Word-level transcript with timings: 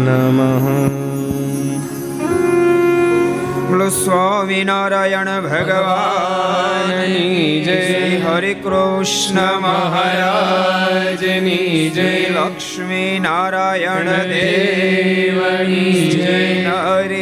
नमः। 0.06 0.92
સ્વામિનારાયણ 3.92 5.40
ભગવાનની 5.40 7.64
જય 7.64 8.18
હરે 8.18 8.54
કૃષ્ણ 8.54 9.60
મહારાજની 9.60 11.90
જય 11.90 12.28
લક્ષ્મી 12.28 13.20
નારાયણ 13.22 14.04
દેવની 14.04 16.10
જય 16.10 16.70
હરે 16.70 17.21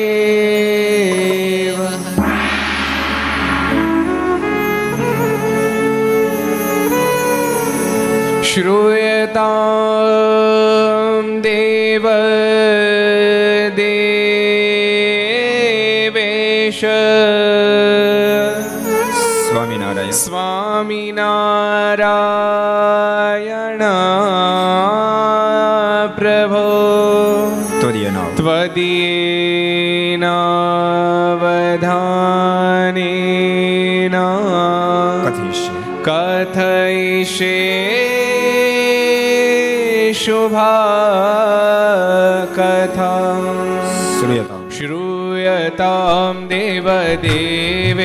ॐ 46.25 46.37
देवदेवेश 46.51 48.03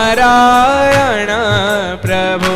स्वामिनारायण 0.00 1.30
प्रभु 2.04 2.52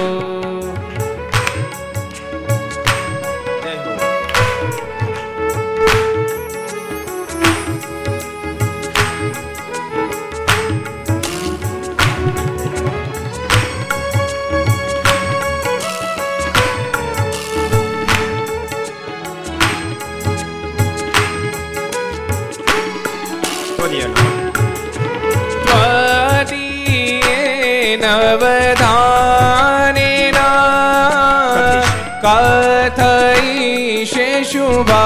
शुभा 34.54 35.06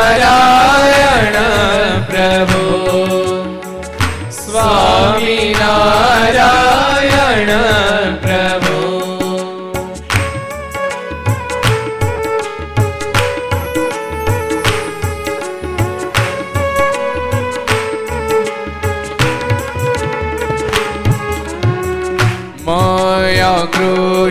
स्वामिनारायण 0.00 1.36
प्रभो 2.10 3.13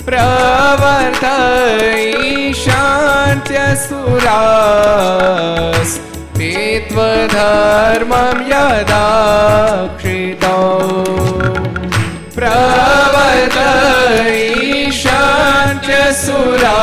પ્રવર્ત 0.06 1.24
ઈશાંત્ય 1.98 3.66
સુરાસ 3.78 5.90
त्वधर्मं 6.89 8.37
यदा 8.51 9.05
क्षितौ 9.99 10.59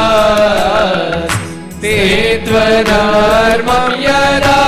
प्रवर्तयिषान्त्यसुरास् 0.02 1.37
ते 1.82 1.96
त्वधर्मं 2.46 3.93
यदा 4.06 4.60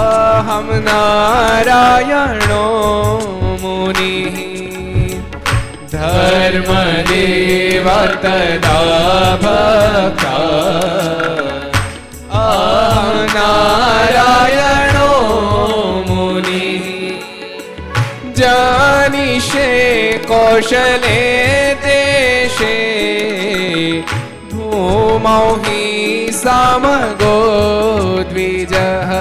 अहं 0.00 0.68
नारायणो 0.88 2.66
मुनिः 3.62 4.36
धर्मदेव 6.50 7.86
तदा 8.22 8.78
भकात् 9.42 10.24
अहं 12.38 13.18
नारायणो 13.34 15.12
मुनिः 16.08 16.86
जानिषे 18.40 19.70
कौशले 20.30 21.22
देशे 21.86 22.74
धूमौ 24.52 25.44
हि 25.66 25.84
सामगो 26.42 27.38
द्विजः 28.32 29.12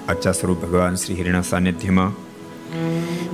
અચ્છા 0.08 0.32
સ્વરૂપ 0.32 0.64
ભગવાન 0.64 0.98
શ્રી 0.98 1.16
હિરણા 1.16 1.42
સાનિધ્યમાં 1.42 2.12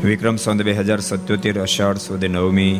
વિક્રમ 0.03 0.37
સંત 0.37 0.61
બે 0.63 0.73
હજાર 0.73 1.01
સત્યોતેર 1.01 1.57
અષાઢ 1.59 1.97
સુદ 1.97 2.23
નવમી 2.25 2.75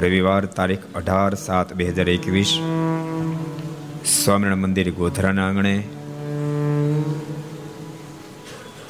રવિવાર 0.00 0.44
તારીખ 0.46 0.86
અઢાર 0.94 1.34
સાત 1.36 1.74
બે 1.74 1.90
હજાર 1.90 2.08
એકવીસ 2.08 2.52
સ્વામિનારાયણ 4.14 4.64
મંદિર 4.64 4.90
ગોધરાના 4.92 5.46
આંગણે 5.48 5.74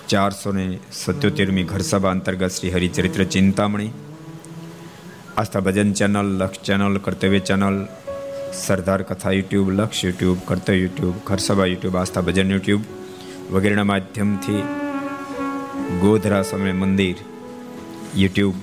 ચારસો 0.08 0.52
ને 0.52 0.66
સત્યોતેરમી 0.92 1.64
ઘરસભા 1.64 2.10
અંતર્ગત 2.10 2.52
Shri 2.52 2.70
Haricharitra 2.70 3.24
Chintamani 3.26 3.92
Aastha 5.36 5.60
Bhajan 5.60 5.90
channel, 5.92 6.28
Laksh 6.38 6.62
channel, 6.62 6.94
Kartavya 6.98 7.40
channel 7.40 7.78
Sardar 8.52 9.02
Katha 9.02 9.30
YouTube, 9.30 9.70
Laksh 9.70 10.04
YouTube 10.04 10.38
કરતર 10.44 10.74
YouTube 10.74 11.14
ખરસભા 11.26 11.66
યુટ્યુબ, 11.66 11.96
આસ્થા 11.96 12.20
ભજન 12.20 12.50
યુટ્યુબ 12.50 12.80
વગેરેના 13.50 13.84
માધ્યમથી 13.84 14.62
ગોધરા 16.00 16.42
સ્વામી 16.42 16.72
મંદિર 16.72 17.16
યુટ્યુબ 18.16 18.54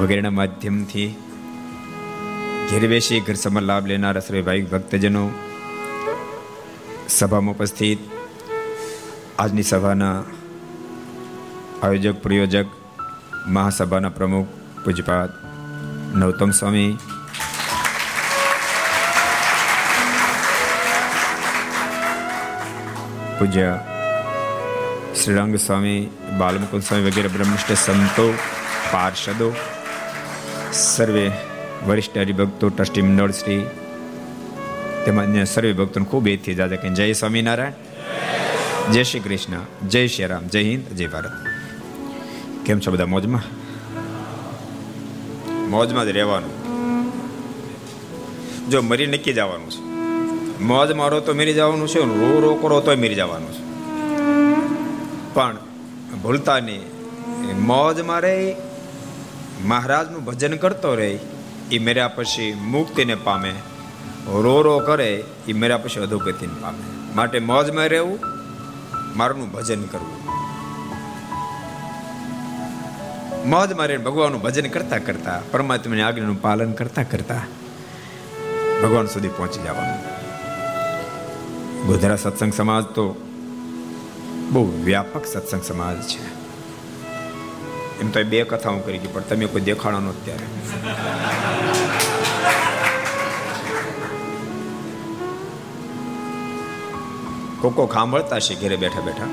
વગેરેના 0.00 0.30
માધ્યમથી 0.30 1.14
ઘેર 2.70 2.88
બેસી 2.88 3.20
ઘર 3.20 3.34
સમર 3.34 3.62
લાભ 3.62 3.86
શ્રી 4.18 4.42
ભાઈ 4.42 4.62
ભક્તજનો 4.62 5.30
સભામાં 7.08 7.54
ઉપસ્થિત. 7.54 7.98
આજની 9.38 9.62
સભાના 9.62 10.24
આયોજક, 11.82 12.22
પ્રયોજક, 12.22 12.66
મહાસભાના 13.46 14.08
પ્રમુખ 14.08 14.46
પૂજપાત 14.84 15.30
નવતમ 16.14 16.50
સ્વામી 16.50 16.96
પૂજ્ય 23.42 23.70
શ્રીરંગ 25.14 25.54
સ્વામી 25.58 26.00
બાલમુકુંદ 26.38 26.82
સ્વામી 26.82 27.06
વગેરે 27.06 27.28
બ્રહ્મનિષ્ઠ 27.28 27.74
સંતો 27.76 28.26
પાર્ષદો 28.92 29.48
સર્વે 30.82 31.24
વરિષ્ઠ 31.86 32.18
હરિભક્તો 32.22 32.66
ટ્રસ્ટી 32.68 33.04
મંડળ 33.04 33.34
શ્રી 33.34 33.62
તેમજ 35.04 35.22
અન્ય 35.22 35.46
સર્વે 35.46 35.72
ભક્તોને 35.74 36.06
ખૂબ 36.06 36.26
એથી 36.28 36.54
જાજા 36.54 36.80
કે 36.80 36.94
જય 36.94 37.14
સ્વામિનારાયણ 37.14 37.76
જય 38.90 39.04
શ્રી 39.04 39.22
કૃષ્ણ 39.22 39.88
જય 39.88 40.02
શ્રી 40.08 40.28
રામ 40.28 40.44
જય 40.48 40.62
હિન્દ 40.62 40.84
જય 40.94 41.08
ભારત 41.08 41.34
કેમ 42.64 42.78
છો 42.80 42.90
બધા 42.90 43.10
મોજમાં 43.10 43.46
મોજમાં 45.68 46.06
જ 46.06 46.10
રહેવાનું 46.12 46.54
જો 48.68 48.82
મરી 48.82 49.08
નક્કી 49.08 49.34
જવાનું 49.34 49.72
છે 49.72 49.91
મોજ 50.62 50.92
મારો 50.92 51.20
તો 51.20 51.32
મેરી 51.34 51.54
જવાનું 51.54 51.88
છે, 51.88 52.00
રો 52.00 52.40
રો 52.40 52.54
કરો 52.54 52.80
તોય 52.80 52.96
મરી 52.96 53.14
જવાનું 53.14 53.52
છે. 53.52 53.62
પણ 55.34 55.56
ભૂલતા 56.22 56.58
નહીં 56.60 56.82
મોજ 57.58 58.00
મારે 58.00 58.56
મહારાજનું 59.64 60.24
ભજન 60.24 60.56
કરતો 60.56 60.94
રહે 60.94 61.18
એ 61.72 61.78
મેર્યા 61.78 62.08
પછી 62.08 62.54
મુક્તિને 62.54 63.14
પામે. 63.14 63.52
રો 64.44 64.62
રો 64.62 64.78
કરે 64.78 65.24
એ 65.48 65.52
મેર્યા 65.52 65.78
પછી 65.78 66.00
અધોગતિને 66.00 66.54
પામે. 66.62 66.84
માટે 67.14 67.38
મોજમાં 67.40 67.86
રહેવું, 67.86 68.18
મારું 69.16 69.52
ભજન 69.52 69.82
કરવું. 69.82 70.20
મોજ 73.48 73.72
મારે 73.72 73.96
ભગવાનનું 73.98 74.42
ભજન 74.42 74.68
કરતા 74.68 74.98
કરતા, 74.98 75.40
પરમાત્માની 75.50 76.02
આજ્ઞાનું 76.02 76.42
પાલન 76.42 76.72
કરતા 76.72 77.02
કરતા 77.02 77.42
ભગવાન 78.82 79.06
સુધી 79.06 79.28
પહોંચી 79.28 79.62
જવાનું. 79.62 80.11
ગોધરા 81.86 82.16
સત્સંગ 82.16 82.52
સમાજ 82.52 82.84
તો 82.84 83.04
બહુ 84.50 84.72
વ્યાપક 84.84 85.26
સત્સંગ 85.26 85.62
સમાજ 85.62 85.96
છે. 86.02 86.22
એમ 88.00 88.10
તો 88.10 88.24
બે 88.24 88.42
કથા 88.42 88.70
હું 88.70 88.84
કરી 88.84 88.98
ગઈ 88.98 89.06
પણ 89.06 89.20
તમે 89.20 89.46
કોઈ 89.46 89.60
દેખાડો 89.60 89.98
નો 89.98 90.10
અત્યારે 90.10 90.46
કોકો 97.60 97.86
ખાંભળતા 97.86 98.38
છે 98.38 98.54
ઘરે 98.54 98.76
બેઠા 98.76 99.00
બેઠા. 99.00 99.30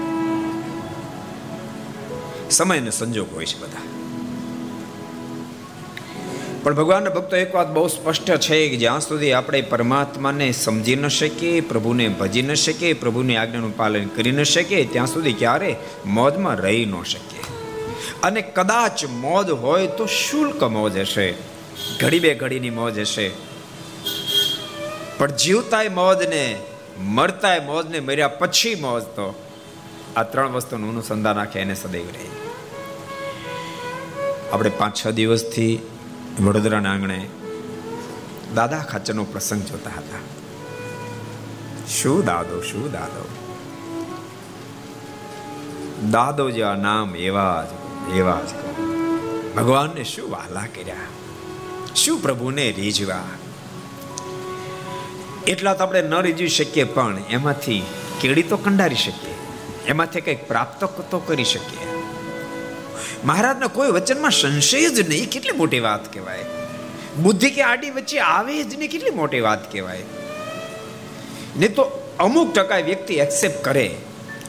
સમય 2.50 2.79
ને 2.79 2.91
સંજોગ 2.91 3.34
હોય 3.34 3.46
છે 3.46 3.60
બધા. 3.60 3.86
પણ 6.70 6.76
ભગવાનના 6.76 7.10
ભક્તો, 7.10 7.36
એક 7.36 7.56
વાત 7.56 7.72
બહુ 7.72 7.88
સ્પષ્ટ 7.88 8.38
છે 8.38 8.70
કે 8.70 8.76
જ્યાં 8.76 9.00
સુધી 9.00 9.32
આપણે 9.32 9.62
પરમાત્માને 9.62 10.52
સમજી 10.52 10.96
ન 10.96 11.08
શકીએ, 11.08 11.62
પ્રભુને 11.62 12.10
ભજી 12.10 12.42
ન 12.42 12.54
શકીએ, 12.54 12.94
પ્રભુની 12.94 13.36
આજ્ઞાનું 13.36 13.78
પાલન 13.78 14.08
કરી 14.08 14.32
ન 14.32 14.44
શકીએ, 14.44 14.86
ત્યાં 14.86 15.08
સુધી 15.08 15.34
ક્યારે 15.34 15.76
મોજમાં 16.06 16.56
રહી 16.56 16.86
ન 16.86 17.04
શકીએ. 17.04 17.40
અને 18.24 18.42
કદાચ 18.42 19.06
મોજ 19.06 19.50
હોય 19.50 19.88
તો 19.88 20.06
શુલ્ક 20.06 20.64
મોજ 20.64 20.98
હશે. 20.98 21.34
ઘડી 22.00 22.20
બે 22.20 22.36
ઘડીની 22.36 22.70
મોજ 22.70 23.00
હશે. 23.00 23.32
પણ 25.18 25.32
જીવતાય 25.32 25.90
મોજને, 25.90 26.60
મરતાય 27.00 27.60
મોજને 27.60 28.00
મર્યા 28.00 28.28
પછી 28.28 28.76
મોજ 28.76 29.04
તો 29.04 29.36
આ 30.16 30.24
ત્રણ 30.24 30.52
વસ્તુનું 30.52 30.90
અનુસંધાન 30.90 31.40
આખે 31.40 31.60
એને 31.60 31.76
સદૈવ 31.76 32.04
રહે. 32.04 32.26
આપણે 34.52 34.70
પાંચ 34.70 35.06
છ 35.06 35.08
દિવસથી 35.08 35.80
વડોદરાના 36.42 36.92
આંગણે 36.92 37.30
દાદા 38.56 38.80
ખાચરનો 38.80 39.24
પ્રસંગ 39.24 39.62
જોતા 39.62 39.90
હતા. 39.90 40.20
શું 41.88 42.26
દાદો 42.26 42.62
શું 42.62 42.92
દાદો? 42.92 43.30
દાદો 46.12 46.50
જેવા 46.50 46.76
નામ 46.76 47.16
એવા 47.16 47.66
જ 47.66 48.16
એવા 48.16 48.42
જ 48.42 48.80
ભગવાનને 49.56 50.04
શું 50.04 50.32
વાલા 50.32 50.62
કર્યા? 50.62 50.96
શું 51.96 52.22
પ્રભુને 52.22 52.72
રીઝવા? 52.72 53.24
એટલા 55.48 55.74
તો 55.74 55.84
આપણે 55.84 56.02
ન 56.02 56.14
રીઝવી 56.14 56.50
શકીએ, 56.50 56.84
પણ 56.84 57.18
એમાંથી 57.30 57.84
કેળી 58.22 58.44
તો 58.44 58.58
કંડારી 58.58 58.96
શકીએ. 58.96 59.36
એમાંથી 59.88 60.22
કંઈક 60.22 60.48
પ્રાપ્ત 60.48 60.84
તો 60.84 61.20
કરી 61.20 61.44
શકીએ. 61.44 61.88
મહારાજના 63.24 63.68
કોઈ 63.68 63.92
વચનમાં 63.92 64.32
સંશય 64.32 64.90
જ 64.90 65.10
નહીં. 65.10 65.30
કેટલી 65.30 65.58
મોટી 65.58 65.80
વાત 65.80 66.14
કહેવાય. 66.14 66.46
બુદ્ધિ 67.18 67.50
કે 67.50 67.62
આડી 67.62 67.90
વચ્ચે 67.90 68.20
આવે 68.20 68.64
જ 68.64 68.78
નહીં, 68.78 68.92
કેટલી 68.92 69.10
મોટી 69.10 69.40
વાત 69.40 69.72
કહેવાય. 69.72 70.04
નહીં 71.58 71.76
તો 71.76 72.14
અમુક 72.20 72.54
ટકા 72.54 72.78
વ્યક્તિ 72.78 73.14
એક્સેપ્ટ 73.14 73.64
કરે. 73.64 73.96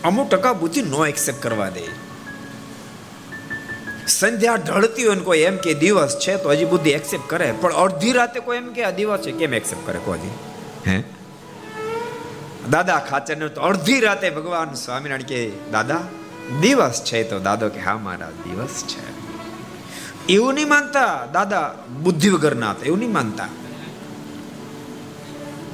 અમુક 0.04 0.30
ટકા 0.30 0.52
બુદ્ધિ 0.52 0.82
નો 0.82 1.06
એક્સેપ્ટ 1.06 1.42
કરવા 1.42 1.68
દે. 1.68 1.82
સંધ્યા 4.08 4.54
ઢળતી 4.54 5.04
હોય 5.04 5.14
ને 5.14 5.20
કોઈ 5.20 5.38
એમ 5.38 5.56
કે 5.56 5.74
દિવસ 5.74 6.18
છે 6.18 6.36
તો 6.36 6.50
હજી 6.50 6.64
બુદ્ધિ 6.64 6.90
એક્સેપ્ટ 6.90 7.30
કરે. 7.30 7.52
પણ 7.52 7.72
અડધી 7.72 8.12
રાતે 8.12 8.40
કોઈ 8.40 8.56
એમ 8.56 8.72
કે 8.72 8.84
આ 8.84 8.90
દિવસ 8.90 9.20
છે, 9.20 9.32
કેમ 9.32 9.54
એક્સેપ્ટ 9.54 9.86
કરે 9.86 9.98
કોઈ 10.04 10.18
હે? 10.86 11.02
દાદા 12.70 12.98
ખાચર 12.98 13.48
તો 13.48 13.60
અડધી 13.60 14.00
રાતે 14.00 14.30
ભગવાન 14.30 14.74
સ્વામિનારાયણ 14.74 15.22
કે, 15.22 15.50
દાદા 15.72 16.00
દિવસ 16.60 17.02
છે 17.04 17.24
તો 17.24 17.38
દાદો 17.38 17.68
કે 17.68 17.80
હા, 17.80 17.96
મારા 17.96 18.30
દિવસ 18.30 18.84
છે. 18.88 19.20
એવું 20.28 20.54
નહીં 20.54 20.68
માનતા, 20.68 21.26
દાદા 21.32 21.74
બુદ્ધિ 22.02 22.28
વગર 22.28 22.56
ના 22.56 22.70
હતા 22.70 22.84
એવું 22.84 22.98
નહીં 22.98 23.12
માનતા. 23.12 23.48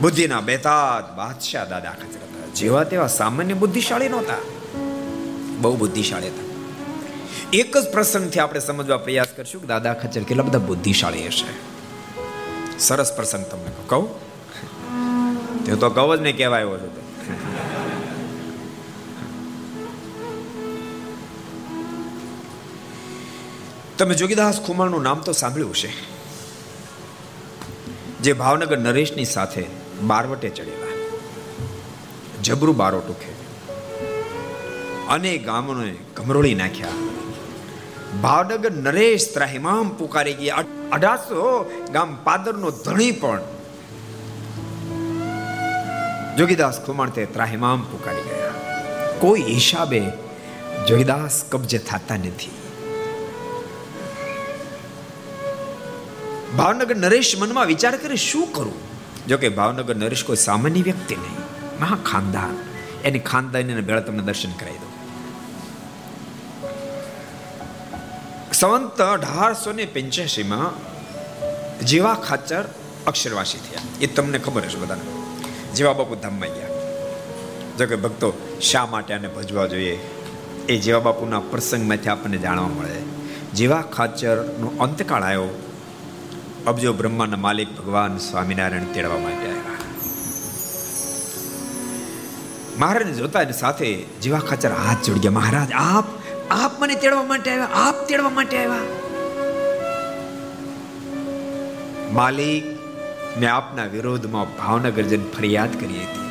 બુદ્ધિના 0.00 0.40
બેતાજ 0.40 1.16
બાદશાહ 1.16 1.64
દાદા 1.64 1.90
ખાચર 1.90 2.16
હતા 2.16 2.54
જેવા 2.54 2.85
તેવા 2.85 3.06
સામાન્ય 3.06 3.54
બુદ્ધિશાળી 3.54 4.09
નહોતા. 4.09 4.35
બહુ 5.59 5.76
બુદ્ધિશાળી 5.76 6.26
હતા. 6.26 6.47
એક 7.52 7.76
જ 7.76 7.90
પ્રસંગથી 7.92 8.38
આપણે 8.38 8.61
સમજવા 8.61 8.97
પ્રયાસ 8.97 9.26
કરશું 9.37 9.61
કે 9.61 9.66
દાદા 9.66 9.95
ખચર 9.95 10.23
કેટલા 10.23 10.42
બધા 10.42 10.59
બુદ્ધિશાળી 10.59 11.26
હશે. 11.26 11.76
સરસ 12.78 13.12
પ્રસંગ 13.16 13.45
તમને 13.45 13.73
કહું. 13.87 14.26
તે 15.64 15.75
તો 15.75 15.90
કહો 15.90 16.16
જ 16.16 16.21
નહીં, 16.21 16.37
કહેવાય 16.37 16.64
હતો. 16.64 17.06
તમે 23.99 24.15
જોગીદાસ 24.15 24.61
ખુમાણનું 24.67 25.03
નામ 25.03 25.21
તો 25.21 25.33
સાંભળ્યું 25.33 25.75
છે 25.75 25.91
જે 28.21 28.33
ભાવનગર 28.33 28.79
નરેશની 28.79 29.25
સાથે 29.25 29.62
બારવટે 30.03 30.49
ચડેલા. 30.49 30.95
જબરું 32.43 32.76
બારોટું 32.76 33.17
ખે 33.21 33.33
અને 35.09 35.38
ગામોને 35.38 35.95
ગમરોળી 36.17 36.55
નાખ્યા. 36.55 36.99
ભાવનગર 38.23 38.73
નરેશ 38.73 39.35
ત્રાહિમામ 39.35 39.88
પુકારી 39.88 40.35
ગયા. 40.35 40.65
અઢારસો 40.93 41.47
ગામ 41.93 42.15
પાદરનો 42.25 42.71
ધણી 42.71 43.11
પણ. 43.12 43.41
જોગીદાસ 46.37 46.85
ખુમાણ 46.87 47.11
તે 47.11 47.26
ત્રાહિમામ 47.26 47.81
પુકારી 47.83 48.29
ગયા. 48.29 48.55
કોઈ 49.19 49.41
હિસાબે 49.41 50.03
જોગીદાસ 50.88 51.45
કબજે 51.50 51.79
થતા 51.79 52.17
નથી. 52.17 52.65
ભાવનગર 56.57 56.97
નરેશ 56.97 57.39
મનમાં 57.39 57.67
વિચાર 57.67 57.97
કરે, 57.97 58.17
શું 58.17 58.53
કરું? 58.53 58.75
જોકે 59.27 59.49
ભાવનગર 59.49 59.97
નરેશ 59.97 60.25
કોઈ 60.25 60.37
સામાન્ય 60.37 60.83
વ્યક્તિ 60.83 61.17
નહીં. 61.17 61.37
મહા 61.81 61.97
ખાનદાન. 61.97 62.57
એની 63.05 63.19
ખાનદાની 63.19 63.81
ભેળા 63.81 64.01
તમને 64.01 64.23
દર્શન 64.23 64.53
કરાવી 64.53 64.79
દો 64.79 64.87
સંવંત 68.53 69.01
અઢારસો 69.01 69.73
ને 69.73 69.85
પંચ્યાસીમાં 69.85 70.71
જેવા 71.79 72.15
ખાચર 72.15 72.65
અક્ષરવાસી 73.07 73.59
થયા. 73.59 73.81
એ 74.01 74.07
તમને 74.07 74.39
ખબર 74.39 74.63
હશે 74.63 74.79
બધાને. 74.79 75.01
જેવા 75.75 75.93
બાપુ 75.93 76.15
ધામમાં 76.15 76.49
ગયા. 76.49 76.69
જોકે 77.79 77.97
ભક્તો 77.97 78.59
શા 78.63 78.87
માટે 78.87 79.15
આને 79.15 79.29
ભજવા 79.29 79.67
જોઈએ? 79.67 79.97
એ 80.69 80.79
જેવા 80.79 81.01
બાપુના 81.01 81.41
પ્રસંગમાંથી 81.41 82.09
આપણને 82.09 82.39
જાણવા 82.39 82.69
મળે. 82.69 83.03
જેવા 83.55 83.83
ખાચરનો 83.83 84.73
અંતકાળ 84.81 85.23
આવ્યો. 85.23 85.65
અબજો 86.66 86.92
બ્રહ્માના 86.92 87.38
માલિક 87.38 87.70
ભગવાન 87.75 88.14
સ્વામિનારાયણ 88.20 88.92
તેડવા 88.94 89.18
માટે 89.18 89.44
આવ્યા 89.46 89.75
મહારાજ 92.76 93.11
જોતા 93.18 93.44
સાથે 93.54 93.90
જીવા 94.23 94.44
ખાચર 94.44 94.73
હાથ 94.78 95.02
જોડી 95.06 95.23
ગયા 95.23 95.37
મહારાજ 95.37 95.75
આપ 95.82 96.08
આપ 96.56 96.73
મને 96.80 96.96
તેડવા 97.04 97.26
માટે 97.28 97.50
આવ્યા 97.52 97.82
આપ 97.82 98.00
તેડવા 98.08 98.32
માટે 98.32 98.56
આવ્યા 98.56 99.04
માલિક 102.12 102.66
મેં 103.37 103.49
આપના 103.50 103.87
વિરોધમાં 103.88 104.56
ભાવનગર 104.58 105.04
જઈને 105.04 105.28
ફરિયાદ 105.32 105.78
કરી 105.80 106.04
હતી 106.04 106.28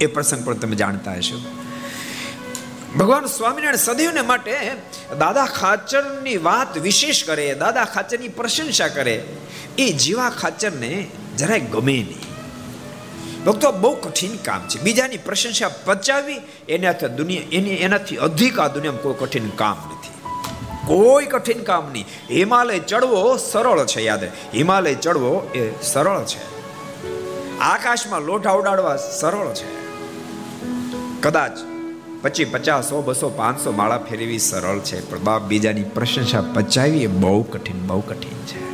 એ 0.00 0.10
પ્રસંગ 0.10 0.42
પણ 0.44 0.62
તમે 0.62 0.76
જાણતા 0.76 1.16
હશો 1.18 1.38
ભગવાન 2.98 3.26
સ્વામિનારાયણ 3.26 3.76
સદૈવને 3.76 4.20
માટે 4.20 4.72
દાદા 5.18 5.46
ખાચરની 5.46 6.36
વાત 6.36 6.78
વિશેષ 6.78 7.24
કરે, 7.24 7.54
દાદા 7.54 7.84
ખાચરની 7.84 8.28
પ્રશંસા 8.28 8.88
કરે. 8.88 9.24
એ 9.78 9.92
જીવા 9.92 10.30
ખાચરને 10.30 11.10
જરાય 11.38 11.60
ગમે 11.60 11.92
નહીં. 11.92 12.30
ભક્તો 13.44 13.72
બહુ 13.72 13.94
કઠિન 13.96 14.36
કામ 14.36 14.68
છે. 14.68 14.80
બીજાની 14.80 15.16
પ્રશંસા 15.16 15.70
પચાવી 15.84 16.40
એનાથી 16.68 17.08
દુનિયા, 17.08 17.42
એની, 17.52 17.70
એનાથી 17.70 18.16
અધિક 18.16 18.58
આ 18.58 18.68
દુનિયામાં 18.68 19.02
કોઈ 19.02 19.14
કઠિન 19.14 19.48
કામ 19.48 19.76
નથી. 19.92 20.08
કોઈ 20.86 21.26
કઠિન 21.26 21.62
કામ 21.62 21.90
નહીં. 21.92 22.06
હિમાલય 22.30 22.78
ચડવો 22.78 23.36
સરળ 23.36 23.86
છે, 23.86 24.02
યાદ. 24.02 24.24
હિમાલય 24.24 24.94
ચડવો 24.94 25.50
એ 25.54 25.72
સરળ 25.82 26.24
છે. 26.24 26.60
આકાશમાં 27.58 28.20
લોઢા 28.20 28.50
ઉડાડવા 28.50 28.96
સરળ 28.96 29.54
છે. 29.54 29.80
કદાચ 31.20 31.69
પછી 32.22 32.44
પચાસ, 32.44 32.88
સો, 32.88 33.02
બસો, 33.02 33.28
પાંચસો 33.28 33.72
માળા 33.72 33.98
ફેરવી 33.98 34.38
સરળ 34.38 34.78
છે. 34.78 35.10
પણ 35.10 35.18
બાપ 35.18 35.42
બીજાની 35.42 35.82
પ્રશંસા 35.82 36.44
પચાવી 36.54 37.02
એ 37.02 37.06
બહુ 37.06 37.42
કઠિન 37.42 37.86
બહુ 37.86 38.00
કઠિન 38.00 38.46
છે. 38.46 38.70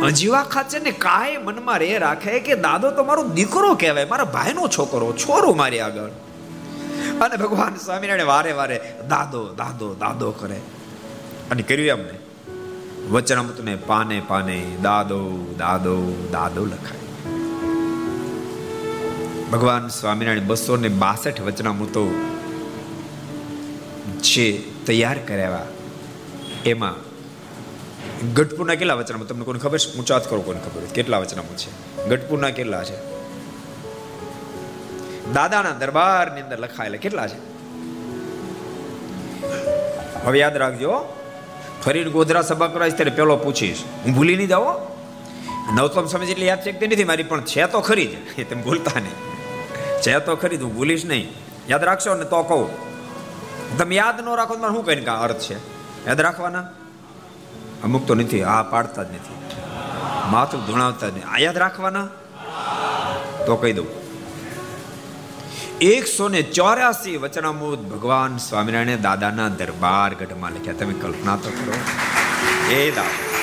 અજીવા 0.00 0.42
ખાચર 0.42 0.80
ને 0.80 0.90
કાય 0.90 1.38
મનમાં 1.38 1.78
રે 1.78 1.98
રાખે 1.98 2.38
કે 2.38 2.54
દાદો 2.54 2.90
તો 2.90 3.04
મારો 3.04 3.22
દીકરો 3.22 3.74
કહેવાય, 3.74 4.04
મારા 4.04 4.24
ભાઈનો 4.24 4.68
છોકરો, 4.68 5.12
છોરો 5.12 5.54
મારી 5.54 5.80
આગળ. 5.80 6.08
અને 7.20 7.36
ભગવાન 7.36 7.76
સ્વામિનારાયણ 7.76 8.26
વારે 8.26 8.52
વારે 8.52 8.80
દાદો 9.08 9.44
દાદો 9.44 9.94
દાદો 9.94 10.30
કરે. 10.30 10.56
અને 11.50 11.62
કર્યું 11.62 11.88
એમને. 11.88 12.18
વચનામૃતને 13.10 13.76
પાને 13.76 14.22
પાને 14.28 14.76
દાદો 14.82 15.54
દાદો 15.58 16.28
દાદો 16.32 16.64
લખાય. 16.64 17.03
ભગવાન 19.52 19.88
સ્વામિનારાયણ 19.88 20.40
બસો 20.40 20.76
ને 20.76 20.88
બાસઠ 20.88 21.40
વચનામૃતો 21.40 22.02
જે 24.20 24.62
તૈયાર 24.86 25.18
કર્યા 25.18 25.66
એમાં 26.66 26.96
ગઢપુરના 28.34 28.74
કેટલા 28.74 28.94
વચનામૃત 28.94 29.28
તમને 29.28 29.44
કોને 29.44 29.58
ખબર 29.58 29.78
છે? 29.78 29.98
ઊંચાત 29.98 30.30
કરો 30.30 30.40
કોને 30.40 30.60
ખબર 30.60 30.82
કેટલા 30.94 31.18
વચનામૃત 31.18 31.56
છે? 31.56 32.04
ગઢપુરના 32.08 32.50
કેટલા 32.50 32.84
છે? 32.84 32.96
દાદાના 35.32 35.70
દરબારની 35.70 36.40
અંદર 36.40 36.58
લખાયેલા 36.58 36.96
કેટલા 36.96 37.26
છે? 37.26 37.38
હવે 40.24 40.38
યાદ 40.38 40.56
રાખજો, 40.56 41.18
ફરીને 41.84 42.10
ગોધરા 42.10 42.42
સભા 42.42 42.66
કરાવીશ 42.66 42.94
ત્યારે 42.94 43.10
પેલો 43.10 43.36
પૂછીશ. 43.36 43.84
હું 44.04 44.14
ભૂલી 44.14 44.36
નહીં 44.36 44.48
જાઓ 44.48 44.74
નવતમ 45.74 46.06
સમજ 46.06 46.30
એટલે 46.30 46.46
યાદ 46.46 46.64
છે 46.64 46.86
નથી, 46.86 47.04
મારી 47.04 47.22
પણ 47.22 47.40
છે 47.40 47.66
તો 47.66 47.80
ખરી 47.80 48.06
જ. 48.06 48.50
તમે 48.50 48.62
ભૂલતા 48.62 49.00
નહીં. 49.00 49.33
છે 50.06 50.18
તો 50.18 50.36
ખરી 50.36 50.56
હું 50.56 50.74
ભૂલીશ 50.74 51.04
નહીં. 51.04 51.32
યાદ 51.68 51.84
રાખશો 51.84 52.14
ને 52.14 52.24
તો 52.24 52.42
કહું. 52.42 52.84
તમે 53.78 53.94
યાદ 53.94 54.20
ન 54.20 54.34
રાખો 54.34 54.54
તો 54.54 54.68
શું 54.68 54.86
કહીને 54.86 55.06
અર્થ 55.06 55.38
છે? 55.38 55.54
યાદ 56.06 56.20
રાખવાના? 56.20 56.60
અમુક 57.84 58.06
તો 58.06 58.14
નથી, 58.14 58.42
આ 58.42 58.62
પાડતા 58.62 59.02
જ 59.02 59.06
નથી. 59.10 59.34
માથું 60.30 60.66
ધૂણાવતા 60.66 61.08
જ 61.08 61.12
નહીં. 61.12 61.28
આ 61.28 61.38
યાદ 61.38 61.58
રાખવાના? 61.58 62.08
તો 63.46 63.56
કહી 63.56 63.72
દઉં. 63.72 63.86
એકસો 65.80 66.28
ને 66.28 66.42
ચોર્યાસી 66.42 67.16
વચનામૃત 67.16 67.78
ભગવાન 67.78 68.36
સ્વામિનારાયણ 68.36 69.00
દાદાના 69.00 69.48
દરબાર 69.48 70.14
ગઢમાં 70.14 70.50
લખ્યા. 70.50 70.74
તમે 70.74 70.94
કલ્પના 70.94 71.36
તો 71.36 71.50
કરો. 71.50 71.74
એ 72.70 72.90
દાદા. 72.90 73.33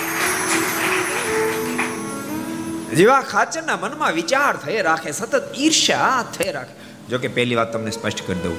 જેવા 2.95 3.21
ખાચરના 3.21 3.77
મનમાં 3.77 4.13
વિચાર 4.13 4.57
થઈ 4.57 4.81
રાખે, 4.81 5.11
સતત 5.11 5.53
ઈર્ષ્યા 5.59 6.25
થઈ 6.39 6.51
રાખે. 6.51 7.07
જો 7.09 7.17
કે 7.17 7.27
પહેલી 7.27 7.55
વાત 7.55 7.73
તમને 7.73 7.91
સ્પષ્ટ 7.91 8.27
કરી 8.27 8.39
દઉં. 8.39 8.57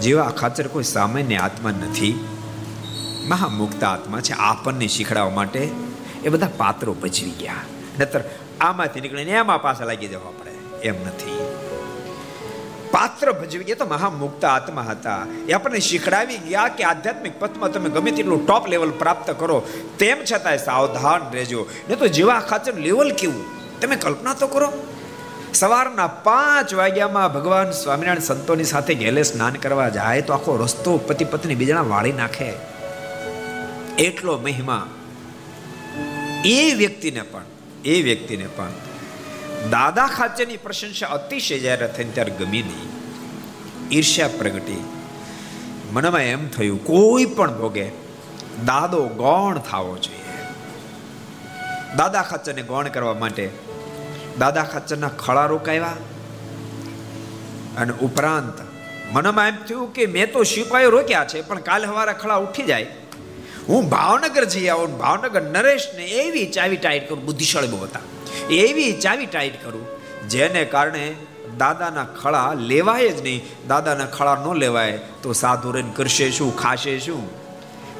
જેવા 0.00 0.30
ખાચર 0.30 0.66
કોઈ 0.66 0.82
સામાન્ય 0.82 1.36
આત્મા 1.36 1.70
નથી, 1.70 2.24
મહામુક્ત 3.28 3.84
આત્મા 3.84 4.20
છે, 4.20 4.32
આપણને 4.32 4.86
શીખડાવવા 4.86 5.30
માટે 5.30 5.70
એ 6.24 6.28
બધા 6.28 6.48
પાત્રો 6.56 6.94
ભજવી 6.94 7.30
ગયા. 7.30 7.54
નતર 8.00 8.20
આમાંથી 8.60 9.00
નીકળીને 9.00 9.30
એમાં 9.30 9.62
પાછા 9.62 9.84
લાગી 9.84 10.08
જવા 10.08 10.30
પડે. 10.30 10.82
એમ 10.82 11.06
નથી. 11.06 11.38
પાત્ર 12.90 13.32
ભજવી 13.32 13.64
ગયા 13.64 13.76
તો 13.76 13.86
મહામુક્ત 13.86 14.44
આત્મા 14.44 14.82
હતા. 14.82 15.26
એ 15.48 15.52
આપણને 15.52 15.78
શીખડાવી 15.78 16.38
ગયા 16.38 16.68
કે 16.68 16.84
આધ્યાત્મિક 16.84 17.40
પથમાં 17.40 17.72
તમે 17.72 17.90
ગમે 17.90 18.10
તેટલું 18.10 18.46
ટોપ 18.46 18.68
લેવલ 18.68 18.90
પ્રાપ્ત 18.90 19.30
કરો, 19.38 19.66
તેમ 19.98 20.18
છતાંય 20.32 20.56
સાવધાન 20.56 21.32
રહેજો. 21.32 21.68
ને 21.88 21.96
તો 21.96 22.06
જેવા 22.06 22.40
ખાચર 22.40 22.74
લેવલ 22.74 23.12
કેવું? 23.12 23.59
તમે 23.80 23.96
કલ્પના 23.96 24.34
તો 24.34 24.46
કરો. 24.46 24.72
સવારના 25.54 26.06
પાંચ 26.06 26.74
વાગ્યામાં 26.74 27.34
ભગવાન 27.34 27.70
સ્વામિનારાયણ 27.70 28.18
સંતોની 28.18 28.64
સાથે 28.64 28.94
ગેલે 28.94 29.22
સ્નાન 29.22 29.52
કરવા 29.52 29.88
જાય 29.88 30.22
તો 30.22 30.32
આખો 30.32 30.56
રસ્તો 30.56 30.98
પતિ 30.98 31.24
પત્ની 31.24 31.54
બીજાના 31.54 31.82
વાળી 31.82 32.12
નાખે. 32.12 32.52
એટલો 33.98 34.38
મહિમા. 34.38 34.88
એ 36.44 36.74
વ્યક્તિને 36.74 37.22
પણ, 37.22 37.42
એ 37.84 38.02
વ્યક્તિને 38.02 38.46
પણ 38.46 38.70
દાદા 39.70 40.06
ખાચેની 40.06 40.56
પ્રશંસા 40.56 41.06
અતિશય 41.06 41.58
જ્યારે 41.58 41.86
થઈ 41.86 42.04
ત્યારે 42.04 42.32
ગમી 42.38 42.62
નહીં. 42.62 42.90
ઈર્ષ્યા 43.92 44.28
પ્રગટી. 44.28 44.84
મનમાં 45.92 46.20
એમ 46.20 46.48
થયું, 46.48 46.84
કોઈ 46.84 47.24
પણ 47.24 47.58
ભોગે 47.58 47.88
દાદો 48.66 49.08
ગૌણ 49.08 49.58
થવો 49.58 49.98
જોઈએ. 49.98 50.20
દાદા 51.96 52.22
ખાચરને 52.22 52.62
ગૌણ 52.62 52.88
કરવા 52.88 53.14
માટે 53.14 53.69
દાદા 54.38 54.64
ખાચરના 54.64 55.08
ખળા 55.08 55.46
રોકાયા 55.46 55.96
અને 57.78 57.92
ઉપરાંત 57.92 58.58
મનમાં 59.12 59.48
એમ 59.48 59.56
થયું 59.68 59.92
કે 59.92 60.06
મેં 60.06 60.32
તો 60.32 60.42
સિપાહીઓ 60.42 60.90
રોક્યા 60.90 61.24
છે, 61.24 61.42
પણ 61.42 61.60
કાલે 61.60 61.86
સવારે 61.86 62.12
ખળા 62.12 62.36
ઉઠી 62.36 62.62
જાય. 62.62 62.86
હું 63.68 63.88
ભાવનગર 63.88 64.44
જઈ 64.44 64.68
આવું 64.68 64.98
ભાવનગર 64.98 65.42
નરેશને 65.42 66.04
એવી 66.04 66.46
ચાવી 66.46 66.76
ટાઈટ 66.76 67.08
કરું, 67.08 67.24
બુદ્ધિશાળી 67.24 67.68
બહુ 67.68 67.82
હતા. 67.84 68.00
એવી 68.50 68.92
ચાવી 68.92 69.26
ટાઈટ 69.26 69.64
કરું, 69.64 69.86
જેને 70.28 70.64
કારણે 70.64 71.04
દાદાના 71.58 72.04
ખળા 72.22 72.54
લેવાય 72.54 73.08
જ 73.08 73.22
નહીં. 73.22 73.42
દાદાના 73.68 74.06
ખળા 74.06 74.34
ન 74.34 74.58
લેવાય 74.58 74.98
તો 75.22 75.32
સાધુ 75.32 75.72
રહીને 75.72 75.92
કરશે 75.96 76.30
શું, 76.30 76.56
ખાશે 76.56 76.98
શું? 76.98 77.22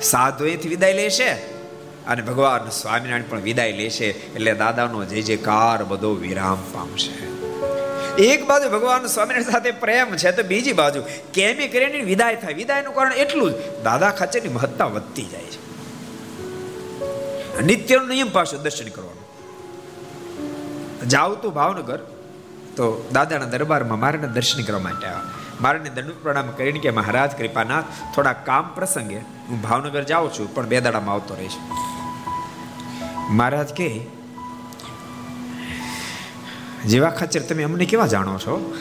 સાધુ 0.03 0.45
એથી 0.45 0.69
વિદાય 0.69 0.93
લેશે? 0.93 1.60
અને 2.07 2.23
ભગવાન 2.23 2.69
સ્વામિનારાયણ 2.69 3.23
પણ 3.31 3.41
વિદાય 3.41 3.73
લેશે 3.73 4.05
એટલે 4.05 4.55
દાદાનો 4.55 5.05
જે 5.05 5.23
જે 5.23 5.37
બધો 5.89 6.15
વિરામ 6.15 6.57
પામશે. 6.75 7.13
એક 8.23 8.47
બાજુ 8.47 8.71
ભગવાન 8.71 9.07
સ્વામિનારાયણ 9.07 9.51
સાથે 9.51 9.71
પ્રેમ 9.71 10.17
છે 10.17 10.33
તો 10.33 10.43
બીજી 10.43 10.73
બાજુ 10.73 11.03
કેમી 11.33 11.69
કરીને 11.69 12.01
વિદાય 12.01 12.37
થાય. 12.37 12.55
વિદાયનું 12.55 12.95
કારણ 12.95 13.13
એટલું 13.13 13.51
જ, 13.51 13.55
દાદા 13.85 14.11
ખાચરની 14.11 14.49
મહત્તા 14.49 14.85
વધતી 14.85 15.23
જાય 15.23 15.43
છે. 15.43 15.61
નિત્યનો 17.63 18.07
નિયમ 18.07 18.33
પાછો 18.33 18.59
દર્શન 18.59 18.89
કરવાનું. 18.89 19.21
જાવ 21.09 21.35
તું 21.35 21.55
ભાવનગર, 21.55 21.99
તો 22.77 23.09
દાદાના 23.13 23.45
દરબારમાં 23.45 23.99
મારાને 23.99 24.29
દર્શન 24.29 24.63
કરવા 24.63 24.79
માટે 24.79 25.07
આવ્યા 25.07 25.23
મારાને 25.61 25.91
દંડ 25.91 26.11
પ્રણામ 26.23 26.51
કરીને 26.51 26.79
કે 26.79 26.91
મહારાજ, 26.91 27.31
કૃપાનાથ, 27.39 27.85
થોડા 28.15 28.33
કામ 28.33 28.71
પ્રસંગે 28.75 29.17
હું 29.17 29.63
ભાવનગર 29.63 30.03
જાઉં 30.03 30.33
છું, 30.33 30.55
પણ 30.55 30.67
બે 30.67 30.81
દાડામાં 30.81 31.15
આવતો 31.15 31.35
રહીશ. 31.35 31.53
મહારાજ 33.31 33.75
કે, 33.75 34.07
જેવા 36.87 37.11
ખાચર 37.11 37.41
તમે 37.41 37.63
અમને 37.63 37.85
કેવા 37.85 38.07
જાણો 38.07 38.39
છો? 38.39 38.75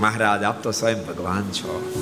મહારાજ, 0.00 0.42
આપ 0.42 0.62
તો 0.62 0.70
સ્વયં 0.70 1.06
ભગવાન 1.06 1.42
છો. 1.42 1.92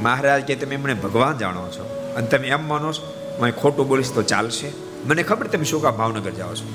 મહારાજ 0.00 0.42
કે, 0.42 0.54
તમે 0.54 0.74
એમને 0.74 0.94
ભગવાન 0.94 1.38
જાણો 1.38 1.68
છો. 1.68 2.14
અને 2.16 2.26
તમે 2.26 2.48
એમ 2.48 2.68
માનો 2.68 2.92
છો, 2.92 3.36
હું 3.40 3.52
ખોટું 3.52 3.88
બોલીશ 3.88 4.12
તો 4.14 4.22
ચાલશે. 4.22 4.72
મને 5.04 5.22
ખબર 5.22 5.46
તમે 5.46 5.64
શું 5.64 5.82
કામ 5.82 5.92
ભાવનગર 5.92 6.30
જાઓ 6.30 6.54
છો. 6.54 6.72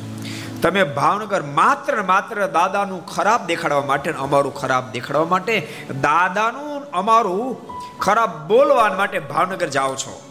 તમે 0.61 0.83
ભાવનગર 0.83 1.43
માત્ર 1.43 2.03
માત્ર 2.03 2.47
દાદાનું 2.47 3.05
ખરાબ 3.05 3.45
દેખાડવા 3.45 3.81
માટે 3.81 4.11
અમારું 4.11 4.53
ખરાબ 4.53 4.91
દેખાડવા 4.91 5.25
માટે, 5.25 5.67
દાદાનું 6.01 6.91
અમારું 6.91 7.57
ખરાબ 7.99 8.47
બોલવા 8.47 8.93
માટે 8.93 9.19
ભાવનગર 9.19 9.67
જાઓ 9.67 9.95
છો. 9.95 10.21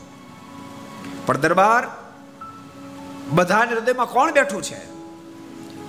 પણ 1.27 1.37
દરબાર 1.37 2.04
બધાને 3.29 3.73
હૃદયમાં 3.73 4.07
કોણ 4.07 4.33
બેઠું 4.33 4.63
છે? 4.63 4.77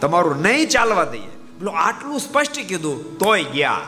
તમારું 0.01 0.41
નહીં 0.41 0.69
ચાલવા 0.69 1.03
દઈએ. 1.03 1.29
પેલો 1.59 1.71
આટલું 1.71 2.19
સ્પષ્ટ 2.19 2.67
કીધું, 2.67 3.17
તોય 3.17 3.43
ગયા. 3.43 3.81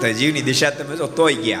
તો 0.00 0.12
જીવની 0.12 0.42
દિશા 0.42 0.70
તમે 0.70 0.96
જો, 0.96 1.06
તોય 1.06 1.34
ગયા. 1.34 1.60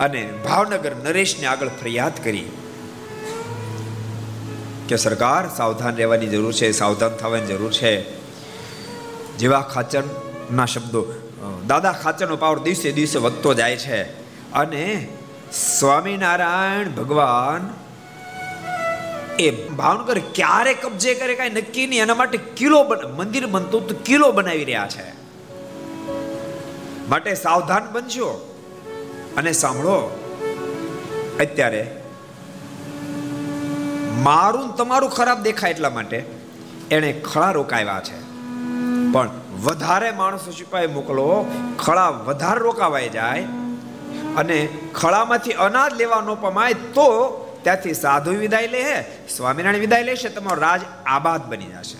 અને 0.00 0.32
ભાવનગર 0.44 0.96
નરેશને 0.96 1.46
આગળ 1.46 1.68
ફરિયાદ 1.68 2.24
કરી 2.24 2.44
કે 4.88 4.96
સરકાર 4.96 5.54
સાવધાન 5.54 5.96
રહેવાની 5.96 6.26
જરૂર 6.26 6.52
છે, 6.52 6.72
સાવધાન 6.72 7.10
થવાની 7.10 7.46
જરૂર 7.46 7.72
છે. 7.72 8.18
જેવા 9.38 9.60
ખાચરના 9.60 10.66
શબ્દો 10.66 11.06
દાદા 11.66 11.92
ખાચરનો 11.92 12.36
પાવર 12.36 12.58
દિવસે 12.58 12.92
દિવસે 12.92 13.18
વધતો 13.18 13.54
જાય 13.54 13.76
છે. 13.76 14.02
અને 14.52 15.08
સ્વામિનારાયણ 15.52 16.88
ભગવાન 16.88 17.83
એ 19.38 19.50
ભાવનગર 19.50 20.18
ક્યારે 20.18 20.74
કબજે 20.74 21.14
કરે, 21.14 21.34
કાંઈ 21.34 21.50
નક્કી 21.50 21.86
નહીં. 21.86 22.02
એના 22.02 22.14
માટે 22.14 22.38
કિલો 22.38 22.84
મંદિર 23.16 23.46
બનતું 23.46 23.88
તો 23.88 23.94
કિલો 23.94 24.32
બનાવી 24.32 24.64
રહ્યા 24.64 24.88
છે. 24.88 25.24
માટે 27.08 27.34
સાવધાન 27.34 27.92
બનજો. 27.92 28.28
અને 29.36 29.52
સાંભળો, 29.52 30.20
અત્યારે 31.40 31.96
મારું 34.22 34.76
તમારું 34.76 35.10
ખરાબ 35.10 35.42
દેખાય 35.42 35.70
એટલા 35.70 35.90
માટે 35.90 36.24
એણે 36.90 37.12
ખળા 37.12 37.50
રોકાવ્યા 37.50 38.00
છે. 38.04 38.18
પણ 39.12 39.30
વધારે 39.62 40.12
માણસો 40.12 40.50
સિપાહી 40.50 40.86
મોકલો, 40.86 41.46
ખળા 41.78 42.08
વધારે 42.08 42.60
રોકાવાઈ 42.60 43.08
જાય 43.08 43.42
અને 44.36 44.68
ખળામાંથી 44.94 45.52
અનાજ 45.52 45.94
લેવા 45.94 46.20
ન 46.20 46.34
પમાય 46.34 46.74
તો 46.74 47.40
ત્યાંથી 47.64 47.94
સાધુ 47.94 48.30
વિદાય 48.30 48.66
લે 48.66 48.84
સ્વામિનારાયણ 49.36 49.80
વિદાય 49.80 50.02
લેશે, 50.02 50.28
તમારો 50.28 50.60
રાજ 50.60 50.80
આબાદ 51.06 51.46
બની 51.46 51.64
જશે. 51.64 51.98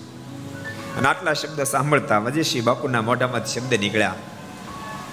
અને 0.98 1.08
આટલા 1.08 1.32
શબ્દ 1.32 1.62
સાંભળતા 1.62 2.18
વજેશી 2.18 2.60
બાપુના 2.60 3.02
મોઢામાં 3.02 3.46
શબ્દ 3.46 3.74
નીકળ્યા. 3.74 4.14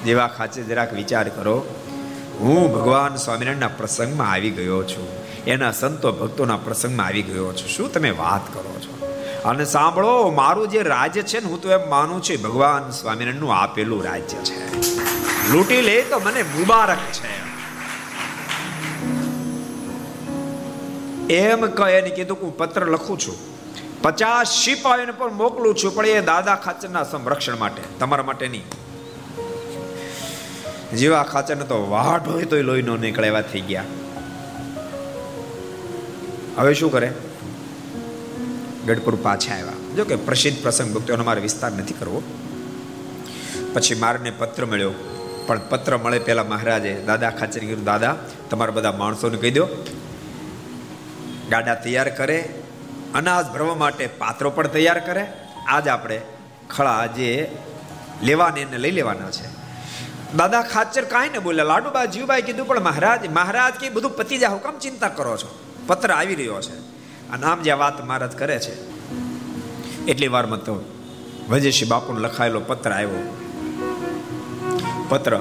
જેવા 0.06 0.28
ખાચે 0.28 0.64
જરાક 0.64 0.94
વિચાર 0.94 1.30
કરો, 1.30 1.58
હું 2.40 2.74
ભગવાન 2.74 3.16
સ્વામિનારાયણના 3.16 3.68
પ્રસંગમાં 3.68 4.32
આવી 4.32 4.50
ગયો 4.50 4.84
છું. 4.84 5.08
એના 5.48 5.72
સંતો 5.72 6.12
ભક્તોના 6.12 6.58
પ્રસંગમાં 6.58 7.06
આવી 7.06 7.22
ગયો 7.22 7.54
છું. 7.54 7.68
શું 7.68 7.94
તમે 7.94 8.10
વાત 8.10 8.54
કરો 8.54 8.80
છો? 8.82 8.94
અને 9.46 9.66
સાંભળો, 9.66 10.30
મારું 10.30 10.68
જે 10.68 10.82
રાજ્ય 10.84 11.22
છે 11.22 11.40
ને, 11.40 11.46
હું 11.46 11.62
તો 11.62 11.72
એમ 11.72 11.90
માનું 11.90 12.24
છું 12.24 12.42
ભગવાન 12.42 12.92
સ્વામિનારાયણનું 12.92 13.56
આપેલું 13.56 14.04
રાજ્ય 14.04 14.38
છે. 14.38 14.60
લૂંટી 15.52 15.82
લે 15.82 16.02
તો 16.02 16.20
મને 16.20 16.44
મુબારક 16.44 16.98
છે. 17.14 17.31
એમ 21.32 21.66
કહે 21.66 21.92
એને 21.92 22.10
કીધું 22.10 22.40
કે 22.40 22.46
હું 22.46 22.58
પત્ર 22.58 22.86
લખું 22.86 23.20
છું. 23.20 23.36
પચાસ 24.02 24.48
સિપાહીઓને 24.48 25.12
પણ 25.12 25.34
મોકલું 25.34 25.76
છું, 25.76 25.96
પણ 25.96 26.06
એ 26.06 26.22
દાદા 26.22 26.56
ખાચરના 26.56 27.04
સંરક્ષણ 27.04 27.58
માટે, 27.58 27.82
તમારા 28.00 28.24
માટે 28.24 28.48
નહીં. 28.48 28.64
જેવા 30.96 31.24
ખાચરને 31.24 31.66
તો 31.66 31.92
વાટ 31.92 32.28
હોય 32.28 32.44
તોય 32.44 32.62
લોહી 32.62 32.82
નો 32.82 32.98
નીકળે 32.98 33.28
એવા 33.28 33.42
થઈ 33.42 33.62
ગયા. 33.62 33.84
હવે 36.58 36.74
શું 36.74 36.92
કરે? 36.92 37.14
ગઢપુર 38.86 39.16
પાછા 39.16 39.54
આવ્યા. 39.54 39.96
જો 39.96 40.06
કે 40.06 40.16
પ્રસિદ્ધ 40.16 40.64
પ્રસંગ 40.64 40.94
ભક્તોનો 40.94 41.24
મારે 41.24 41.42
વિસ્તાર 41.42 41.72
નથી 41.72 41.94
કરવો. 41.94 42.22
પછી 43.74 43.96
મારને 43.96 44.32
પત્ર 44.32 44.66
મળ્યો. 44.66 44.92
પણ 45.48 45.62
પત્ર 45.70 45.98
મળે 45.98 46.20
પહેલા 46.20 46.44
મહારાજે 46.44 47.04
દાદા 47.06 47.30
ખાચર 47.30 47.60
કીધું, 47.60 47.84
દાદા, 47.84 48.16
તમારા 48.50 48.72
બધા 48.72 48.92
માણસોને 48.92 49.38
કહી 49.38 49.52
દો 49.52 49.68
ગાડા 51.52 51.76
તૈયાર 51.76 52.10
કરે, 52.10 52.54
અનાજ 53.16 53.46
ભરવા 53.48 53.76
માટે 53.76 54.08
પાત્રો 54.08 54.50
પણ 54.50 54.68
તૈયાર 54.68 55.00
કરે. 55.00 55.26
આજ 55.68 55.88
આપણે 55.88 56.22
ખળા 56.70 57.06
જે 57.06 57.58
લેવાને 58.24 58.62
એને 58.62 58.78
લઈ 58.78 58.92
લેવાના 58.92 59.32
છે. 59.32 59.48
દાદા, 60.36 60.62
ખાચર 60.62 61.04
કાંઈ 61.04 61.30
ને 61.30 61.40
બોલ્યા 61.40 61.66
લાડુબા 61.66 62.06
જીવભાઈ 62.06 62.42
કીધું, 62.42 62.68
પણ 62.68 62.80
મહારાજ 62.80 63.30
મહારાજ 63.30 63.74
કે 63.74 63.90
બધું 63.90 64.12
પતી 64.12 64.46
હું, 64.46 64.64
કામ 64.64 64.80
ચિંતા 64.80 65.08
કરો 65.08 65.38
છો? 65.38 65.60
પત્ર 65.88 66.12
આવી 66.12 66.36
રહ્યો 66.36 66.62
છે. 66.62 66.78
અને 67.32 67.46
આમ 67.46 67.62
જે 67.62 67.72
વાત 67.72 68.06
મહારાજ 68.06 68.38
કરે 68.38 68.60
છે, 68.60 68.74
એટલી 70.06 70.28
વારમાં 70.28 70.60
તો 70.60 70.86
વજેશી 71.50 71.86
બાપુનો 71.86 72.20
લખાયેલો 72.20 72.60
પત્ર 72.60 72.92
આવ્યો. 72.92 73.38
પત્ર. 75.10 75.40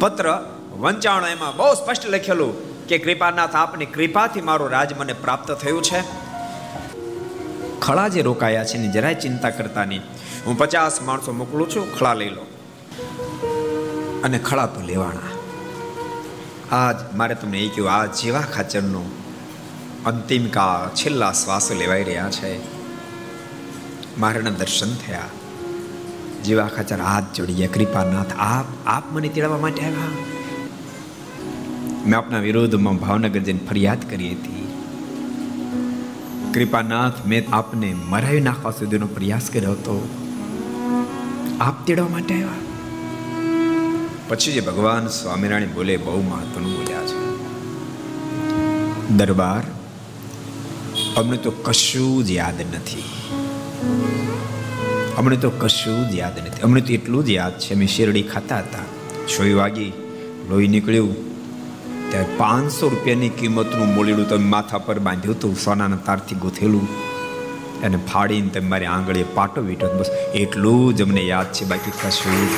પત્ર 0.00 0.26
વંચાણો 0.70 1.26
એમાં 1.26 1.56
બહુ 1.56 1.74
સ્પષ્ટ 1.74 2.06
લખેલું. 2.06 2.69
કે 2.90 2.98
કૃપાનાથ, 2.98 3.56
આપની 3.56 3.86
કૃપાથી 3.86 4.40
મારું 4.40 4.70
રાજ 4.70 4.98
મને 4.98 5.12
પ્રાપ્ત 5.12 5.52
થયું 5.52 5.82
છે. 5.82 6.02
ખળા 7.80 8.08
જે 8.08 8.22
રોકાયા 8.22 8.64
છે 8.64 8.78
ને 8.78 8.92
જરાય 8.92 9.14
ચિંતા 9.14 9.50
કરતા 9.50 9.84
નહીં. 9.84 10.00
હું 10.46 10.58
પચાસ 10.58 11.02
માણસો 11.02 11.32
મોકલું 11.32 11.70
છું, 11.70 11.98
ખળા 11.98 12.14
લઈ 12.14 12.28
લો. 12.28 12.46
અને 14.24 14.38
ખળા 14.38 14.66
તો 14.66 14.80
લેવાના. 14.80 15.28
આજ 16.76 16.96
મારે 17.14 17.34
તમને 17.34 17.60
એ 17.60 17.68
કહ્યું, 17.68 17.92
આ 17.92 18.06
જેવા 18.06 18.40
ખાચરનો 18.40 19.10
અંતિમ 20.06 20.48
કા 20.48 20.90
છેલ્લા 20.94 21.32
શ્વાસ 21.32 21.72
લેવાઈ 21.72 22.04
રહ્યા 22.04 22.30
છે. 22.30 22.60
મારાના 24.20 24.50
દર્શન 24.50 24.94
થયા. 24.94 25.22
જેવા 26.44 26.66
ખાચર 26.66 27.00
હાથ 27.00 27.24
જોડીએ, 27.36 27.66
કૃપાનાથ, 27.66 28.32
આપ 28.38 28.64
આપ 28.86 29.12
મને 29.12 29.28
તેડવા 29.28 29.58
માટે 29.58 29.82
આવ્યા. 29.82 30.39
મેં 32.06 32.18
આપના 32.18 32.38
વિરોધમાં 32.38 32.96
ભાવનગર 32.96 33.40
જઈને 33.40 33.60
ફરિયાદ 33.70 34.10
કરી 34.10 34.32
હતી. 34.32 34.68
કૃપાનાથ, 36.54 37.26
મેં 37.26 37.46
આપને 37.52 37.94
મરાવી 38.08 38.40
નાખવા 38.40 38.70
સુધીનો 38.70 39.06
પ્રયાસ 39.06 39.50
કર્યો 39.50 39.70
હતો. 39.70 40.08
આપ 41.60 41.86
તેડવા 41.86 42.08
માટે 42.08 42.34
આવ્યા? 42.34 42.48
પછી 44.28 44.52
જે 44.52 44.60
ભગવાન 44.60 45.06
સ્વામિનારાયણ 45.06 45.74
બોલે 45.74 45.96
બહુ 45.96 46.22
મહત્વનું 46.22 46.76
બોલ્યા 46.76 47.06
છે. 47.06 47.30
દરબાર, 49.16 49.62
અમને 51.16 51.36
તો 51.36 51.50
કશું 51.50 52.24
જ 52.24 52.30
યાદ 52.30 52.60
નથી. 52.60 53.02
અમને 55.18 55.36
તો 55.36 55.50
કશું 55.50 56.10
જ 56.10 56.14
યાદ 56.14 56.38
નથી. 56.38 56.60
અમને 56.60 56.80
તો 56.80 56.92
એટલું 56.92 57.24
જ 57.24 57.30
યાદ 57.30 57.58
છે, 57.58 57.74
અમે 57.74 57.86
શેરડી 57.86 58.22
ખાતા 58.22 58.58
હતા. 58.58 58.78
છોઈ 59.26 59.52
વાગી, 59.52 59.92
લોહી 60.48 60.68
નીકળ્યું. 60.68 61.29
ત્યારે 62.10 62.26
પાંચસો 62.36 62.88
રૂપિયાની 62.88 63.28
કિંમતનું 63.28 63.94
મોલીડું 63.94 64.28
તમે 64.28 64.44
માથા 64.44 64.78
પર 64.78 64.98
બાંધ્યું 64.98 65.36
હતું, 65.36 65.56
સોનાના 65.56 65.96
તારથી 65.96 66.34
ગોથેલું. 66.34 66.88
અને 67.82 67.96
ફાડીને 67.96 68.48
તમે 68.48 68.68
મારી 68.68 68.86
આંગળીએ 68.86 69.22
પાટો 69.22 69.60
વીટો 69.60 69.98
બસ, 69.98 70.10
એટલું 70.34 70.96
જ 70.96 71.02
અમને 71.02 71.20
યાદ 71.20 71.52
છે. 71.52 71.64
બાકી 71.64 71.90
કશું 71.90 72.48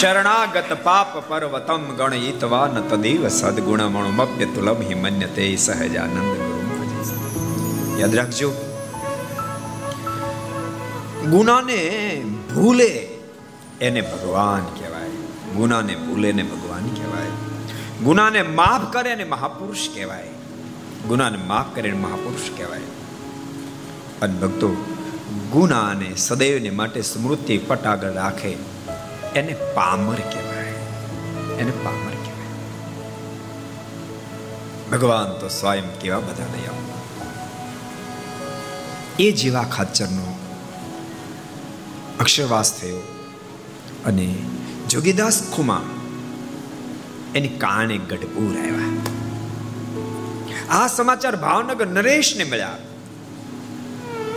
શરણાગત 0.00 0.72
પાપ 0.82 1.18
પર્વતમ 1.28 1.82
ગણયિતવા 1.96 2.66
ન 2.66 2.80
તદેવ 2.80 3.28
સદગુણ 3.28 3.82
મણુમપ્ય 3.82 4.44
તુલમ 4.44 4.82
હિમન્યતે 4.88 5.56
સહજાનંદ 5.56 6.18
ગુરુ 6.18 8.00
યાદ 8.00 8.14
રાખજો. 8.14 8.50
ગુનાને 11.30 11.80
ભૂલે 12.54 13.08
એને 13.80 14.00
ભગવાન 14.00 14.62
કહેવાય. 14.78 15.08
ગુનાને 15.54 15.94
ભૂલે 15.94 16.32
ને 16.32 16.42
ભગવાન. 16.42 16.69
કહેવાય. 16.88 17.26
ગુનાને 18.02 18.42
માફ 18.42 18.92
કરે 18.92 19.14
ને 19.14 19.24
મહાપુરુષ 19.24 19.88
કહેવાય. 19.94 20.28
ગુનાને 21.08 21.38
માફ 21.38 21.76
કરે 21.76 21.92
મહાપુરુષ 21.92 22.56
કહેવાય. 22.56 22.80
અને 24.22 24.34
ભક્તો 24.34 24.68
ગુનાને 25.52 26.14
સદૈવને 26.16 26.70
માટે 26.70 27.02
સ્મૃતિ 27.02 27.58
પટ 27.58 27.86
આગળ 27.86 28.12
રાખે. 28.12 28.56
એને 29.34 29.56
પામર 29.74 30.14
કહેવાય. 30.14 30.66
એને 31.58 31.70
પામર 31.70 32.10
કહેવાય. 32.10 32.40
ભગવાન 34.92 35.40
તો 35.40 35.48
સ્વયં 35.48 35.98
કેવા 35.98 36.18
બધા 36.18 36.44
દયા 36.44 36.70
એ 39.18 39.32
જેવા 39.32 39.62
ખાચરનો 39.62 40.38
અક્ષરવાસ 42.20 42.80
થયો 42.80 42.96
અને 44.06 44.38
જોગીદાસ 44.88 45.42
ખુમા 45.52 45.82
એની 47.34 47.48
કારણે 47.48 47.98
ગઢપુર 47.98 48.58
આવ્યા 48.58 48.90
આ 50.70 50.86
સમાચાર 50.86 51.36
ભાવનગર 51.36 51.86
નરેશને 51.86 52.44
મળ્યા. 52.44 52.78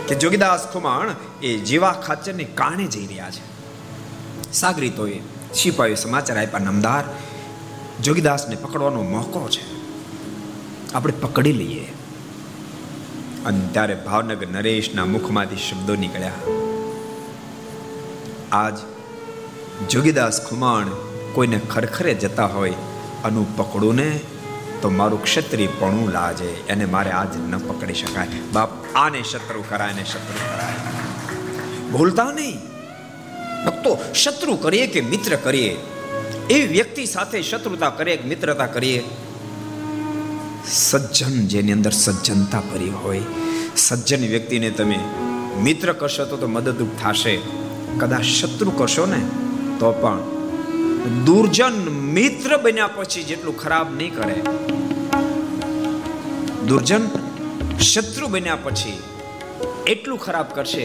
કે 0.08 0.14
જોગીદાસ 0.14 0.72
ખુમાણ 0.72 1.14
એ 1.42 1.58
જીવા 1.58 1.92
ખાચરની 1.92 2.44
કારણે 2.44 2.86
જઈ 2.86 3.06
રહ્યા 3.06 3.30
છે. 3.30 3.54
સાગરીતોએ 4.52 5.20
સિપાહીઓ 5.54 5.94
સમાચાર 5.94 6.38
આપ્યા 6.38 6.58
નમદાર. 6.58 7.04
જોગીદાસને 8.02 8.56
પકડવાનો 8.56 9.02
મોકો 9.02 9.48
છે. 9.48 9.74
આપણે 10.94 11.12
પકડી 11.12 11.52
લઈએ. 11.52 11.92
અને 13.46 13.68
ત્યારે 13.72 13.94
ભાવનગર 13.94 14.48
નરેશના 14.48 15.04
મુખમાંથી 15.04 15.56
શબ્દો 15.56 15.94
નીકળ્યા. 15.94 16.32
આજ 18.52 18.78
જોગીદાસ 19.90 20.46
ખુમાણ 20.46 21.13
કોઈને 21.34 21.58
ખરખરે 21.58 22.14
જતા 22.14 22.46
હોય 22.46 22.74
અનું 23.24 23.56
પકડું 23.56 23.94
ને 23.94 24.20
તો 24.82 24.90
મારું 24.90 25.22
ક્ષત્રિયપણું 25.22 26.10
લાજે. 26.10 26.64
એને 26.68 26.84
મારે 26.84 27.10
આજ 27.10 27.36
ન 27.36 27.58
પકડી 27.58 27.94
શકાય. 27.94 28.28
બાપ, 28.52 28.70
આને 28.94 29.22
શત્રુ 29.22 29.64
કરાય 29.68 29.92
ને 29.92 30.04
શત્રુ 30.04 30.34
કરાય. 30.34 30.74
ભૂલતા 31.90 32.24
નહીં. 32.24 32.56
ભક્તો, 33.66 33.98
શત્રુ 34.14 34.56
કરીએ 34.56 34.86
કે 34.86 35.00
મિત્ર 35.00 35.36
કરીએ? 35.36 35.76
એ 36.50 36.66
વ્યક્તિ 36.66 37.06
સાથે 37.06 37.42
શત્રુતા 37.42 37.90
કરીએ 37.90 38.16
કે 38.16 38.28
મિત્રતા 38.28 38.66
કરીએ? 38.66 39.04
સજ્જન 40.70 41.46
જેની 41.46 41.72
અંદર 41.72 41.90
સજ્જનતા 41.90 42.60
ભરી 42.60 42.90
હોય. 42.90 43.22
સજ્જન 43.76 44.28
વ્યક્તિને 44.28 44.70
તમે 44.70 44.98
મિત્ર 45.62 45.92
કરશો 45.92 46.24
તો 46.24 46.46
મદદરૂપ 46.46 46.88
થશે. 47.02 47.40
કદાચ 47.98 48.22
શત્રુ 48.22 48.70
કરશો 48.70 49.06
ને, 49.06 49.26
તો 49.78 49.92
પણ 49.92 50.33
દુર્જન 51.04 51.72
મિત્ર 51.88 52.56
બન્યા 52.56 52.86
પછી 52.86 53.22
જેટલું 53.22 53.56
ખરાબ 53.56 53.96
નહીં 53.96 54.14
કરે. 54.14 54.42
દુર્જન 56.66 57.08
શત્રુ 57.78 58.28
બન્યા 58.28 58.56
પછી 58.56 59.02
એટલું 59.86 60.18
ખરાબ 60.18 60.46
કરશે, 60.54 60.80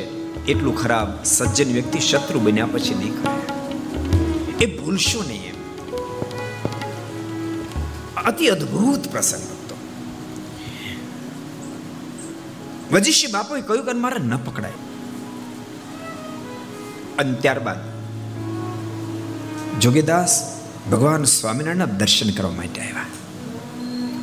એટલું 0.47 0.75
ખરાબ 0.75 1.23
સજ્જન 1.23 1.73
વ્યક્તિ 1.73 1.99
શત્રુ 1.99 2.39
બન્યા 2.39 2.65
પછી 2.65 2.93
નહીં 2.93 3.23
કરે. 3.23 4.65
એ 4.65 4.77
ભૂલશો 4.77 5.23
નહીં 5.27 5.43
એમ. 5.43 5.55
અતિ 8.25 8.47
અદ્ભુત 8.47 9.11
પ્રસંગ 9.11 9.43
હતો. 9.43 9.77
વજીશી 12.91 13.27
બાપુએ 13.27 13.61
કહ્યું 13.61 13.85
કે 13.85 13.91
મારે 13.91 14.17
ન 14.17 14.37
પકડાય. 14.37 14.71
અને 17.19 17.33
ત્યારબાદ 17.33 17.88
જોગીદાસ 19.79 20.61
ભગવાન 20.91 21.23
સ્વામિનારાયણના 21.23 21.85
દર્શન 21.85 22.31
કરવા 22.31 22.51
માટે 22.51 22.81
આવ્યા. 22.81 23.05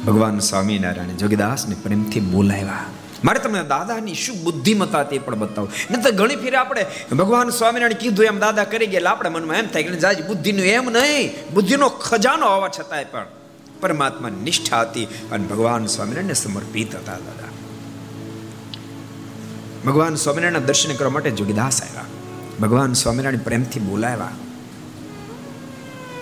ભગવાન 0.06 0.38
સ્વામિનારાયણ 0.38 1.08
જોગીદાસને 1.08 1.74
પ્રેમથી 1.74 2.20
બોલાવ્યા. 2.20 2.84
મારે 3.24 3.38
તમને 3.38 3.62
દાદાની 3.62 4.14
શું 4.14 4.44
બુદ્ધિમત્તા 4.44 5.02
તે 5.02 5.18
પણ 5.18 5.34
બતાવો. 5.34 5.68
નહીં 5.90 6.02
તો 6.02 6.12
ઘણી 6.12 6.36
ફેરે 6.36 6.56
આપણે 6.56 6.86
ભગવાન 7.12 7.50
સ્વામિનારાયણ 7.50 7.92
કીધું 7.92 8.26
એમ 8.26 8.38
દાદા 8.38 8.64
કરી 8.64 8.86
ગયા. 8.86 9.10
આપણે 9.10 9.30
મનમાં 9.30 9.56
એમ 9.56 9.66
થાય 9.66 9.82
કે 9.82 9.96
જાજ 9.96 10.26
બુદ્ધિનું 10.26 10.66
એમ 10.66 10.90
નહીં, 10.90 11.54
બુદ્ધિનો 11.54 11.88
ખજાનો 11.88 12.46
હોવા 12.46 12.68
છતાંય 12.68 13.04
પણ 13.04 13.26
પરમાત્મા 13.80 14.28
નિષ્ઠા 14.28 14.80
હતી 14.80 15.04
અને 15.04 15.46
ભગવાન 15.46 15.86
સ્વામિનારાયણને 15.86 16.34
સમર્પિત 16.34 16.94
હતા 16.94 17.12
દાદા. 17.12 17.48
ભગવાન 19.86 20.14
સ્વામિનારાયણના 20.14 20.66
દર્શન 20.66 20.94
કરવા 20.94 21.10
માટે 21.10 21.30
જોગીદાસ 21.30 21.82
આવ્યા. 21.82 22.04
ભગવાન 22.60 22.92
સ્વામિનારાયણ 22.92 23.38
પ્રેમથી 23.38 23.80
બોલાવ્યા. 23.80 24.28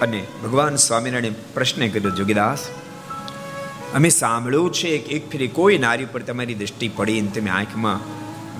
અને 0.00 0.24
ભગવાન 0.42 0.76
સ્વામિનારાયણે 0.76 1.30
પ્રશ્ન 1.30 1.88
કર્યો, 1.88 2.10
જોગીદાસ, 2.10 2.58
અમે 3.94 4.08
સાંભળ્યું 4.08 4.72
છે 4.72 4.98
કે 4.98 5.12
એક 5.12 5.30
ફેરી 5.30 5.48
કોઈ 5.48 5.78
નારી 5.78 6.04
પર 6.04 6.22
તમારી 6.22 6.54
દ્રષ્ટિ 6.54 6.88
પડી 6.88 7.20
અને 7.20 7.28
તમે 7.28 7.50
આંખમાં 7.50 8.00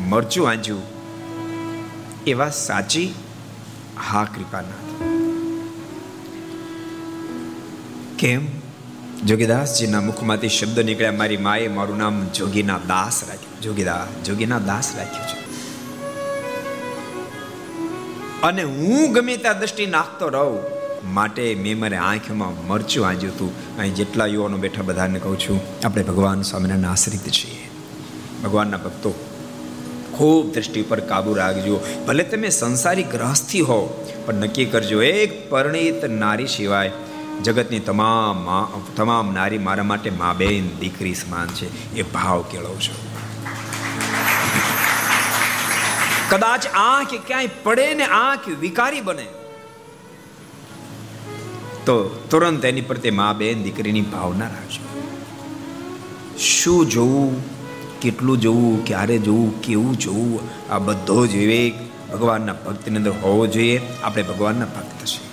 મરચું 0.08 0.48
આંજ્યું. 0.48 0.82
એવા 2.26 2.50
સાચી? 2.50 3.14
હા, 3.96 4.24
કૃપાનાથ. 4.24 5.02
કેમ? 8.18 8.46
જોગીદાસજીના 9.24 10.00
મુખમાંથી 10.00 10.48
શબ્દ 10.48 10.80
નીકળ્યા, 10.80 11.12
મારી 11.12 11.36
માએ 11.36 11.68
મારું 11.68 11.96
નામ 11.98 12.26
જોગીના 12.26 12.78
દાસ 12.78 13.28
રાખ્યું. 13.28 13.60
જોગીદાસ, 13.60 14.26
જોગીના 14.26 14.58
દાસ 14.58 14.96
રાખ્યું 14.96 15.26
છે. 15.28 15.44
અને 18.42 18.62
હું 18.62 19.12
ગમે 19.12 19.36
ત્યાં 19.36 19.58
દ્રષ્ટિ 19.58 19.86
નાખતો 19.86 20.28
રહું 20.28 20.73
માટે 21.12 21.54
મેં 21.54 21.78
મારે 21.80 21.96
આંખમાં 21.96 22.66
મરચું 22.66 23.06
આંજ્યું 23.08 23.34
હતું. 23.34 23.78
અહીં 23.78 23.94
જેટલા 23.94 24.26
યુવાનો 24.26 24.56
બેઠા 24.56 24.82
બધાને 24.82 25.18
કહું 25.18 25.38
છું, 25.38 25.60
આપણે 25.84 26.02
ભગવાન 26.02 26.42
સ્વામિનારાયણ 26.42 26.90
આશ્રિત 26.90 27.30
છીએ. 27.30 27.68
ભગવાનના 28.44 28.76
ભક્તો, 28.76 29.14
ખૂબ 30.12 30.52
દ્રષ્ટિ 30.54 30.82
પર 30.82 31.00
કાબુ 31.00 31.34
રાખજો. 31.34 31.76
ભલે 32.06 32.24
તમે 32.24 32.48
સંસારી 32.48 33.02
ગ્રહસ્થી 33.02 33.60
હો, 33.60 33.80
પણ 34.26 34.34
નક્કી 34.34 34.64
કરજો, 34.64 35.02
એક 35.02 35.50
પરણિત 35.50 36.04
નારી 36.04 36.46
સિવાય 36.46 36.90
જગતની 37.42 37.80
તમામ 37.80 38.48
તમામ 38.96 39.32
નારી 39.34 39.58
મારા 39.58 39.82
માટે 39.82 40.10
મા 40.10 40.32
બેન 40.32 40.68
દીકરી 40.80 41.14
સમાન 41.14 41.48
છે. 41.48 41.96
એ 41.96 42.02
ભાવ 42.02 42.42
કેળવજો 42.42 42.94
કદાચ 46.30 46.66
આંખ 46.74 47.14
ક્યાંય 47.26 47.46
પડે 47.62 47.94
ને 47.94 48.04
આંખ 48.04 48.46
વિકારી 48.60 49.00
બને. 49.00 49.26
તો 51.86 52.26
તુરંત 52.30 52.64
એની 52.64 52.80
પ્રત્યે 52.80 53.10
મા 53.10 53.32
બેન 53.32 53.62
દીકરીની 53.62 54.00
ભાવના 54.00 54.46
રાખજો. 54.46 54.84
શું 56.38 56.88
જોવું, 56.88 57.54
કેટલું 58.00 58.40
જોવું, 58.40 58.84
ક્યારે 58.84 59.18
જોવું, 59.18 59.60
કેવું 59.60 59.98
જોવું, 59.98 60.40
આ 60.72 60.78
બધો 60.78 61.26
જ 61.26 61.36
વિવેક 61.36 61.74
ભગવાનના 62.12 62.52
ભક્તિની 62.52 62.96
અંદર 62.96 63.10
હોવો 63.10 63.46
જોઈએ. 63.46 63.80
આપણે 64.02 64.22
ભગવાનના 64.22 64.64
ભક્ત 64.64 65.06
છીએ. 65.06 65.24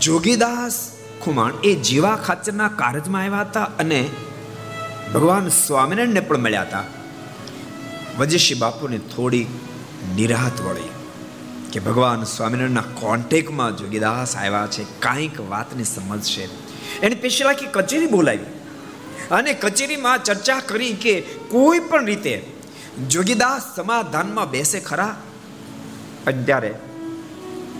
જોગીદાસ 0.00 0.90
ખુમાણ 1.24 1.52
એ 1.64 1.74
જીવા 1.74 2.16
ખાચરના 2.16 2.68
કારજમાં 2.68 3.22
આવ્યા 3.22 3.40
હતા 3.40 3.64
અને 3.64 4.08
ભગવાન 5.14 5.48
સ્વામિનારાયણને 5.48 6.20
પણ 6.20 6.38
મળ્યા 6.38 6.62
હતા. 6.62 6.84
વજેશી 8.18 8.54
બાપુને 8.54 8.98
થોડી 8.98 9.46
નિરાહત 10.16 10.60
વળી. 10.60 10.93
કે 11.74 11.80
ભગવાન 11.80 12.22
સ્વામિનારાયણના 12.22 12.80
કોન્ટેકમાં 12.80 13.76
જોગીદાસ 13.76 14.36
આવ્યા 14.36 14.66
છે, 14.66 14.84
કાંઈક 15.00 15.40
વાતને 15.40 15.84
સમજશે. 15.84 16.44
એને 17.02 17.14
પેશલા 17.14 17.52
કચેરી 17.52 18.06
બોલાવી 18.06 18.52
અને 19.30 19.54
કચેરીમાં 19.54 20.22
ચર્ચા 20.22 20.60
કરી 20.60 20.92
કે 20.92 21.20
કોઈ 21.48 21.78
પણ 21.78 22.06
રીતે 22.06 22.34
જોગીદાસ 23.10 23.76
સમાધાનમાં 23.76 24.50
બેસે 24.50 24.80
ખરા? 24.80 25.16
અત્યારે 26.26 26.74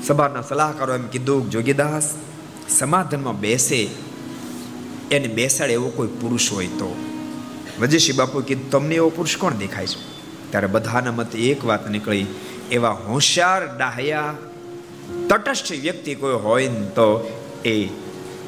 સભાના 0.06 0.42
સલાહકારો 0.42 0.94
એમ 0.94 1.06
કીધું 1.06 1.50
જોગીદાસ 1.50 2.14
સમાધાનમાં 2.68 3.40
બેસે, 3.40 3.88
એને 5.10 5.28
બેસાડે 5.28 5.72
એવો 5.72 5.88
કોઈ 5.88 6.08
પુરુષ 6.08 6.52
હોય 6.52 6.66
તો. 6.66 6.90
વજેશી 7.80 8.12
બાપુ 8.12 8.40
કીધું, 8.40 8.70
તમને 8.70 8.94
એવો 8.94 9.08
પુરુષ 9.10 9.36
કોણ 9.36 9.52
દેખાય 9.52 9.86
છે? 9.86 10.14
ત્યારે 10.50 10.66
બધાના 10.66 11.12
મતે 11.12 11.38
એક 11.38 11.64
વાત 11.64 11.90
નીકળી 11.90 12.26
એવા 12.70 12.90
હોશિયાર, 12.90 13.76
ડાહ્યા, 13.76 14.34
તટસ્થ 15.28 15.72
વ્યક્તિ 15.72 16.14
કોઈ 16.14 16.34
હોય 16.34 16.68
ને 16.68 16.86
તો 16.86 17.40
એ 17.64 17.88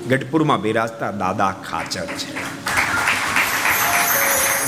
ગઢપુરમાં 0.09 0.61
બિરાજતા 0.61 1.11
દાદા 1.11 1.55
ખાચર 1.71 2.07
છે. 2.07 2.35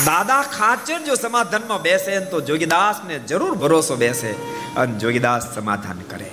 દાદા 0.04 0.42
ખાચર 0.42 0.98
જો 1.06 1.14
સમાધાનમાં 1.14 1.82
બેસે 1.82 2.20
તો 2.20 2.40
જોગીદાસને 2.40 3.18
જરૂર 3.18 3.54
ભરોસો 3.54 3.96
બેસે 3.96 4.30
અને 4.76 4.98
જોગીદાસ 4.98 5.54
સમાધાન 5.54 5.98
કરે. 5.98 6.30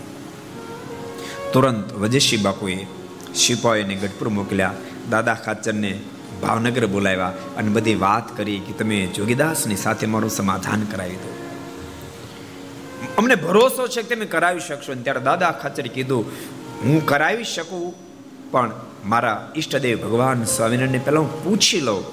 તુરંત 1.54 1.94
વજેશી 1.94 2.38
બાપુએ 2.38 2.88
સિપાહીને 3.36 3.96
ગઢપુર 3.96 4.30
મોકલ્યા. 4.30 4.74
દાદા 5.10 5.34
ખાચરને 5.34 6.00
ભાવનગર 6.42 6.86
બોલાવ્યા 6.86 7.28
અને 7.28 7.70
બધી 7.70 7.96
વાત 7.96 8.38
કરી 8.38 8.60
કે 8.60 8.74
તમે 8.74 9.08
જોગીદાસની 9.08 9.76
સાથે 9.76 10.06
મારું 10.06 10.30
સમાધાન 10.30 10.84
કરાવી 10.84 11.16
દો. 11.16 11.35
અમને 13.18 13.36
ભરોસો 13.36 13.88
છે 13.88 14.02
કે 14.02 14.16
તમે 14.16 14.26
કરાવી 14.26 14.60
શકશો. 14.60 14.94
ત્યારે 14.94 15.20
દાદા 15.20 15.52
ખાચર 15.52 15.88
કીધું, 15.88 16.26
હું 16.84 17.06
કરાવી 17.06 17.44
શકું, 17.44 17.96
પણ 18.52 18.72
મારા 19.06 19.52
ઈષ્ટદેવ 19.58 19.98
ભગવાન 20.02 20.44
સ્વામિનારાયણને 20.44 20.98
પહેલાં 20.98 21.24
હું 21.24 21.44
પૂછી 21.44 21.80
લઉં. 21.80 22.04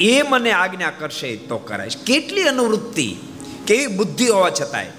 એ 0.00 0.22
મને 0.22 0.50
આજ્ઞા 0.52 0.92
કરશે 0.98 1.36
તો 1.36 1.58
કરાઈશ. 1.58 1.96
કેટલી 2.06 2.42
અનુવૃત્તિ, 2.42 3.16
કેવી 3.66 3.86
બુદ્ધિ 3.86 4.26
હોવા 4.26 4.50
છતાંય. 4.50 4.92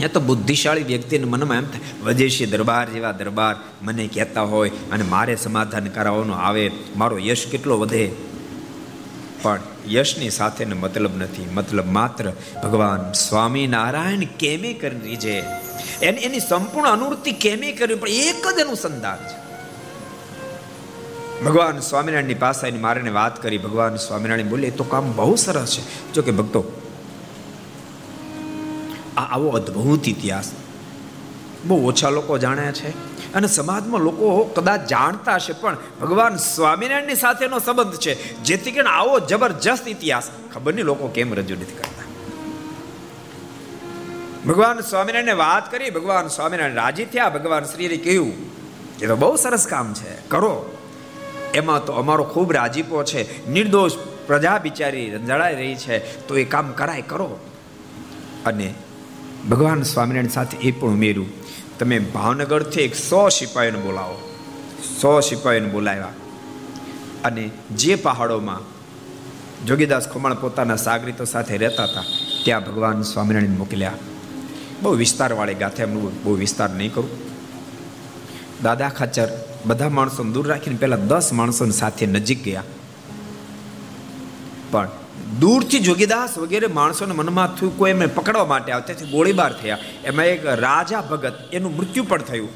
એ 0.00 0.08
તો 0.08 0.20
બુદ્ધિશાળી 0.20 0.82
વ્યક્તિને 0.82 1.24
મનમાં 1.24 1.56
એમ 1.56 1.64
થાય, 1.64 1.80
વજેશી 2.04 2.46
દરબાર 2.46 2.86
જેવા 2.90 3.12
દરબાર 3.12 3.54
મને 3.82 4.06
કહેતા 4.06 4.42
હોય 4.42 4.70
અને 4.92 5.04
મારે 5.04 5.36
સમાધાન 5.36 5.86
કરાવવાનું 5.86 6.36
આવે, 6.36 6.70
મારો 6.96 7.18
યશ 7.18 7.46
કેટલો 7.46 7.78
વધે? 7.78 8.04
પણ 9.42 9.60
યશની 9.88 10.30
સાથેનો 10.30 10.76
મતલબ 10.76 11.16
નથી. 11.16 11.48
મતલબ 11.54 11.84
માત્ર 11.86 12.32
ભગવાન 12.64 13.12
સ્વામિનારાયણ 13.12 14.18
કેમે 14.18 14.72
કરી 14.72 14.98
રીજે. 14.98 15.42
એની 16.02 16.20
એની 16.20 16.40
સંપૂર્ણ 16.40 16.88
અનુવૃત્તિ 16.88 17.32
કેમે 17.32 17.72
કરવી 17.72 17.94
પણ 17.94 18.08
એક 18.08 18.56
જ 18.56 18.60
અનુસંધાન 18.60 19.16
છે. 19.16 19.48
ભગવાન 21.44 21.78
સ્વામિનારાયણની 21.80 22.34
પાસે 22.34 22.68
એની 22.68 22.78
મારે 22.78 23.10
વાત 23.10 23.42
કરી, 23.42 23.58
ભગવાન 23.58 23.96
સ્વામિનારાયણ 23.96 24.48
બોલે 24.48 24.70
તો 24.70 24.84
કામ 24.84 25.16
બહુ 25.16 25.36
સરસ 25.36 25.78
છે. 25.78 26.12
જો 26.12 26.22
કે 26.22 26.30
ભક્તો, 26.30 26.64
આ 29.16 29.20
આવો 29.20 29.48
અદ્ભુત 29.48 30.08
ઇતિહાસ 30.08 30.52
બહુ 31.64 31.88
ઓછા 31.88 32.10
લોકો 32.10 32.38
જાણ્યા 32.38 32.72
છે. 32.72 33.08
અને 33.34 33.46
સમાજમાં 33.46 34.00
લોકો 34.00 34.44
કદાચ 34.44 34.86
જાણતા 34.86 35.34
હશે, 35.34 35.52
પણ 35.52 35.76
ભગવાન 36.00 36.36
સ્વામિનારાયણની 36.36 37.14
સાથેનો 37.14 37.58
સંબંધ 37.58 37.94
છે. 37.94 38.42
જેથી 38.42 38.70
કરીને 38.70 38.88
આવો 38.88 39.20
જબરજસ્ત 39.20 39.88
ઇતિહાસ 39.88 40.30
ખબર 40.54 40.74
નહીં 40.74 40.84
લોકો 40.84 41.08
કેમ 41.08 41.34
રજૂ 41.34 41.54
નથી 41.54 41.64
કરતા? 41.64 41.98
ભગવાન 44.46 44.80
સ્વામિનારાયણને 44.80 45.32
વાત 45.32 45.70
કરી, 45.70 45.90
ભગવાન 45.90 46.28
સ્વામિનારાયણ 46.28 46.74
રાજી 46.74 47.04
થયા, 47.04 47.28
ભગવાન 47.28 47.64
શ્રીએ 47.64 47.96
કહ્યું, 47.96 48.32
એ 49.02 49.06
તો 49.06 49.16
બહુ 49.16 49.36
સરસ 49.36 49.66
કામ 49.66 49.94
છે, 49.94 50.28
કરો. 50.28 50.76
એમાં 51.54 51.84
તો 51.84 51.92
અમારો 51.92 52.24
ખૂબ 52.24 52.52
રાજીપો 52.52 53.04
છે. 53.04 53.50
નિર્દોષ 53.50 53.92
પ્રજા 54.26 54.58
બિચારી 54.58 55.10
રંજાડાઈ 55.10 55.54
રહી 55.54 55.74
છે, 55.74 56.28
તો 56.28 56.36
એ 56.36 56.44
કામ 56.44 56.72
કરાય, 56.72 57.02
કરો. 57.02 57.38
અને 58.46 58.74
ભગવાન 59.50 59.82
સ્વામિનારાયણ 59.82 60.28
સાથે 60.28 60.56
એ 60.56 60.70
પણ 60.70 60.88
ઉમેર્યું 60.88 61.47
તમે 61.78 61.98
ભાવનગરથી 61.98 62.80
એક 62.80 62.94
સો 62.94 63.28
સિપાહીઓને 63.28 63.78
બોલાવો. 63.78 64.34
સો 65.00 65.20
સિપાહીઓને 65.20 65.68
બોલાવ્યા. 65.68 66.08
અને 67.24 67.50
જે 67.76 67.94
પહાડોમાં 67.94 68.78
જોગીદાસ 69.66 70.08
ખુમાણ 70.08 70.34
પોતાના 70.34 70.76
સાગરીતો 70.76 71.24
સાથે 71.24 71.56
રહેતા 71.56 71.84
હતા, 71.84 72.04
ત્યાં 72.44 72.64
ભગવાન 72.64 73.02
સ્વામિનારાયણ 73.02 73.50
મોકલ્યા. 73.50 73.92
બહુ 74.82 74.92
વિસ્તારવાળી 74.92 75.54
ગાથે 75.54 75.82
એમનું 75.82 76.24
બહુ 76.24 76.34
વિસ્તાર 76.34 76.70
નહીં 76.70 76.94
કરું. 76.94 77.10
દાદા 78.62 78.88
ખાચર 78.88 79.28
બધા 79.66 79.88
માણસોને 79.88 80.32
દૂર 80.32 80.48
રાખીને 80.48 80.76
પહેલાં 80.76 81.06
દસ 81.06 81.32
માણસોની 81.32 81.72
સાથે 81.72 82.06
નજીક 82.06 82.44
ગયા. 82.44 82.62
પણ 84.70 84.88
દૂરથી 85.40 85.78
જોગીદાસ 85.78 86.38
વગેરે 86.38 86.66
માણસોને 86.66 87.14
મનમાં 87.14 87.56
થયું, 87.56 87.78
કોઈ 87.78 87.90
એમને 87.90 88.06
પકડવા 88.06 88.44
માટે 88.44 88.72
આવતા 88.72 88.94
તેથી 88.94 89.10
ગોળીબાર 89.10 89.52
થયા. 89.52 89.78
એમાં 90.04 90.24
એક 90.24 90.46
રાજા 90.46 91.00
ભગત, 91.00 91.34
એનું 91.52 91.76
મૃત્યુ 91.76 92.04
પણ 92.04 92.18
થયું. 92.18 92.48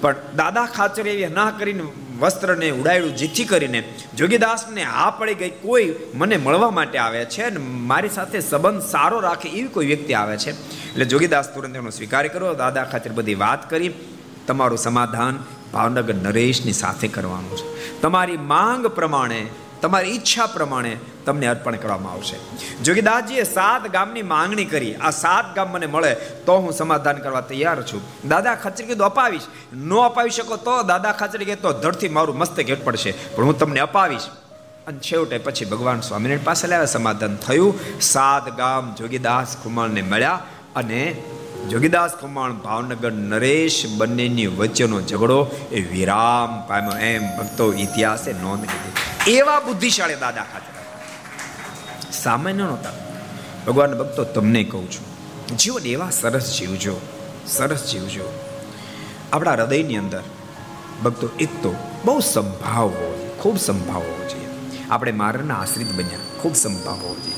પણ 0.00 0.14
દાદા 0.36 0.66
ખાચર 0.66 1.06
એવી 1.06 1.34
ના 1.34 1.50
કરીને 1.50 1.82
વસ્ત્રને 2.20 2.70
ઉડાડ્યું, 2.70 3.16
જેથી 3.16 3.44
કરીને 3.44 3.84
જોગીદાસને 4.16 4.82
હા 4.82 5.10
પડી 5.10 5.34
ગઈ, 5.34 5.50
કોઈ 5.50 5.94
મને 6.14 6.36
મળવા 6.36 6.70
માટે 6.70 6.98
આવે 6.98 7.24
છે 7.24 7.42
અને 7.42 7.56
મારી 7.56 8.08
સાથે 8.08 8.40
સંબંધ 8.40 8.82
સારો 8.82 9.20
રાખે 9.20 9.48
એવી 9.48 9.68
કોઈ 9.68 9.86
વ્યક્તિ 9.86 10.12
આવે 10.12 10.36
છે. 10.36 10.50
એટલે 10.90 11.04
જોગીદાસ 11.04 11.54
તુરંત 11.54 11.76
એનો 11.76 11.90
સ્વીકાર 11.90 12.28
કર્યો. 12.28 12.54
દાદા 12.54 12.84
ખાચર 12.84 13.12
બધી 13.12 13.34
વાત 13.34 13.70
કરી. 13.70 13.90
તમારું 14.46 14.78
સમાધાન 14.78 15.44
ભાવનગર 15.72 16.14
નરેશની 16.14 16.72
સાથે 16.72 17.08
કરવાનું 17.08 17.56
છે. 17.56 18.00
તમારી 18.00 18.36
માંગ 18.36 18.86
પ્રમાણે 18.86 19.46
તમારી 19.86 20.14
ઈચ્છા 20.16 20.46
પ્રમાણે 20.54 20.92
તમને 21.26 21.50
અર્પણ 21.52 21.76
કરવામાં 21.82 22.12
આવશે. 22.12 22.38
જોગીદાસજીએ 22.82 23.44
સાત 23.50 23.90
ગામની 23.96 24.24
માંગણી 24.32 24.68
કરી, 24.72 24.94
આ 24.96 25.12
સાત 25.22 25.52
ગામ 25.56 25.68
મને 25.74 25.86
મળે 25.86 26.12
તો 26.46 26.58
હું 26.64 26.72
સમાધાન 26.72 27.22
કરવા 27.26 27.44
તૈયાર 27.50 27.78
છું. 27.82 28.02
દાદા 28.28 28.56
ખચરી 28.64 28.88
કીધું, 28.88 29.06
અપાવીશ. 29.06 29.46
ન 29.90 29.92
અપાવી 30.06 30.34
શકો 30.38 30.56
તો 30.66 30.74
દાદા 30.90 31.14
ખચરી 31.20 31.48
કે 31.50 31.56
તો 31.64 31.72
ધડથી 31.84 32.12
મારું 32.16 32.38
મસ્તક 32.38 32.68
હેઠ 32.70 32.84
પડશે, 32.84 33.14
પણ 33.36 33.44
હું 33.44 33.58
તમને 33.58 33.80
અપાવીશ. 33.80 34.28
અને 34.88 34.98
છેવટે 35.06 35.38
પછી 35.38 35.64
ભગવાન 35.64 36.00
સ્વામિનારાયણ 36.00 36.48
પાસે 36.50 36.66
લાવ્યા, 36.66 36.92
સમાધાન 36.96 37.40
થયું. 37.46 37.80
સાત 38.12 38.52
ગામ 38.56 38.94
જોગીદાસ 38.94 39.56
ખુમાણને 39.62 40.02
મળ્યા 40.02 40.40
અને 40.76 41.02
જોગીદાસ 41.70 42.12
ખુમાણ, 42.20 42.56
ભાવનગર 42.66 43.12
નરેશ 43.32 43.80
બંનેની 43.98 44.46
વચ્ચેનો 44.60 45.00
ઝઘડો 45.00 45.40
એ 45.72 45.82
વિરામ 45.92 46.56
પામ્યો. 46.68 46.98
એમ 47.10 47.28
ભક્તો 47.38 47.66
ઇતિહાસે 47.84 48.32
નોંધ 48.44 48.66
લીધી. 48.70 49.15
એવા 49.26 49.60
બુદ્ધિશાળી 49.60 50.14
દાદા 50.14 50.42
ખાતે. 50.42 50.72
સામાન્ય 52.12 52.62
નહોતા. 52.62 52.90
ભગવાન 53.66 53.98
ભક્તો, 53.98 54.24
તમને 54.24 54.64
કહું 54.64 54.90
છું, 54.90 55.04
જીવન 55.56 55.86
એવા 55.86 56.10
સરસ 56.10 56.56
જીવજો 56.58 57.00
સરસ 57.46 57.92
જીવજો. 57.92 58.32
આપણા 59.32 59.52
હૃદયની 59.52 59.96
અંદર 59.96 60.22
ભક્તો, 61.04 61.28
એક 61.40 61.62
તો 61.62 61.74
બહુ 62.04 62.20
સંભાવ 62.20 62.88
હોવો 62.88 63.18
જોઈએ, 63.18 63.30
ખૂબ 63.30 63.58
સંભાવ 63.58 64.02
હોવો 64.02 64.28
જોઈએ. 64.28 64.46
આપણે 64.90 65.12
મારના 65.12 65.54
આશ્રિત 65.54 65.92
બન્યા, 65.92 66.40
ખૂબ 66.42 66.54
સંભાવ 66.54 66.94
હોવો 66.94 67.14
જોઈએ. 67.14 67.36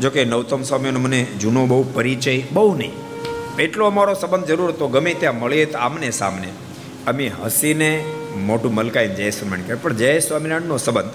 જોકે 0.00 0.24
નવતમ 0.24 0.62
સ્વામીનો 0.62 1.00
મને 1.00 1.24
જૂનો 1.24 1.66
બહુ 1.66 1.82
પરિચય 1.82 2.42
બહુ 2.52 2.74
નહીં. 2.74 2.92
એટલો 3.56 3.86
અમારો 3.86 4.14
સંબંધ 4.14 4.44
જરૂર 4.44 4.68
હતો, 4.68 4.88
ગમે 4.88 5.14
ત્યાં 5.14 5.40
મળીએ 5.40 5.66
તો 5.66 5.78
આમને 5.78 6.10
સામને. 6.10 6.48
અમે 7.06 7.32
હસીને 7.44 8.19
મોટું 8.36 8.74
મલકાઈ 8.74 9.08
જય 9.08 9.30
સ્વામિનારાયણ 9.30 9.66
કહે 9.66 9.74
પણ 9.74 9.96
જય 9.96 10.20
સ્વામિનારાયણનો 10.20 10.76
સંબંધ 10.76 11.12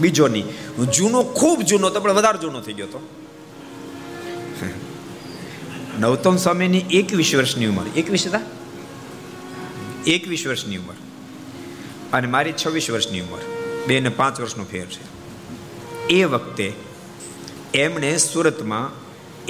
બીજો 0.00 0.28
નહીં 0.28 0.44
જૂનો, 0.86 1.22
ખૂબ 1.22 1.60
જૂનો, 1.60 1.90
તો 1.90 2.00
પણ 2.00 2.12
વધારે 2.12 2.38
જૂનો 2.38 2.60
થઈ 2.60 2.72
ગયો 2.72 2.86
હતો 2.86 3.08
નવતમ 5.98 6.36
સ્વામીની 6.36 6.78
એકવીસ 6.78 7.34
વર્ષની 7.34 7.66
ઉંમર. 7.66 7.86
એકવીસ 7.96 8.26
હતા? 8.26 8.40
એકવીસ 10.06 10.46
વર્ષની 10.46 10.76
ઉંમર. 10.76 10.94
અને 12.12 12.26
મારી 12.26 12.54
છવ્વીસ 12.66 12.90
વર્ષની 12.90 13.20
ઉંમર. 13.20 13.38
બે 13.88 14.00
ને 14.00 14.08
પાંચ 14.08 14.40
વર્ષનો 14.40 14.64
ફેર 14.64 14.84
છે. 14.84 15.18
એ 16.06 16.24
વખતે 16.24 16.72
એમણે 17.74 18.16
સુરતમાં 18.16 18.90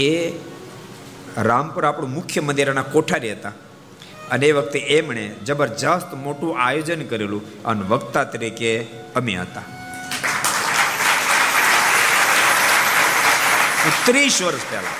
એ 0.03 0.31
રામપુર 1.37 1.85
આપણું 1.85 2.11
મુખ્ય 2.11 2.41
મંદિરના 2.41 2.83
કોઠારી 2.83 3.33
હતા. 3.33 3.53
અને 4.31 4.47
એ 4.47 4.53
વખતે 4.53 4.79
એમણે 4.79 5.25
જબરજસ્ત 5.47 6.15
મોટું 6.15 6.61
આયોજન 6.63 7.03
કરેલું 7.07 7.65
અને 7.65 7.83
વક્તા 7.83 8.25
તરીકે 8.25 8.71
અમે 9.17 9.37
હતા. 9.37 9.63
ત્રીસ 14.07 14.43
વર્ષ 14.43 14.65
પહેલા, 14.71 14.97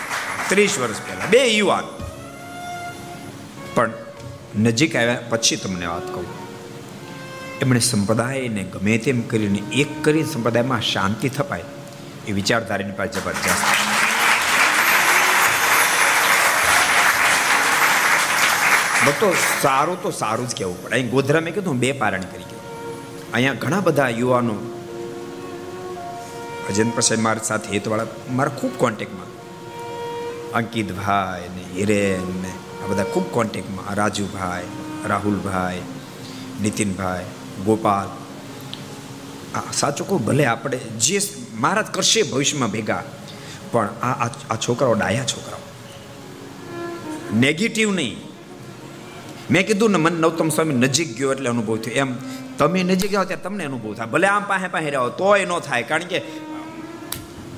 ત્રીસ 0.49 0.79
વર્ષ 0.79 1.01
પહેલા, 1.07 1.27
બે 1.27 1.47
યુવાન. 1.47 1.87
પણ 3.75 3.91
નજીક 4.57 4.97
આવ્યા 4.97 5.19
પછી 5.31 5.57
તમને 5.57 5.87
વાત 5.87 6.15
કહું. 6.15 6.27
એમણે 7.61 7.81
સંપ્રદાયને 7.81 8.63
ગમે 8.65 8.99
તેમ 8.99 9.21
કરીને 9.23 9.59
એક 9.59 10.05
કરીને 10.05 10.33
સંપ્રદાયમાં 10.33 10.83
શાંતિ 10.83 11.29
થપાય 11.29 11.65
એ 12.29 12.33
વિચારધારાની 12.33 12.93
પાસે 12.93 13.21
જબરજસ્ત 13.21 13.65
ભક્તો 19.09 19.29
સારું 19.63 20.03
તો 20.03 20.11
સારું 20.11 20.49
જ 20.49 20.57
કહેવું 20.57 20.83
પડે. 20.83 20.95
અહીં 20.95 21.11
ગોધરા 21.11 21.41
મેં 21.41 21.55
કીધું, 21.55 21.79
બે 21.79 21.93
પારણ 21.93 22.21
કરી 22.21 22.43
ગયો. 22.43 22.61
અહીંયા 23.35 23.53
ઘણા 23.53 23.81
બધા 23.81 24.09
યુવાનો 24.09 24.57
અજન 26.69 26.91
પ્રસાદ 26.91 27.19
મારા 27.19 27.43
સાથે 27.43 27.73
હેતવાળા, 27.73 28.07
મારા 28.31 28.51
ખૂબ 28.51 28.75
કોન્ટેક્ટમાં. 28.79 29.31
અંકિતભાઈ 30.53 31.49
ને 31.57 31.65
હિરેન 31.77 32.29
ને 32.43 32.53
આ 32.85 32.87
બધા 32.87 33.05
ખૂબ 33.05 33.25
કોન્ટેક્ટમાં. 33.31 33.95
રાજુભાઈ, 33.95 34.69
રાહુલભાઈ, 35.07 35.83
નીતિનભાઈ, 36.61 37.25
ગોપાલ. 37.65 38.09
આ 39.55 39.65
સાચું 39.73 40.09
કહું, 40.09 40.25
ભલે 40.25 40.47
આપણે 40.47 40.77
જે 40.77 41.21
મહારાજ 41.55 41.87
કરશે 41.87 42.23
ભવિષ્યમાં 42.23 42.71
ભેગા, 42.71 43.03
પણ 43.73 43.87
આ 44.03 44.31
આ 44.51 44.57
છોકરાઓ 44.69 44.95
ડાયા 44.95 45.25
છોકરાઓ. 45.25 45.61
નેગેટિવ 47.35 47.91
નહીં. 47.91 48.28
મેં 49.51 49.67
કીધું 49.67 49.91
ને, 49.91 49.99
મને 49.99 50.19
નવતમ 50.21 50.49
સ્વામી 50.49 50.75
નજીક 50.75 51.17
ગયો 51.17 51.33
એટલે 51.33 51.51
અનુભવ 51.51 51.77
થયો. 51.77 51.95
એમ, 51.95 52.15
તમે 52.59 52.83
નજીક 52.83 53.11
જાઓ 53.11 53.25
ત્યારે 53.25 53.43
તમને 53.43 53.65
અનુભવ 53.65 53.95
થાય. 53.95 54.07
ભલે 54.07 54.27
આમ 54.27 54.45
પાસે 54.49 54.69
પાસે 54.69 54.91
રહો, 54.91 55.09
તોય 55.09 55.45
ન 55.45 55.59
થાય. 55.59 55.83
કારણ 55.83 56.03
કે 56.03 56.17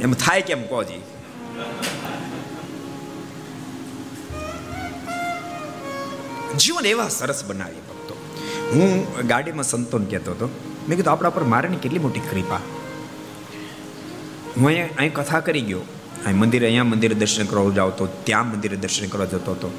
એમ 0.01 0.13
થાય 0.13 0.43
કેમ, 0.43 0.63
કહો 0.63 0.85
જી. 0.85 1.03
જીવન 6.59 6.87
એવા 6.87 7.09
સરસ 7.09 7.45
બનાવીએ 7.45 7.79
ભક્તો. 7.79 8.15
હું 8.73 9.07
ગાડીમાં 9.27 9.65
સંતોન 9.65 10.05
કહેતો 10.05 10.31
હતો, 10.31 10.49
મેં 10.89 10.97
કીધું, 10.97 11.13
આપણા 11.13 11.31
પર 11.31 11.45
મારાની 11.45 11.77
કેટલી 11.77 11.99
મોટી 11.99 12.21
કૃપા. 12.21 12.61
હું 14.57 14.67
અહીંયા 14.67 14.89
અહીં 14.99 15.15
કથા 15.15 15.41
કરી 15.41 15.61
ગયો. 15.61 15.81
અહીં 16.27 16.37
મંદિરે, 16.37 16.67
અહીંયા 16.67 16.85
મંદિરે 16.85 17.15
દર્શન 17.15 17.47
કરવા 17.47 17.75
જાવ 17.75 17.91
તો 17.91 18.07
ત્યાં 18.07 18.51
મંદિરે 18.51 18.77
દર્શન 18.77 19.09
કરવા 19.09 19.25
જતો 19.25 19.53
હતો. 19.53 19.71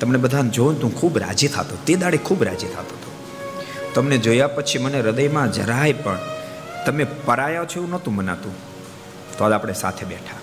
તમને 0.00 0.18
બધાને 0.18 0.50
જોઉં 0.50 0.80
તો 0.80 0.88
ખૂબ 0.88 1.18
રાજી 1.18 1.48
થતો. 1.48 1.76
તે 1.86 1.94
દાડે 1.94 2.16
ખૂબ 2.16 2.44
રાજી 2.44 2.66
થતો 2.66 2.80
હતો. 2.80 3.10
તમને 3.94 4.18
જોયા 4.18 4.48
પછી 4.48 4.78
મને 4.78 5.00
હૃદયમાં 5.00 5.52
જરાય 5.52 5.92
પણ 5.92 6.18
તમે 6.86 7.04
પરાયા 7.04 7.64
છો 7.64 7.74
એવું 7.74 7.90
નહોતું 7.90 8.14
મનાતું. 8.14 8.74
તો 9.38 9.44
આજ 9.44 9.52
આપણે 9.52 9.72
સાથે 9.72 10.06
બેઠા. 10.06 10.36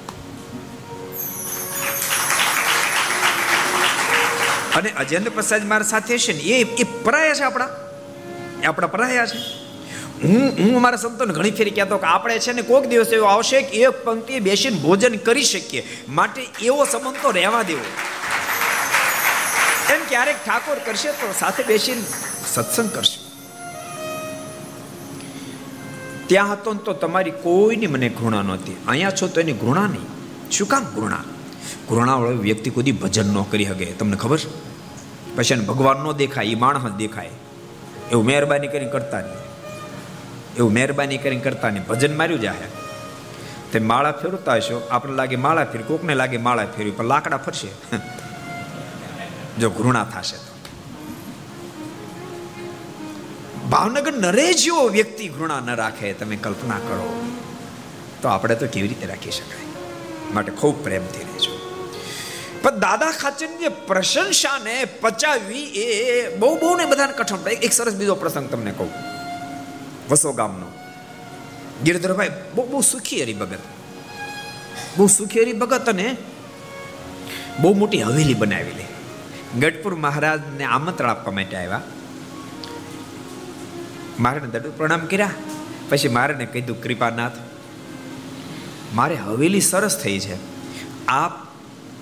અને 4.76 4.90
અજેન્દ્ર 4.90 5.30
પ્રસાદ 5.30 5.66
મારા 5.66 5.84
સાથે 5.84 6.18
છે 6.18 6.34
ને, 6.34 6.40
એ 6.40 6.64
એ 6.64 6.84
પરાયા 6.84 7.34
છે 7.34 7.44
આપણા. 7.44 7.70
એ 8.64 8.66
આપણા 8.66 8.88
પરાયા 8.88 9.26
છે. 9.26 9.62
હું 10.24 10.50
હું 10.50 10.82
મારા 10.82 10.98
સંતોને 10.98 11.34
ઘણી 11.34 11.52
ફેરી 11.52 11.72
કહેતો 11.72 11.98
કે 11.98 12.06
આપણે 12.06 12.40
છે 12.40 12.52
ને 12.52 12.62
કોઈક 12.62 12.86
દિવસ 12.86 13.08
એવો 13.08 13.26
આવશે 13.26 13.62
કે 13.62 13.78
એક 13.78 13.90
પંક્તિએ 13.90 14.40
બેસીને 14.40 14.78
ભોજન 14.78 15.16
કરી 15.16 15.44
શકીએ. 15.44 15.88
માટે 16.10 16.42
એવો 16.62 16.86
સંબંધ 16.86 17.16
તો 17.22 17.32
રહેવા 17.32 17.64
દેવો. 17.64 17.82
એમ 19.94 20.00
ક્યારેક 20.10 20.36
ઠાકોર 20.46 20.80
કરશે 20.80 21.12
તો 21.12 21.34
સાથે 21.40 21.64
બેસીને 21.64 22.02
સત્સંગ 22.54 22.92
કરશે. 22.92 23.20
ત્યાં 26.28 26.52
હતો 26.52 26.74
ને 26.74 26.80
તો 26.80 26.94
તમારી 26.94 27.32
કોઈની 27.32 27.88
મને 27.88 28.10
ઘૃણા 28.10 28.42
નહોતી. 28.42 28.78
અહીંયા 28.88 29.12
છો 29.12 29.28
તો 29.28 29.42
એની 29.42 29.54
ઘૃણા 29.54 29.88
નહીં. 29.88 30.08
શું 30.52 30.68
કામ 30.68 30.84
ઘૃણા? 30.84 31.24
ઘૃણાવાળો 31.90 32.38
વ્યક્તિ 32.38 32.70
કોઈ 32.70 32.92
ભજન 32.92 33.26
ન 33.26 33.42
કરી 33.42 33.66
શકે. 33.66 33.86
તમને 33.86 34.18
ખબર? 34.18 34.38
છે 34.38 34.72
પછી 35.36 35.54
એને 35.54 35.66
ભગવાન 35.66 35.98
ન 35.98 36.12
દેખાય, 36.12 36.46
એ 36.46 36.56
માણસ 36.56 36.92
દેખાય. 36.92 37.30
એવું 38.12 38.26
મહેરબાની 38.26 38.68
કરીને 38.68 38.92
કરતા 38.92 39.22
નહીં. 39.22 39.38
એવું 40.56 40.74
મહેરબાની 40.74 41.18
કરીને 41.18 41.42
કરતા 41.42 41.70
નહીં. 41.70 41.88
ભજન 41.88 42.18
માર્યું 42.18 42.42
જાહે. 42.42 42.68
તે 43.72 43.80
માળા 43.80 44.12
ફેરવતા 44.12 44.56
હશો. 44.56 44.88
આપણે 44.92 45.14
લાગે 45.14 45.36
માળા 45.36 45.64
ફેર 45.64 45.82
કોકને 45.82 46.16
લાગે 46.16 46.38
માળા 46.38 46.66
ફેરવી, 46.66 46.92
પણ 46.92 47.06
લાકડા 47.06 47.38
ફરશે. 47.38 47.98
જો 49.60 49.70
ઘૃણા 49.70 50.04
થશે 50.04 50.38
તો. 50.38 50.52
ભાવનગર 53.70 54.14
નરે 54.14 54.54
જેવો 54.54 54.88
વ્યક્તિ 54.88 55.28
ઘૃણા 55.28 55.60
ન 55.60 55.76
રાખે, 55.76 56.14
તમે 56.14 56.36
કલ્પના 56.36 56.78
કરો. 56.78 57.22
તો 58.22 58.28
આપણે 58.28 58.56
તો 58.56 58.68
કેવી 58.68 58.88
રીતે 58.88 59.06
રાખી 59.06 59.32
શકાય? 59.32 59.66
માટે 60.34 60.52
ખૂબ 60.52 60.84
પ્રેમથી 60.84 61.20
રહેજો. 61.20 61.52
પણ 62.62 62.80
દાદા 62.80 63.12
ખાચરની 63.12 63.68
પ્રશંસાને 63.68 64.86
પચાવી 64.86 65.64
એ 65.64 66.36
બહુ 66.36 66.56
બહુ 66.56 66.78
ને 66.78 66.86
બધાને 66.86 67.14
કઠણ. 67.14 67.38
પડે 67.38 67.52
એક 67.52 67.74
સરસ 67.74 67.94
બીજો 67.94 68.16
પ્રસંગ 68.16 68.50
તમને 68.50 68.72
કહું. 68.72 68.92
વસો 70.10 70.32
ગામનો. 70.32 70.66
ગિરધરભાઈ, 71.84 72.32
બહુ 72.56 72.68
બહુ 72.68 72.82
સુખી 72.82 73.24
હરી 73.24 73.34
ભગત. 73.34 73.60
બહુ 74.98 75.08
સુખી 75.08 75.42
હરી 75.42 75.54
ભગત 75.54 75.90
અને 75.90 76.18
બહુ 77.60 77.74
મોટી 77.74 78.02
હવેલી 78.02 78.34
બનાવેલી. 78.34 78.91
ગઢપુર 79.60 79.96
મહારાજને 79.96 80.64
આમંત્રણ 80.64 81.10
આપવા 81.10 81.34
માટે 81.34 81.58
આવ્યા. 81.58 81.82
મારે 84.20 84.40
દડુ 84.40 84.72
પ્રણામ 84.78 85.00
કર્યા. 85.00 85.30
પછી 85.90 86.08
મારે 86.08 86.46
કીધું, 86.46 86.84
કૃપાનાથ, 86.84 87.32
મારે 88.94 89.16
હવેલી 89.16 89.62
સરસ 89.62 90.00
થઈ 90.04 90.20
છે. 90.20 90.36
આપ 91.06 91.32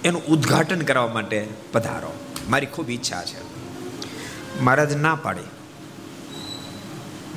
એનું 0.04 0.26
ઉદ્ઘાટન 0.26 0.82
કરવા 0.82 1.08
માટે 1.08 1.48
પધારો. 1.72 2.14
મારી 2.50 2.66
ખૂબ 2.66 2.90
ઈચ્છા 2.90 3.24
છે. 3.24 3.50
મહારાજ 4.62 4.96
ના 4.96 5.16
પાડી. 5.16 5.42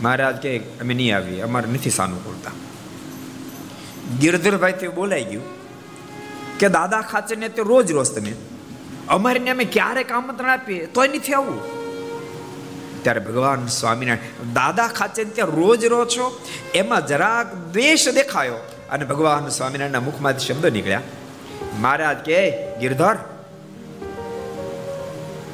મહારાજ 0.03 0.37
કે, 0.37 0.59
અમે 0.59 0.95
નહીં 0.95 1.17
આવીએ, 1.17 1.41
અમારે 1.41 1.71
નથી 1.71 1.91
સાનુકૂળતા 1.91 2.51
ગિરધરભાઈ 4.21 4.73
તે 4.73 4.89
બોલાઈ 4.89 5.25
ગયું 5.25 5.43
કે, 6.59 6.69
દાદા 6.69 7.01
ખાચરને 7.01 7.49
તે 7.49 7.63
રોજ 7.63 7.93
રોજ 7.93 8.11
તમે 8.11 8.35
અમારે 9.13 9.51
અમે 9.51 9.65
ક્યારેક 9.65 10.13
આમંત્રણ 10.13 10.51
આપીએ, 10.51 10.87
તોય 10.87 11.09
નથી 11.09 11.33
આવવું 11.33 11.61
ત્યારે 13.03 13.21
ભગવાન 13.21 13.67
સ્વામિનારાયણ 13.67 14.53
દાદા 14.53 14.89
ખાચે 14.89 15.25
ત્યાં 15.25 15.49
રોજ 15.49 15.85
રહો 15.85 16.05
છો, 16.05 16.27
એમાં 16.75 17.07
જરાક 17.07 17.49
દ્વેષ 17.73 18.09
દેખાયો 18.09 18.61
અને 18.91 19.05
ભગવાન 19.05 19.49
સ્વામિનારાયણના 19.49 20.01
મુખમાંથી 20.01 20.47
શબ્દો 20.47 20.69
નીકળ્યા. 20.69 21.03
મહારાજ 21.81 22.19
કે, 22.19 22.41
ગિરધર, 22.81 23.17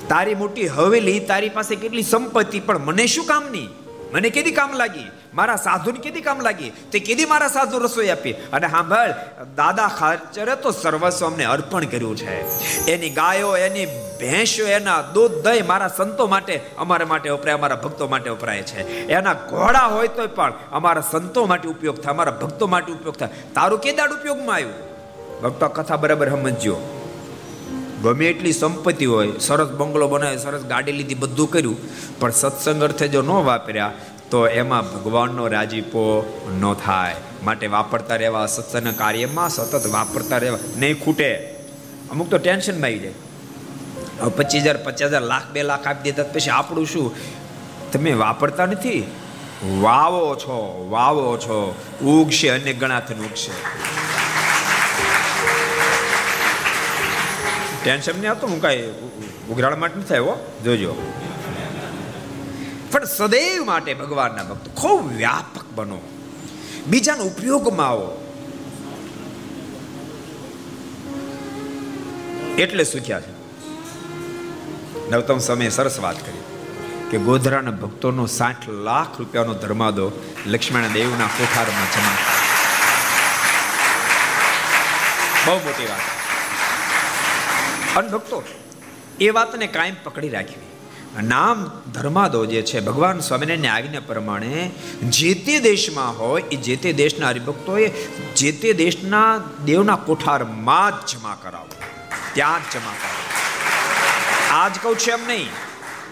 તારી 0.09 0.35
મોટી 0.35 0.69
હવેલી 0.69 1.21
તારી 1.21 1.49
પાસે 1.49 1.75
કેટલી 1.77 2.03
સંપત્તિ, 2.03 2.61
પણ 2.61 2.79
મને 2.79 3.07
શું 3.07 3.27
કામની? 3.27 3.69
મને 4.13 4.31
કેદી 4.31 4.51
કામ 4.51 4.73
લાગી? 4.73 5.11
મારા 5.35 5.57
સાધુને 5.57 6.01
કેદી 6.01 6.21
કામ 6.21 6.41
લાગી? 6.41 6.71
તે 6.71 6.99
કેદી 6.99 7.25
મારા 7.25 7.49
સાધુ 7.49 7.79
રસોઈ 7.79 8.09
આપી? 8.09 8.33
અને 8.33 8.69
સાંભળ 8.69 9.11
દાદા 9.57 9.89
ખાચરે 9.89 10.57
તો 10.57 10.71
સર્વસ્વ 10.71 11.27
અમને 11.27 11.45
અર્પણ 11.45 11.85
કર્યું 11.85 12.17
છે. 12.17 12.41
એની 12.87 13.11
ગાયો, 13.11 13.57
એની 13.57 13.87
ભેંસો, 14.21 14.63
એના 14.63 15.03
દૂધ, 15.03 15.33
દહીં 15.33 15.67
મારા 15.67 15.89
સંતો 15.89 16.27
માટે, 16.27 16.61
અમારા 16.79 17.07
માટે 17.07 17.31
વપરાય, 17.31 17.55
અમારા 17.55 17.77
ભક્તો 17.77 18.09
માટે 18.09 18.31
વપરાય 18.31 18.63
છે. 18.63 19.07
એના 19.07 19.33
ઘોડા 19.33 19.87
હોય 19.87 20.09
તો 20.09 20.27
પણ 20.27 20.53
અમારા 20.73 21.01
સંતો 21.01 21.47
માટે 21.47 21.69
ઉપયોગ 21.69 22.01
થાય, 22.01 22.15
અમારા 22.15 22.33
ભક્તો 22.33 22.67
માટે 22.67 22.93
ઉપયોગ 22.93 23.17
થાય. 23.17 23.29
તારું 23.29 23.79
કે 23.79 23.93
દાડ 23.93 24.13
ઉપયોગમાં 24.13 24.55
આવ્યું? 24.55 24.89
ભક્તો 25.41 25.69
કથા 25.69 25.97
બરાબર 25.97 26.29
સમજ્યો 26.29 26.98
ગમે 28.03 28.27
એટલી 28.27 28.53
સંપત્તિ 28.53 29.07
હોય, 29.07 29.33
સરસ 29.41 29.69
બંગલો 29.69 30.09
બનાવ્યો 30.09 30.39
સરસ 30.39 30.63
ગાડી 30.63 30.93
લીધી, 30.93 31.15
બધું 31.15 31.51
કર્યું, 31.51 31.77
પણ 32.21 32.31
સત્સંગ 32.31 32.83
અર્થે 32.83 33.09
જો 33.09 33.23
ન 33.23 33.27
વાપર્યા, 33.27 33.93
તો 34.31 34.47
એમાં 34.47 34.95
ભગવાનનો 34.95 35.47
રાજીપો 35.47 36.05
ન 36.61 36.75
થાય. 36.75 37.15
માટે 37.43 37.67
વાપરતા 37.67 38.17
રહેવા 38.17 38.47
સત્સંગ 38.47 38.99
કાર્યમાં 38.99 39.49
સતત 39.49 39.87
વાપરતા 39.87 40.39
રહેવા. 40.39 40.59
નહીં 40.77 41.05
ખૂટે. 41.05 41.35
અમુક 42.11 42.31
તો 42.31 42.39
ટેન્શનમાં 42.39 42.85
આવી 42.85 42.99
જાય. 42.99 43.13
પચીસ 44.37 44.63
હજાર, 44.63 44.77
પચાસ 44.77 45.09
હજાર, 45.09 45.23
લાખ, 45.23 45.51
બે 45.51 45.63
લાખ 45.63 45.87
આપી 45.87 46.13
દેતા 46.13 46.23
પછી 46.23 46.51
આપણું 46.51 46.87
શું? 46.87 47.15
તમે 47.93 48.13
વાપરતા 48.13 48.67
નથી? 48.67 49.07
વાવો 49.81 50.35
છો 50.35 50.87
વાવો 50.91 51.37
છો. 51.37 51.75
ઉગશે 52.03 52.49
અને 52.49 52.73
ગણાથન 52.73 53.15
ઉગશે. 53.15 53.51
ટેન્શન 57.89 58.19
નહીં 58.19 58.31
આવતું, 58.31 58.51
હું 58.51 58.63
કાંઈ 58.63 58.95
ઉઘરાળ 59.51 59.77
માટે 59.77 59.99
નથી 59.99 60.15
આવ્યો. 60.15 60.53
જોજો. 60.65 60.95
પણ 62.93 63.05
સદૈવ 63.05 63.65
માટે 63.65 63.95
ભગવાનના 63.95 64.43
ભક્ત 64.43 64.69
ખૂબ 64.69 65.13
વ્યાપક 65.13 65.65
બનો. 65.75 66.01
બીજાનો 66.87 67.25
ઉપયોગમાં 67.25 67.89
આવો 67.89 68.09
એટલે 72.59 72.85
સુખ્યા 72.85 73.21
છે? 73.21 73.33
નવતમ 75.11 75.39
સમયે 75.39 75.69
સરસ 75.69 76.01
વાત 76.01 76.27
કરી 76.27 76.45
કે 77.11 77.19
ગોધરાના 77.19 77.71
ભક્તોનો 77.71 78.27
સાઠ 78.27 78.69
લાખ 78.69 79.19
રૂપિયાનો 79.19 79.55
ધર્માદો 79.55 80.13
લક્ષ્મણ 80.47 80.93
દેવના 80.93 81.27
કોઠારમાં 81.27 81.93
જમા 81.95 82.17
બહુ 85.47 85.57
મોટી 85.57 85.87
વાત. 85.87 86.18
અને 87.99 88.09
ભક્તો, 88.09 88.43
એ 89.21 89.31
વાતને 89.31 89.67
કાયમ 89.67 89.97
પકડી 90.05 90.29
રાખવી. 90.29 90.67
નામ 91.27 91.63
ધર્માદો 91.93 92.41
જે 92.47 92.63
છે, 92.63 92.81
ભગવાન 92.81 93.21
સ્વામિનારાયણની 93.21 93.69
આજ્ઞા 93.69 94.01
પ્રમાણે 94.07 94.71
જે 95.09 95.35
તે 95.35 95.61
દેશમાં 95.61 96.19
હોય, 96.19 96.43
એ 96.43 96.57
જે 96.57 96.77
તે 96.77 96.93
દેશના 96.93 97.29
હરિભક્તોએ 97.29 97.89
જે 98.37 98.53
તે 98.53 98.73
દેશના 98.73 99.25
દેવના 99.65 99.97
કોઠારમાં 99.97 100.99
જ 100.99 101.09
જમા 101.13 101.39
કરાવો. 101.43 101.73
ત્યાં 102.35 102.61
જ 102.61 102.75
જમા 102.75 102.95
કરાવો. 103.03 103.25
આજ 104.59 104.73
કહું 104.83 104.97
છું 104.97 105.15
એમ 105.15 105.27
નહીં. 105.27 105.49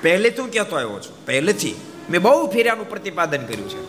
પહેલેથી 0.02 0.42
હું 0.42 0.50
કહેતો 0.50 0.76
આવ્યો 0.76 0.98
છું, 1.00 1.26
પહેલેથી. 1.26 1.76
મેં 2.10 2.22
બહુ 2.22 2.46
ફેર્યાનું 2.46 2.90
પ્રતિપાદન 2.90 3.42
કર્યું 3.42 3.70
છે 3.70 3.82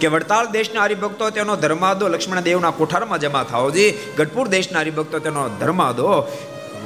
કે 0.00 0.06
વડતાલ 0.06 0.46
દેશના 0.48 0.82
હરિભક્તો 0.82 1.30
તેનો 1.30 1.56
ધર્માદો, 1.56 2.08
લક્ષ્મણ 2.08 2.40
દેવના 2.40 2.70
કોઠારમાં 2.70 3.18
જમા 3.18 3.42
થાવો 3.42 3.70
જોઈએ 3.70 3.98
ગઢપુર 4.16 4.48
દેશના 4.48 4.80
હરિભક્તો 4.80 5.18
તેનો 5.18 5.48
ધર્માદો 5.60 6.10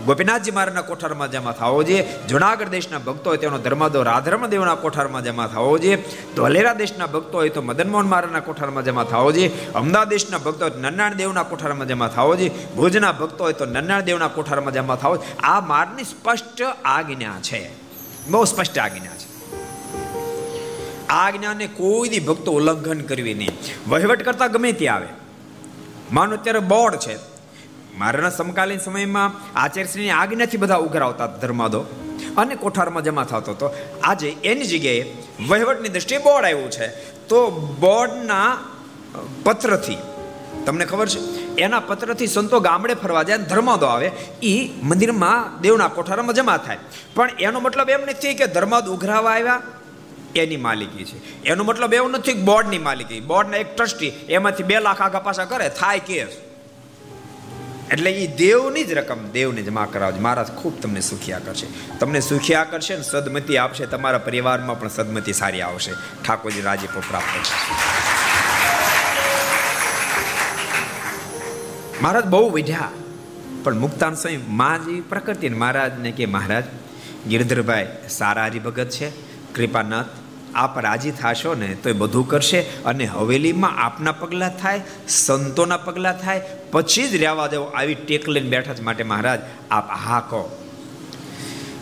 ગોપીનાથજી 0.06 0.50
મહારાજના 0.50 0.82
કોઠારમાં 0.82 1.30
જમા 1.30 1.52
થવો 1.52 1.82
જોઈએ. 1.82 2.08
જુનાગઢ 2.28 2.68
દેશના 2.68 2.98
ભક્તો 2.98 3.30
હોય 3.30 3.38
તેનો 3.38 3.58
ધર્માદો 3.58 4.02
રાધરમ 4.02 4.46
દેવના 4.46 4.74
કોઠારમાં 4.74 5.24
જમા 5.24 5.46
થવો 5.46 5.78
જોઈએ. 5.78 6.04
ધોલેરા 6.36 6.74
દેશના 6.74 7.06
ભક્તો 7.06 7.38
હોય 7.38 7.48
તો 7.48 7.62
મદનમોહન 7.62 8.06
મહારાજના 8.06 8.40
કોઠારમાં 8.40 8.84
જમા 8.84 9.04
થવો 9.04 9.32
જોઈએ. 9.32 9.72
અમદાવાદ 9.74 10.08
દેશના 10.08 10.38
ભક્તો 10.38 10.66
હોય 10.66 10.80
નન્નાણ 10.80 11.14
દેવના 11.14 11.42
કોઠારમાં 11.42 11.88
જમા 11.88 12.08
થવો 12.08 12.36
જોઈએ. 12.36 12.50
ભુજના 12.76 13.12
ભક્તો 13.12 13.44
હોય 13.44 13.52
તો 13.52 13.64
નન્નાણ 13.64 14.00
દેવના 14.00 14.28
કોઠારમાં 14.28 14.72
જમા 14.72 14.96
થવો 14.96 15.24
આ 15.42 15.60
મારની 15.60 16.04
સ્પષ્ટ 16.04 16.62
આજ્ઞા 16.84 17.40
છે. 17.42 17.70
બહુ 18.28 18.44
સ્પષ્ટ 18.44 18.78
આજ્ઞા 18.78 19.10
છે. 19.10 19.32
આજ્ઞાને 21.08 21.66
કોઈ 21.66 22.08
દી 22.08 22.20
ભક્તો 22.20 22.52
ઉલ્લંઘન 22.52 23.00
કરવી 23.00 23.34
નહીં. 23.34 23.50
વહીવટ 23.88 24.22
કરતા 24.22 24.46
ગમે 24.46 24.72
ત્યાં 24.72 24.96
આવે. 24.96 25.08
માનો 26.12 26.36
અત્યારે 26.36 26.58
બોર્ડ 26.58 26.96
છે. 26.96 27.31
મારાના 28.02 28.36
સમકાલીન 28.38 28.80
સમયમાં 28.86 29.30
આચાર્યશ્રીની 29.56 30.14
આજ્ઞાથી 30.20 30.62
બધા 30.62 30.80
ઉઘરાવતા 30.86 31.28
ધર્માદો 31.42 31.80
અને 32.40 32.54
કોઠારમાં 32.62 33.04
જમા 33.08 33.26
થતો 33.30 33.52
હતો. 33.56 33.66
આજે 34.02 34.28
એની 34.50 34.70
જગ્યાએ 34.72 35.04
વહીવટની 35.50 35.92
દ્રષ્ટિએ 35.96 36.20
બોર્ડ 36.26 36.46
આવ્યું 36.48 36.72
છે. 36.76 36.88
તો 37.30 37.38
બોર્ડના 37.82 38.50
પત્રથી, 39.44 40.00
તમને 40.66 40.84
ખબર 40.90 41.08
છે? 41.12 41.20
એના 41.64 41.82
પત્રથી 41.88 42.30
સંતો 42.34 42.60
ગામડે 42.66 42.94
ફરવા 43.02 43.24
જાય 43.28 43.48
ધર્માદો 43.50 43.86
આવે 43.86 44.08
એ 44.52 44.54
મંદિરમાં, 44.90 45.40
દેવના 45.64 45.90
કોઠારમાં 45.96 46.36
જમા 46.38 46.58
થાય. 46.66 46.80
પણ 47.16 47.30
એનો 47.46 47.58
મતલબ 47.60 47.90
એમ 47.96 48.04
નથી 48.10 48.34
કે 48.40 48.46
ધર્માદ 48.56 48.86
ઉઘરાવા 48.94 49.34
આવ્યા, 49.36 49.60
એની 50.42 50.60
માલિકી 50.66 51.06
છે. 51.10 51.18
એનો 51.50 51.62
મતલબ 51.70 51.92
એવું 51.98 52.16
નથી 52.18 52.36
કે 52.38 52.46
બોર્ડની 52.50 52.82
માલિકી. 52.88 53.20
બોર્ડના 53.32 53.60
એક 53.64 53.70
ટ્રસ્ટી 53.76 54.12
એમાંથી 54.36 54.68
બે 54.70 54.80
લાખ 54.86 55.02
આગા 55.06 55.22
પાછા 55.28 55.50
કરે, 55.52 55.68
થાય 55.80 56.08
કેસ 56.08 56.32
એટલે 57.92 58.10
એ 58.10 58.26
દેવની 58.36 58.84
જ 58.84 58.92
રકમ, 58.92 59.20
દેવને 59.32 59.62
જમા 59.62 59.86
કરાવજો. 59.92 60.20
મહારાજ 60.20 60.50
ખૂબ 60.50 60.80
તમને 60.82 61.00
સુખિયા 61.00 61.38
કરશે 61.38 61.66
તમને 62.00 62.20
સુખિયા 62.20 62.64
કરશે 62.64 62.96
ને 62.96 63.02
સદમતી 63.02 63.56
આપશે, 63.56 63.86
તમારા 63.86 64.18
પરિવારમાં 64.18 64.80
પણ 64.80 64.88
સદમતી 64.88 65.32
સારી 65.32 65.60
આવશે. 65.60 65.92
ઠાકોરજી 66.24 66.60
રાજીપો 66.60 67.02
પ્રાપ્ત 67.10 67.32
થશે. 67.42 67.58
મહારાજ 72.02 72.24
બહુ 72.24 72.50
વધ્યા 72.50 72.88
પણ 73.64 73.78
મુક્તાન 73.78 74.14
સ્વામી 74.14 74.40
માજી 74.48 75.00
પ્રકૃતિ 75.00 75.48
મહારાજને 75.48 76.10
કે 76.12 76.26
મહારાજ, 76.26 76.64
ગિરધરભાઈ 77.28 77.86
સારા 78.08 78.44
હરિભગત 78.44 78.88
છે, 78.88 79.10
કૃપાનાથ 79.54 80.06
આપ 80.54 80.78
રાજી 80.78 81.10
થશો 81.10 81.54
ને 81.54 81.74
તો 81.74 81.90
એ 81.90 81.92
બધું 81.92 82.28
કરશે 82.28 82.60
અને 82.60 83.04
હવેલીમાં 83.04 83.70
આપના 83.76 84.12
પગલાં 84.12 84.58
થાય, 84.58 84.80
સંતોના 85.08 85.76
પગલાં 85.76 86.18
થાય, 86.18 86.40
પછી 86.72 87.08
જ 87.08 87.16
રહેવા 87.16 87.46
દેવો 87.46 87.64
આવી 87.64 87.94
ટેક 87.94 88.28
લઈને 88.28 88.48
બેઠા 88.48 88.72
જ 88.72 88.80
માટે 88.80 89.02
મહારાજ, 89.02 89.40
આપ 89.70 89.90
હા 89.90 90.20
કહો. 90.20 90.58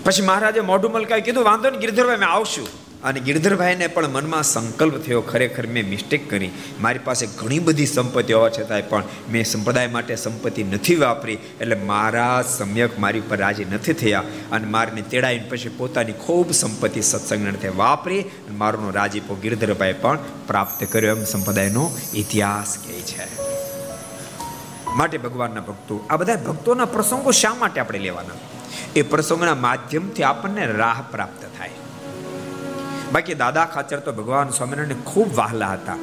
પછી 0.04 0.22
મહારાજે 0.22 0.60
મોઢું 0.60 0.92
મલકાવી 0.92 1.22
કીધું, 1.22 1.44
વાંધો 1.44 1.70
ને 1.70 1.78
ગિરધરભાઈ, 1.78 2.16
મેં 2.16 2.28
આવશું. 2.28 2.68
અને 3.04 3.20
ગિરધરભાઈને 3.20 3.86
પણ 3.86 4.08
મનમાં 4.08 4.42
સંકલ્પ 4.42 4.94
થયો, 4.94 5.20
ખરેખર 5.20 5.66
મેં 5.66 5.88
મિસ્ટેક 5.88 6.30
કરી. 6.30 6.50
મારી 6.80 6.98
પાસે 6.98 7.26
ઘણી 7.26 7.58
બધી 7.58 7.86
સંપત્તિ 7.86 8.32
હોવા 8.32 8.48
છતાંય 8.48 8.82
પણ 8.82 9.04
મેં 9.30 9.44
સંપ્રદાય 9.44 9.86
માટે 9.86 10.16
સંપત્તિ 10.16 10.64
નથી 10.64 10.94
વાપરી, 10.94 11.38
એટલે 11.60 11.74
મારા 11.74 12.42
સમ્યક 12.42 12.98
મારી 12.98 13.20
પર 13.20 13.36
રાજી 13.36 13.64
નથી 13.64 13.92
થયા. 13.92 14.22
અને 14.52 14.66
મારને 14.66 15.00
તેડાઈને 15.00 15.48
પછી 15.48 15.68
પોતાની 15.68 16.12
ખૂબ 16.12 16.50
સંપત્તિ 16.50 17.00
સત્સંગને 17.00 17.68
વાપરી 17.68 18.20
અને 18.20 18.56
મારોનો 18.56 18.90
રાજીપો 18.90 19.34
ગિરધરભાઈ 19.34 19.92
પણ 19.92 20.18
પ્રાપ્ત 20.46 20.84
કર્યો. 20.84 21.16
એમ 21.16 21.24
સંપ્રદાયનો 21.24 21.96
ઇતિહાસ 22.14 22.78
કહે 22.78 23.00
છે. 23.00 23.50
માટે 24.96 25.18
ભગવાનના 25.18 25.60
ભક્તો, 25.60 26.04
આ 26.10 26.16
બધા 26.16 26.36
ભક્તોના 26.36 26.84
પ્રસંગો 26.84 27.30
શા 27.30 27.54
માટે 27.54 27.80
આપણે 27.80 27.98
લેવાના? 27.98 28.34
એ 28.96 29.02
પ્રસંગોના 29.02 29.54
માધ્યમથી 29.54 30.22
આપણને 30.22 30.66
રાહ 30.66 31.02
પ્રાપ્ત 31.10 31.42
થાય. 31.58 31.70
બાકી 33.12 33.34
દાદા 33.34 33.64
ખાચર 33.64 33.98
તો 33.98 34.12
ભગવાન 34.12 34.48
સ્વામિનારાયણ 34.48 35.00
ખૂબ 35.00 35.34
વહાલા 35.34 35.68
હતા. 35.68 35.96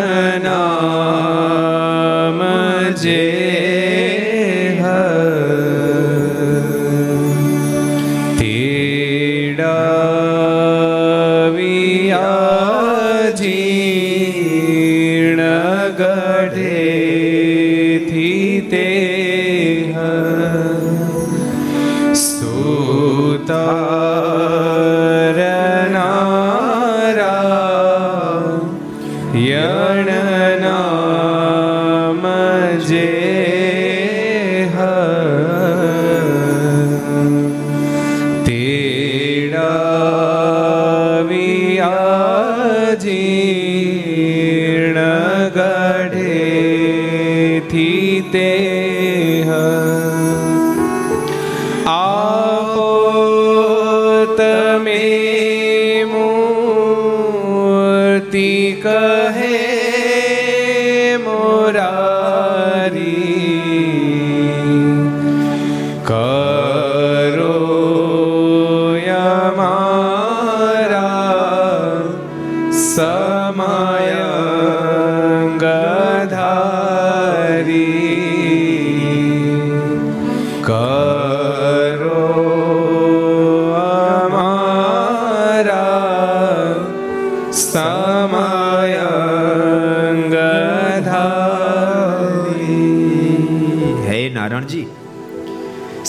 તે 18.70 19.25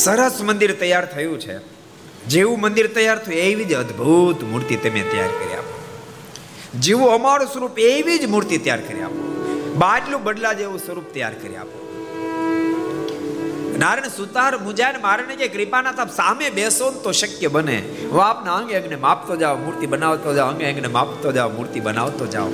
સરસ 0.08 0.42
મંદિર 0.42 0.76
તૈયાર 0.76 1.06
થયું 1.06 1.40
છે. 1.40 1.58
જેવું 2.28 2.60
મંદિર 2.60 2.88
તૈયાર 2.88 3.18
થયું, 3.18 3.40
એવી 3.40 3.66
જ 3.66 3.74
અદ્ભુત 3.74 4.44
મૂર્તિ 4.44 4.76
તમે 4.76 5.02
તૈયાર 5.02 5.28
કરી 5.28 5.58
આપો. 5.58 5.84
જેવું 6.76 7.12
અમારું 7.12 7.48
સ્વરૂપ, 7.48 7.80
એવી 7.80 8.20
જ 8.20 8.26
મૂર્તિ 8.26 8.58
તૈયાર 8.58 8.82
કરી 8.82 9.02
આપો. 9.02 9.46
બાટલું 9.78 10.24
બદલા 10.24 10.54
જેવું 10.54 10.80
સ્વરૂપ 10.80 11.04
તૈયાર 11.14 11.34
કરી 11.34 11.56
આપો. 11.56 11.84
નારાયણ 13.80 14.08
સુતાર 14.18 14.58
મુજાન, 14.58 15.02
મારને 15.02 15.36
કે 15.36 15.48
કૃપાના 15.48 15.92
તાપ 15.92 16.16
સામે 16.16 16.50
બેસો 16.50 16.92
તો 16.92 17.12
શક્ય 17.12 17.48
બને. 17.48 17.78
હું 18.12 18.24
આપના 18.24 18.56
અંગે 18.56 18.76
અંગને 18.76 18.96
માપતો 18.96 19.36
જાઓ, 19.36 19.58
મૂર્તિ 19.58 19.86
બનાવતો 19.86 20.34
જાઓ, 20.34 20.48
અંગે 20.48 20.72
અંગને 20.72 20.88
માપતો 20.88 21.32
જાઓ, 21.32 21.50
મૂર્તિ 21.50 21.80
બનાવતો 21.80 22.26
જાઓ. 22.28 22.50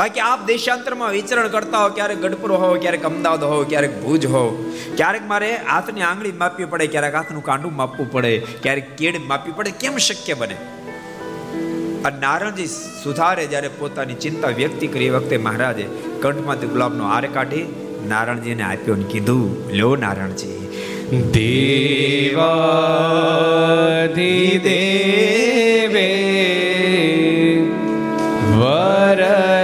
બાકી 0.00 0.24
આપ 0.26 0.40
દેશાંતરમાં 0.50 1.10
વિચરણ 1.16 1.48
કરતા 1.54 1.82
હો, 1.84 1.88
ક્યારેક 1.98 2.18
ગઢપુર 2.24 2.50
હો 2.62 2.68
ક્યારેક 2.84 3.04
અમદાવાદ 3.10 3.44
હો 3.50 3.58
ક્યારેક 3.72 3.94
ભુજ 4.04 4.22
હો 4.34 4.44
ક્યારેક 5.00 5.24
મારે 5.32 5.50
હાથની 5.72 6.06
આંગળી 6.10 6.36
માપવી 6.42 6.68
પડે, 6.72 6.86
ક્યારેક 6.94 7.14
હાથનું 7.18 7.44
કાંડું 7.50 7.74
માપવું 7.80 8.08
પડે, 8.14 8.32
ક્યારેક 8.64 8.86
કેડ 9.00 9.16
માપવી 9.32 9.56
પડે, 9.58 9.70
કેમ 9.82 9.94
શક્ય 10.08 10.36
બને? 10.42 10.56
આ 12.06 12.14
નારણજી 12.24 12.70
સુધારે 13.04 13.44
જ્યારે 13.52 13.70
પોતાની 13.78 14.18
ચિંતા 14.24 14.52
વ્યક્તિ 14.60 14.86
કરી 14.94 15.12
વખતે 15.14 15.36
મહારાજે 15.46 15.86
કંઠમાંથી 16.22 16.72
ગુલાબનો 16.74 17.04
હાર 17.12 17.24
કાઢી 17.36 17.66
નારણજીને 18.12 18.64
આપ્યો 18.70 18.96
ને 19.02 19.06
કીધું, 19.12 19.46
લો 19.78 19.90
નારણજી 20.04 20.60
દેવાધિ 21.36 21.54
દેવે 24.66 26.10
વરદાન 28.58 29.63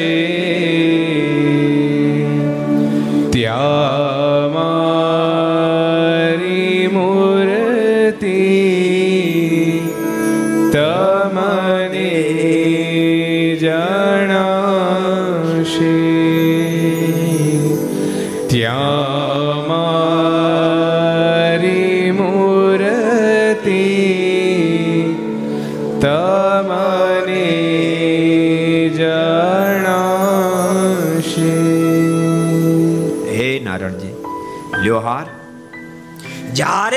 થાશે 0.00 0.29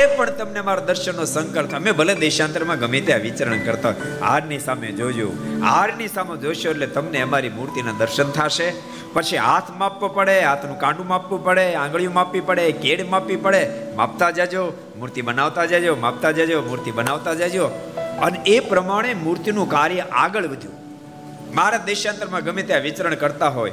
પણ 0.06 0.30
તમને 0.30 0.62
મારા 0.62 0.80
દર્શનનો 0.80 1.26
સંકલ્પ 1.26 1.76
અમે 1.76 1.92
ભલે 1.92 2.16
દેશાંતરમાં 2.16 2.80
ગમે 2.80 3.02
ત્યાં 3.02 3.20
વિચરણ 3.20 3.60
કરતા 3.60 3.94
હારની 4.22 4.60
સામે 4.60 4.88
જોજો. 4.88 5.32
હારની 5.62 6.08
સામે 6.08 6.38
જોશો 6.38 6.70
એટલે 6.70 6.88
તમને 6.88 7.22
અમારી 7.22 7.50
મૂર્તિના 7.50 7.92
દર્શન 7.92 8.24
થશે. 8.24 8.74
પછી 9.14 9.38
હાથ 9.38 9.72
માપવો 9.72 10.08
પડે, 10.08 10.40
હાથનું 10.40 10.80
કાંડું 10.80 11.08
માપવું 11.08 11.44
પડે, 11.44 11.74
આંગળીઓ 11.74 12.12
માપવી 12.12 12.40
પડે, 12.40 12.72
કેડ 12.72 13.10
માપવી 13.10 13.36
પડે. 13.36 13.70
માપતા 13.96 14.32
જાજો, 14.32 14.74
મૂર્તિ 14.98 15.22
બનાવતા 15.22 15.66
જજો, 15.66 15.96
માપતા 15.96 16.32
જજો, 16.32 16.62
મૂર્તિ 16.62 16.92
બનાવતા 16.92 17.34
જજો. 17.34 17.66
અને 18.22 18.42
એ 18.46 18.60
પ્રમાણે 18.60 19.14
મૂર્તિનું 19.14 19.70
કાર્ય 19.70 20.00
આગળ 20.00 20.44
વધ્યું. 20.44 20.76
મારા 21.56 21.78
દેશાંતરમાં 21.78 22.44
ગમે 22.44 22.62
ત્યાં 22.62 22.82
વિચરણ 22.82 23.16
કરતા 23.16 23.48
હોય. 23.48 23.72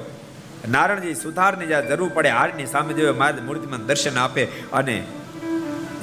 નારણજી 0.68 1.14
સુધારની 1.14 1.66
જ્યાં 1.66 1.88
જરૂર 1.88 2.10
પડે, 2.14 2.28
હારની 2.28 2.66
સામે 2.66 2.94
જોયો, 2.94 3.14
મારા 3.14 3.44
મૂર્તિમાં 3.44 3.86
દર્શન 3.86 4.18
આપે. 4.18 4.44
અને 4.72 5.04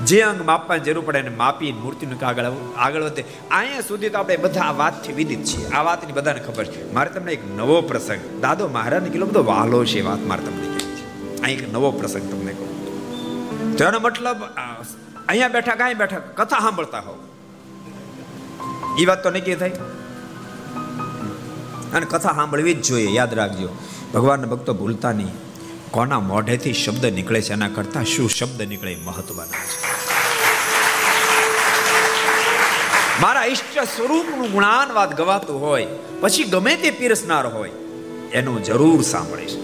જે 0.06 0.22
અંગ 0.22 0.46
માપવાની 0.46 0.84
જરૂર 0.84 1.04
પડે 1.06 1.20
એને 1.20 1.30
માપી 1.30 1.72
મૂર્તિનું 1.72 2.26
આગળ 2.28 2.46
આગળ 2.78 3.04
વધે. 3.04 3.24
અહીંયા 3.52 3.82
સુધી 3.82 4.10
તો 4.10 4.20
આપણે 4.20 4.38
બધા 4.38 4.62
આ 4.62 4.72
વાતથી 4.72 5.14
વિદિત 5.14 5.44
છીએ. 5.44 5.66
આ 5.70 5.84
વાતની 5.84 6.14
બધાને 6.14 6.40
ખબર 6.40 6.66
છે. 6.66 6.82
મારે 6.94 7.10
તમને 7.10 7.32
એક 7.32 7.44
નવો 7.58 7.82
પ્રસંગ. 7.82 8.42
દાદો 8.42 8.68
મહારાજને 8.68 9.10
કેટલો 9.10 9.26
બધો 9.26 9.44
વાલો 9.44 9.86
છે 9.86 10.02
વાત 10.02 10.22
મારે 10.32 10.44
તમને 10.46 10.68
કહેવી 10.68 10.96
છે. 11.00 11.42
અહીં 11.42 11.58
એક 11.60 11.74
નવો 11.74 11.92
પ્રસંગ 11.92 12.26
તમને 12.32 12.54
કહું. 12.54 12.70
તો 13.78 13.84
એનો 13.86 14.00
મતલબ 14.00 14.40
અહીંયા 15.28 15.48
બેઠા 15.48 15.76
કાંઈ 15.76 15.94
બેઠા 15.94 16.22
કથા 16.40 16.60
સાંભળતા 16.60 17.00
હો 17.00 17.14
એ 19.00 19.06
વાત 19.06 19.24
તો 19.24 19.30
નક્કી 19.30 19.56
થાય 19.56 19.72
અને 21.94 22.06
કથા 22.06 22.34
સાંભળવી 22.40 22.74
જ 22.74 22.88
જોઈએ. 22.88 23.10
યાદ 23.18 23.34
રાખજો. 23.34 23.70
ભગવાનના 24.14 24.48
ભક્તો 24.48 24.74
ભૂલતા 24.74 25.12
નહીં. 25.12 25.47
કોના 25.92 26.20
મોઢેથી 26.20 26.74
શબ્દ 26.74 27.06
નીકળે 27.06 27.42
છે, 27.42 27.54
એના 27.54 27.68
કરતાં 27.68 28.06
શું 28.06 28.30
શબ્દ 28.30 28.62
નીકળે 28.62 28.92
એ 28.92 29.00
મહત્વના 29.04 29.46
છે. 29.46 29.78
મારા 33.22 33.46
ઈષ્ટ 33.46 33.80
સ્વરૂપનું 33.96 34.52
ગુણાનવાદ 34.52 35.16
ગવાતું 35.16 35.62
હોય, 35.62 35.88
પછી 36.22 36.44
ગમે 36.44 36.76
તે 36.76 36.92
પીરસનાર 36.92 37.48
હોય, 37.48 37.70
એનું 38.34 38.64
જરૂર 38.64 39.02
સાંભળીશ 39.02 39.56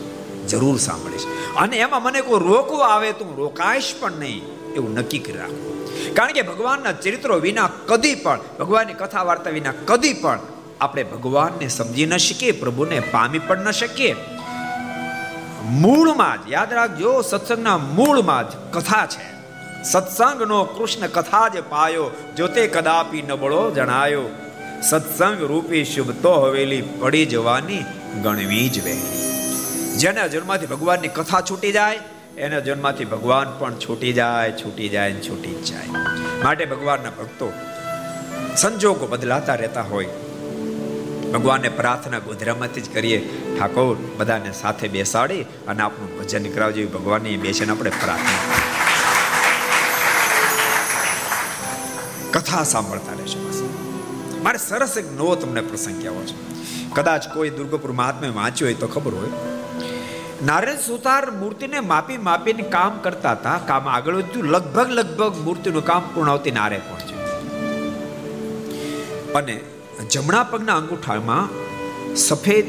જરૂર 0.48 0.78
સાંભળીશ. 0.78 1.28
અને 1.58 1.78
એમાં 1.78 2.04
મને 2.04 2.22
કોઈ 2.22 2.40
રોકવા 2.40 2.88
આવે 2.88 3.12
તો 3.12 3.26
હું 3.26 3.38
રોકાઈશ 3.38 3.94
પણ 4.00 4.12
નહીં, 4.12 4.44
એવું 4.74 4.94
નક્કી 4.94 5.20
કરી 5.20 5.38
રાખું. 5.38 6.14
કારણ 6.14 6.32
કે 6.32 6.42
ભગવાનના 6.42 6.92
ચરિત્રો 6.92 7.36
વિના 7.36 7.70
કદી 7.86 8.16
પણ, 8.16 8.40
ભગવાનની 8.60 8.94
કથા 8.94 9.24
વાર્તા 9.24 9.50
વિના 9.50 9.74
કદી 9.86 10.14
પણ 10.14 10.40
આપણે 10.82 11.04
ભગવાનને 11.04 11.68
સમજી 11.68 12.06
ન 12.06 12.18
શકીએ, 12.18 12.52
પ્રભુને 12.52 13.00
પામી 13.00 13.40
પણ 13.40 13.58
ન 13.58 13.72
શકીએ 13.72 14.16
મૂળમાં 15.64 16.46
જ, 16.46 16.52
યાદ 16.52 16.74
રાખજો, 16.74 17.22
સત્સંગના 17.22 17.78
મૂળમાં 17.78 18.50
જ 18.50 18.56
કથા 18.72 19.06
છે. 19.06 19.28
સત્સંગનો 19.84 20.64
કૃષ્ણ 20.64 21.08
કથા 21.08 21.48
જ 21.48 21.62
પાયો, 21.70 22.12
જો 22.36 22.48
તે 22.48 22.68
કદાપી 22.68 23.22
નબળો 23.22 23.72
જણાયો. 23.72 24.30
સત્સંગ 24.82 25.40
રૂપી 25.42 25.86
શુભ 25.86 26.12
તો 26.22 26.34
હવેલી 26.34 26.82
પડી 26.82 27.26
જવાની 27.26 27.86
ગણવી 28.24 28.70
જ 28.70 28.84
વહેલી 28.84 29.22
જેના 29.98 30.28
જન્મમાંથી 30.28 30.66
ભગવાનની 30.66 31.08
કથા 31.08 31.42
છૂટી 31.42 31.72
જાય, 31.72 32.00
એના 32.38 32.60
જન્મથી 32.60 33.06
ભગવાન 33.06 33.48
પણ 33.60 33.80
છૂટી 33.80 34.14
જાય 34.14 34.52
છૂટી 34.52 34.90
જાય 34.90 35.14
છૂટી 35.14 35.56
જાય. 35.64 35.88
માટે 36.44 36.66
ભગવાનના 36.66 37.10
ભક્તો 37.10 37.54
સંજોગો 38.56 39.08
બદલાતા 39.08 39.56
રહેતા 39.56 39.82
હોય. 39.82 40.08
ભગવાનને 41.34 41.70
પ્રાર્થના 41.70 42.20
ગોધરામાંથી 42.20 42.82
જ 42.82 42.94
કરીએ. 42.94 43.20
ઠાકોર 43.60 43.98
બધાને 44.18 44.52
સાથે 44.52 44.88
બેસાડી 44.88 45.42
અને 45.42 45.84
આપણું 45.84 46.20
ભજન 46.20 46.52
કરાવજો 46.52 46.88
ભગવાનની 46.88 47.38
બેસીને 47.38 47.72
આપણે 47.72 47.90
પ્રાર્થના 47.90 48.42
કથા 52.32 52.64
સાંભળતા 52.64 53.14
રહેશો 53.14 53.80
મારે 54.44 54.58
સરસ 54.58 54.98
એક 54.98 55.12
નવો 55.12 55.36
તમને 55.36 55.62
પ્રસંગ 55.62 56.02
કહેવો 56.02 56.24
છે. 56.24 56.36
કદાચ 56.94 57.28
કોઈ 57.28 57.50
દુર્ગપુર 57.50 57.92
મહાત્મે 57.92 58.30
વાંચ્યો 58.30 58.66
હોય 58.66 58.74
તો 58.74 58.88
ખબર 58.88 59.14
હોય. 59.14 59.30
નારાયણ 60.46 60.78
સુતાર 60.78 61.32
મૂર્તિને 61.32 61.80
માપી 61.80 62.18
માપીને 62.18 62.64
કામ 62.64 63.00
કરતા 63.00 63.32
હતા. 63.32 63.60
કામ 63.68 63.90
આગળ 63.90 64.16
વધ્યું. 64.16 64.46
લગભગ 64.46 64.90
લગભગ 64.90 65.38
મૂર્તિનું 65.38 65.86
કામ 65.86 66.02
પૂર્ણ 66.16 66.32
આવતી 66.32 66.52
નારે 66.52 66.78
પહોંચ્યું. 66.78 67.22
અને 69.34 69.62
જમણા 70.02 70.44
પગના 70.44 70.76
અંગૂઠામાં 70.76 71.50
સફેદ 72.16 72.66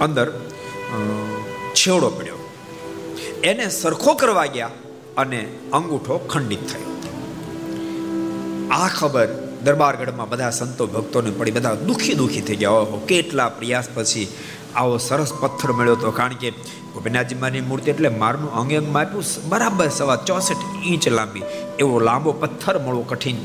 અંદર 0.00 0.26
છેવડો 1.74 2.08
પડ્યો. 2.08 2.38
એને 3.44 3.68
સરખો 3.68 4.14
કરવા 4.14 4.46
ગયા 4.46 4.70
અને 5.16 5.40
અંગૂઠો 5.72 6.18
ખંડિત 6.18 6.62
થયો. 6.66 6.90
આ 8.70 8.88
ખબર 8.88 9.28
દરબારગઢમાં 9.64 10.28
બધા 10.28 10.50
સંતો 10.50 10.86
ભક્તોને 10.86 11.30
પડી, 11.30 11.50
બધા 11.50 11.74
દુઃખી 11.74 12.14
દુઃખી 12.14 12.40
થઈ 12.40 12.56
ગયા. 12.56 12.70
ઓહો, 12.70 12.96
કેટલા 12.96 13.48
પ્રયાસ 13.48 13.88
પછી 13.94 14.28
આવો 14.76 14.96
સરસ 14.98 15.32
પથ્થર 15.32 15.72
મળ્યો 15.72 15.96
હતો. 15.96 16.10
કારણ 16.10 16.34
કે 16.34 16.50
ગોપીનાથજીમાંની 16.94 17.60
મૂર્તિ 17.60 17.90
એટલે 17.90 18.08
મારનું 18.08 18.54
અંગ 18.54 18.72
અંગ 18.72 18.88
માપ્યું 18.92 19.24
બરાબર 19.48 19.88
સવા 19.88 20.16
ચોસઠ 20.16 20.64
ઇંચ 20.84 21.08
લાંબી. 21.08 21.44
એવો 21.78 22.00
લાંબો 22.00 22.32
પથ્થર 22.32 22.78
મળવો 22.78 23.02
કઠિન 23.02 23.38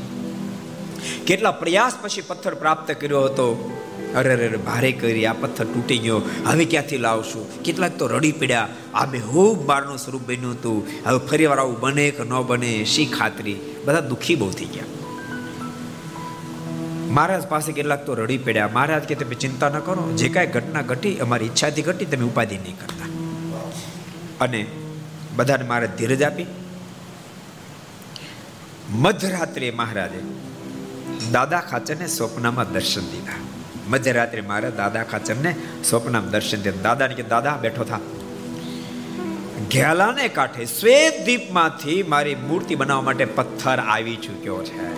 કેટલા 1.26 1.50
પ્રયાસ 1.50 1.92
પછી 2.02 2.20
પથ્થર 2.20 2.54
પ્રાપ્ત 2.54 2.92
કર્યો 2.92 3.20
હતો? 3.20 3.76
અરે 4.16 4.32
અરે 4.32 4.56
ભારે 4.56 4.92
કરી 4.92 5.26
આ 5.26 5.32
પથ્થર 5.32 5.64
તૂટી 5.64 5.98
ગયો. 5.98 6.22
હવે 6.46 6.64
ક્યાંથી 6.64 6.98
લાવશું? 6.98 7.62
કેટલાક 7.62 7.98
તો 7.98 8.06
રડી 8.06 8.32
પડ્યા. 8.32 8.68
આ 8.94 9.06
બે 9.06 9.20
ખૂબ 9.20 9.66
બારનું 9.66 9.98
સ્વરૂપ 9.98 10.22
બન્યું 10.26 10.52
હતું. 10.52 10.86
હવે 11.06 11.26
ફરી 11.26 11.46
વાર 11.46 11.58
આવું 11.58 11.80
બને 11.80 12.10
કે 12.10 12.22
ન 12.22 12.40
બને, 12.42 12.84
શી 12.84 13.06
ખાતરી? 13.06 13.56
બધા 13.84 14.00
દુઃખી 14.00 14.34
બહુ 14.34 14.50
થઈ 14.50 14.64
ગયા. 14.64 14.84
મહારાજ 17.10 17.46
પાસે 17.46 17.72
કેટલાક 17.72 18.06
તો 18.06 18.14
રડી 18.14 18.38
પડ્યા. 18.38 18.68
મહારાજ 18.68 19.02
કે, 19.02 19.14
તમે 19.14 19.34
ચિંતા 19.34 19.68
ન 19.68 19.78
કરો. 19.78 20.12
જે 20.12 20.28
કાંઈ 20.28 20.46
ઘટના 20.46 20.82
ઘટી, 20.82 21.16
અમારી 21.18 21.44
ઈચ્છાથી 21.44 21.82
ઘટી, 21.82 22.04
તમે 22.04 22.24
ઉપાધિ 22.24 22.58
નહીં 22.58 22.78
કરતા. 22.78 23.08
અને 24.40 24.66
બધાને 25.36 25.64
મારે 25.64 25.88
ધીરજ 25.98 26.22
આપી. 26.22 26.46
મધરાત્રે 28.90 29.70
મહારાજે 29.70 30.49
દાદા 31.32 31.60
ખાચરને 31.60 32.06
સ્વપ્નમાં 32.06 32.72
દર્શન 32.72 33.00
દીધા. 33.00 33.32
મધ્યરાત્રે 33.88 34.40
મારે 34.40 34.70
દાદા 34.70 35.02
ખાચરને 35.02 35.54
સ્વપ્નમાં 35.84 36.30
દર્શન 36.30 36.62
દીધા. 36.62 36.82
દાદાને 36.82 37.14
કે, 37.14 37.22
દાદા, 37.22 37.56
બેઠો 37.56 37.84
થા. 37.84 37.98
ઘેલાને 39.70 40.28
કાંઠે 40.28 40.64
શ્વેત 40.64 41.24
દીપમાંથી 41.24 42.02
મારી 42.02 42.34
મૂર્તિ 42.34 42.74
બનાવવા 42.74 43.02
માટે 43.02 43.24
પથ્થર 43.24 43.78
આવી 43.78 44.16
ચૂક્યો 44.16 44.62
છે. 44.62 44.94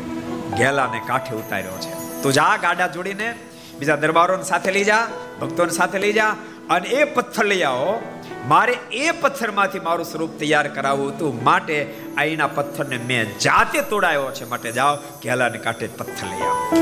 ઘેલાને 0.51 1.01
કાંઠે 1.07 1.37
ઉતાર્યો 1.37 1.79
છે. 1.81 2.23
તો 2.23 2.33
જા 2.33 2.59
ગાડા 2.63 2.87
જોડીને, 2.87 3.35
બીજા 3.79 3.97
દરબારોને 3.97 4.43
સાથે 4.43 4.73
લઈ 4.73 4.85
જા, 4.85 5.09
ભક્તોને 5.41 5.71
સાથે 5.71 5.99
લઈ 5.99 6.13
જા 6.13 6.29
અને 6.71 6.89
એ 6.89 7.05
પથ્થર 7.05 7.45
લઈ 7.45 7.63
આવો. 7.63 8.03
મારે 8.49 8.73
એ 8.93 9.11
પથ્થરમાંથી 9.11 9.81
મારું 9.81 10.05
સ્વરૂપ 10.05 10.31
તૈયાર 10.39 10.69
કરાવવું 10.69 11.09
હતું. 11.09 11.45
માટે 11.45 11.95
અહીંના 12.17 12.47
પથ્થરને 12.47 12.97
મેં 12.97 13.39
જાતે 13.39 13.83
તોડાયો 13.83 14.31
છે. 14.31 14.45
માટે 14.45 14.73
જાઓ, 14.73 14.97
કેલાને 14.97 15.59
કાંઠે 15.59 15.87
પથ્થર 15.87 16.27
લઈ 16.27 16.43
આવો. 16.43 16.77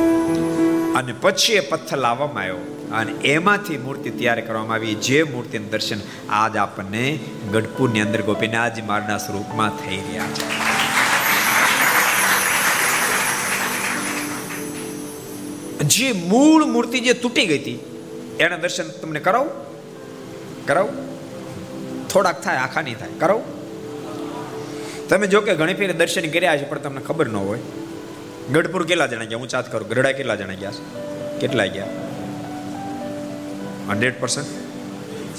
અને 0.97 1.12
પછી 1.12 1.53
એ 1.53 1.61
પથ્થર 1.61 1.97
લાવવામાં 1.97 2.43
આવ્યો. 2.43 2.57
અને 2.93 3.12
એમાંથી 3.12 3.78
મૂર્તિ 3.78 4.11
તૈયાર 4.11 4.41
કરવામાં 4.41 4.74
આવી. 4.74 4.95
જે 4.95 5.22
મૂર્તિનું 5.22 5.70
દર્શન 5.70 5.97
આજ 6.31 6.57
આપણને 6.57 7.18
ગઢપુરની 7.53 8.01
અંદર 8.01 8.22
ગોપીનાથજી 8.22 8.83
મારના 8.83 9.18
સ્વરૂપમાં 9.18 9.70
થઈ 9.70 9.97
રહ્યા 9.97 10.22
છે. 10.22 10.70
જે 15.78 16.12
મૂળ 16.12 16.64
મૂર્તિ 16.64 17.01
જે 17.01 17.12
તૂટી 17.12 17.47
ગઈ 17.47 17.59
હતી, 17.59 17.78
એના 18.41 18.57
દર્શન 18.57 18.89
તમને 18.89 19.20
કરાવું? 19.20 19.51
કરાવું? 20.66 21.11
થોડાક 22.09 22.43
થાય, 22.43 22.57
આખા 22.57 22.83
નહીં 22.83 22.99
થાય. 22.99 23.09
કરાવું? 23.18 23.60
તમે 25.11 25.27
જો 25.27 25.41
કે 25.41 25.55
ઘણી 25.55 25.75
ફેર 25.75 25.93
દર્શન 25.93 26.31
કર્યા 26.31 26.57
છે, 26.57 26.71
પણ 26.71 26.79
તમને 26.79 27.01
ખબર 27.01 27.29
ન 27.29 27.37
હોય. 27.37 27.59
ગઢપુર 28.53 28.87
કેટલા 28.87 29.07
જણા 29.07 29.25
ગયા? 29.25 29.39
હું 29.39 29.49
ચાત 29.49 29.73
કરું. 29.73 29.89
ગઢડા 29.89 30.13
કેટલા 30.13 30.35
જણા 30.35 30.55
ગયા 30.55 30.71
છે? 30.71 31.01
કેટલા 31.39 31.67
ગયા? 31.67 31.87
Hundred 33.89 34.21
percent? 34.21 34.47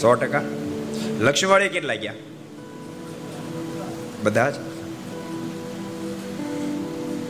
સો 0.02 0.16
ટકા? 0.16 0.42
લક્ષ્મીવાડી 1.20 1.70
કેટલા 1.70 1.96
ગયા? 1.96 2.14
બધા 4.24 4.50
જ? 4.50 4.54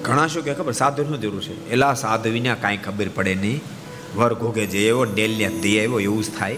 ઘણા 0.01 0.27
શું 0.27 0.43
કે 0.43 0.53
ખબર? 0.53 0.71
સાધુનું 0.71 1.21
જરૂર 1.21 1.43
છે. 1.43 1.69
એલા 1.69 1.93
સાધુ 1.93 2.29
વિના 2.29 2.55
કાંઈ 2.55 2.77
ખબર 2.77 3.09
પડે 3.15 3.35
નહીં. 3.35 3.61
વર 4.15 4.33
ઘોગે 4.33 4.65
જે 4.65 4.87
એવો 4.87 5.03
ડેલિયા 5.03 5.49
દે 5.49 5.79
આવ્યો, 5.79 5.99
એવું 5.99 6.23
જ 6.23 6.37
થાય. 6.39 6.57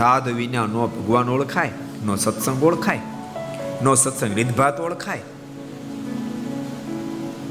સાધુ 0.00 0.34
વિના 0.34 0.66
નો 0.66 0.86
ભગવાન 0.86 1.28
ઓળખાય, 1.28 1.70
નો 2.04 2.16
સત્સંગ 2.16 2.64
ઓળખાય, 2.64 3.00
નો 3.82 3.94
સત્સંગ 3.94 4.34
રીતભાત 4.34 4.80
ઓળખાય. 4.80 5.22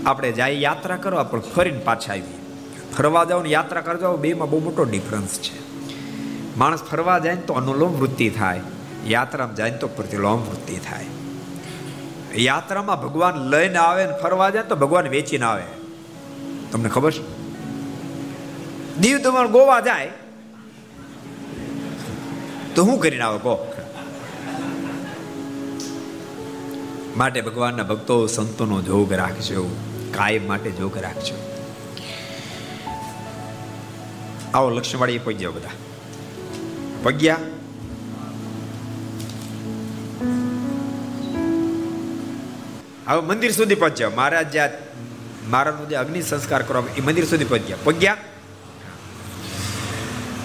આપણે 0.05 0.31
જાય 0.31 0.51
યાત્રા 0.51 0.95
કરવા, 0.95 1.23
પણ 1.23 1.39
ફરીને 1.39 1.79
પાછા 1.79 2.11
આવીએ. 2.11 2.39
ફરવા 2.97 3.23
જાઓ 3.23 3.43
ને 3.43 3.49
યાત્રા 3.49 3.81
કરવા 3.81 4.15
બે 4.15 4.33
બેમાં 4.33 4.49
બહુ 4.49 4.59
મોટો 4.59 4.83
ડિફરન્સ 4.83 5.39
છે. 5.39 5.59
માણસ 6.57 6.83
ફરવા 6.83 7.19
જાય 7.19 7.35
ને 7.35 7.41
તો 7.41 7.53
અનુલોમ 7.53 7.93
વૃત્તિ 7.93 8.29
થાય. 8.29 8.61
યાત્રામાં 9.07 9.55
જાય 9.55 9.71
ને 9.71 9.77
તો 9.77 9.87
પ્રતિલોમ 9.87 10.39
વૃત્તિ 10.39 10.75
થાય. 10.75 11.05
યાત્રામાં 12.35 13.01
ભગવાન 13.01 13.35
લઈને 13.35 13.77
આવે 13.77 14.05
ને 14.05 14.11
ફરવા 14.23 14.49
જાય 14.49 14.63
તો 14.63 14.75
ભગવાન 14.75 15.07
વેચીને 15.07 15.45
આવે. 15.45 15.63
તમને 16.71 16.89
ખબર 16.89 17.11
છે? 17.11 17.23
દીવ 18.97 19.17
દમણ 19.17 19.47
ગોવા 19.47 19.79
જાય 19.79 20.11
તો 22.75 22.85
શું 22.85 22.99
કરીને 22.99 23.23
આવે, 23.23 23.37
કહો. 23.37 23.73
માટે 27.17 27.41
ભગવાનના 27.41 27.83
ભક્તો 27.83 28.27
સંતોનો 28.27 28.81
જોગ 28.81 29.13
રાખજો, 29.13 29.75
કાયમ 30.11 30.47
માટે 30.47 30.71
જોગ 30.71 30.97
રાખજો. 30.97 31.35
આવો 34.53 34.69
લક્ષ્મણવાડી 34.69 35.17
પગ્યા 35.17 35.49
બધા. 35.49 35.69
પગ્યા 37.03 37.37
હવે 43.07 43.21
મંદિર 43.21 43.51
સુધી 43.51 43.75
પહોંચ્યા. 43.75 44.09
મહારાજ 44.09 44.51
જ્યાં 44.51 44.69
મહારાજનો 45.49 45.99
અગ્નિ 45.99 46.21
સંસ્કાર 46.21 46.61
કરવામાં 46.61 46.95
એ 46.95 47.01
મંદિર 47.01 47.25
સુધી 47.25 47.45
પહોંચ્યા. 47.45 47.77
પગ્યા 47.83 48.17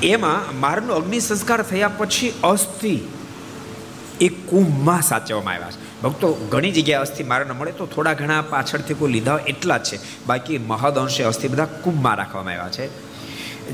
એમાં 0.03 0.61
મારનો 0.61 0.95
અગ્નિ 0.95 1.21
સંસ્કાર 1.21 1.63
થયા 1.63 1.89
પછી 1.89 2.33
અસ્થિ 2.43 3.01
એ 4.21 4.29
કુંભમાં 4.29 5.03
સાચવવામાં 5.03 5.55
આવ્યા 5.55 5.71
છે. 5.71 6.03
ભક્તો, 6.03 6.33
ઘણી 6.33 6.73
જગ્યાએ 6.73 7.01
અસ્થિ 7.01 7.25
મારાને 7.25 7.53
મળે 7.53 7.73
તો 7.73 7.87
થોડા 7.87 8.13
ઘણા 8.13 8.43
પાછળથી 8.43 8.95
કોઈ 8.95 9.13
લીધા 9.13 9.41
એટલા 9.47 9.79
જ 9.79 9.83
છે. 9.83 10.27
બાકી 10.27 10.59
મહદ 10.59 10.99
અંશે 10.99 11.23
અસ્થિ 11.23 11.49
બધા 11.49 11.65
કુંભમાં 11.65 12.15
રાખવામાં 12.15 12.53
આવ્યા 12.53 12.69
છે. 12.69 13.15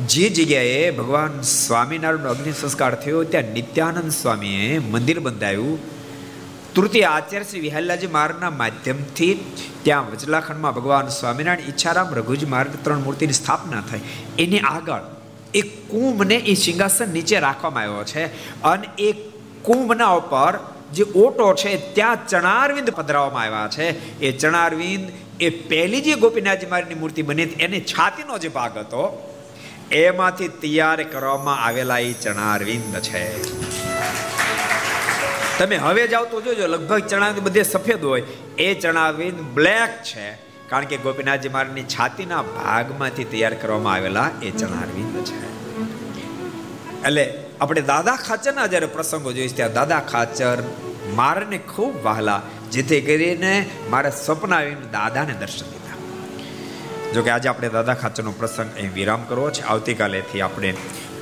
જે 0.06 0.28
જગ્યાએ 0.28 0.90
ભગવાન 0.90 1.40
સ્વામિનારાયણનો 1.40 2.30
અગ્નિ 2.30 2.52
સંસ્કાર 2.52 2.94
થયો, 2.94 3.24
ત્યાં 3.24 3.44
નિત્યાનંદ 3.44 4.10
સ્વામીએ 4.10 4.78
મંદિર 4.78 5.20
બંધાયું. 5.20 6.00
તૃતીય 6.74 7.02
આચાર્ય 7.02 7.44
શ્રી 7.44 7.60
વિહલ્લાજી 7.60 8.06
મારના 8.06 8.50
માધ્યમથી 8.50 9.54
ત્યાં 9.82 10.12
વચલાખંડમાં 10.12 10.74
ભગવાન 10.74 11.08
સ્વામિનારાયણ 11.08 11.68
ઈચ્છારામ 11.68 12.14
રઘુજી 12.14 12.46
મહારાજ 12.46 12.84
ત્રણ 12.84 13.00
મૂર્તિની 13.00 13.32
સ્થાપના 13.32 13.80
થઈ. 13.80 14.00
એની 14.38 14.58
આગળ 14.58 15.00
એ 15.54 15.60
કુંભને 15.60 16.34
એ 16.34 16.54
સિંહાસન 16.54 17.08
નીચે 17.08 17.40
રાખવામાં 17.40 17.82
આવ્યો 17.82 18.04
છે 18.04 18.24
અને 18.62 18.88
એ 18.98 19.12
કુંભના 19.62 20.08
ઉપર 20.08 20.58
જે 20.92 21.02
ઓટો 21.02 21.54
છે 21.54 21.94
ત્યાં 21.94 22.28
ચણારવિંદ 22.28 22.90
પધરાવવામાં 22.90 23.42
આવ્યા 23.42 23.68
છે. 23.68 24.18
એ 24.18 24.38
ચણારવિંદ 24.38 25.10
એ 25.40 25.50
પહેલી 25.50 26.00
જે 26.00 26.14
ગોપીનાથજી 26.14 26.66
મારીની 26.66 26.94
મૂર્તિ 26.94 27.22
બની 27.22 27.42
એની 27.42 27.80
છાતીનો 27.80 28.38
જે 28.38 28.48
ભાગ 28.48 28.78
હતો, 28.78 29.32
એમાંથી 29.92 30.48
તૈયાર 30.48 31.02
કરવામાં 31.02 31.64
આવેલા 31.64 31.98
એ 31.98 32.12
ચણારવિંદ 32.12 32.96
છે. 32.96 33.42
તમે 35.58 35.76
હવે 35.76 36.08
જાઓ 36.08 36.24
તો 36.24 36.40
જોજો, 36.40 36.66
લગભગ 36.66 37.06
ચણાવી 37.06 37.40
બધે 37.40 37.62
સફેદ 37.62 38.04
હોય. 38.04 38.22
એ 38.58 38.74
ચણાવિંદ 38.74 39.40
બ્લેક 39.40 40.02
છે. 40.02 40.49
કારણ 40.70 40.84
કે 40.84 40.96
ગોપીનાથજી 40.96 41.48
મહારાજની 41.48 41.86
છાતીના 41.94 42.42
ભાગમાંથી 42.42 43.24
તૈયાર 43.24 43.54
કરવામાં 43.54 43.94
આવેલા 43.94 44.28
એ 44.42 44.50
ચણારવિંદ 44.50 45.16
છે. 45.24 45.38
એટલે 47.06 47.24
આપણે 47.60 47.82
દાદા 47.92 48.16
ખાચરના 48.26 48.66
જ્યારે 48.66 48.86
પ્રસંગો 48.86 49.32
જોઈશ 49.32 49.56
ત્યાં 49.56 49.72
દાદા 49.72 50.00
ખાચર 50.12 50.56
મારને 51.14 51.58
ખૂબ 51.58 51.94
વહાલા, 52.04 52.40
જેથી 52.72 53.00
કરીને 53.00 53.52
મારે 53.90 54.10
સ્વપ્ન 54.10 54.54
આવીને 54.54 54.86
દાદાને 54.92 55.34
દર્શન 55.40 55.66
દીધા 55.66 55.98
જો 57.14 57.22
કે 57.22 57.30
આજે 57.30 57.48
આપણે 57.48 57.68
દાદા 57.68 57.94
ખાચરનો 57.94 58.32
પ્રસંગ 58.32 58.70
અહીં 58.76 58.92
વિરામ 58.94 59.22
કરવો 59.28 59.50
છે. 59.50 59.62
આવતીકાલેથી 59.62 60.40
આપણે 60.40 60.74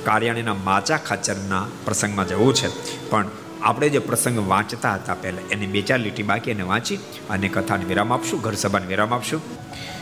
કાર્યાણીના 0.05 0.53
માચા 0.53 0.97
ખાચરના 0.97 1.65
પ્રસંગમાં 1.85 2.27
જવું 2.27 2.53
છે. 2.53 2.69
પણ 3.09 3.25
આપણે 3.63 3.89
જે 3.89 3.99
પ્રસંગ 3.99 4.49
વાંચતા 4.49 4.93
હતા 4.93 5.13
પહેલાં, 5.13 5.49
એની 5.49 5.67
બે 5.67 5.81
ચાર 5.81 5.99
લીટી 5.99 6.23
બાકી 6.23 6.51
એને 6.51 6.63
વાંચી 6.63 6.99
અને 7.29 7.47
કથાને 7.47 7.85
વિરામ 7.85 8.13
આપશું, 8.13 8.41
ઘર 8.41 8.53
સભાને 8.53 8.85
વિરામ 8.85 9.13
આપશું. 9.13 9.41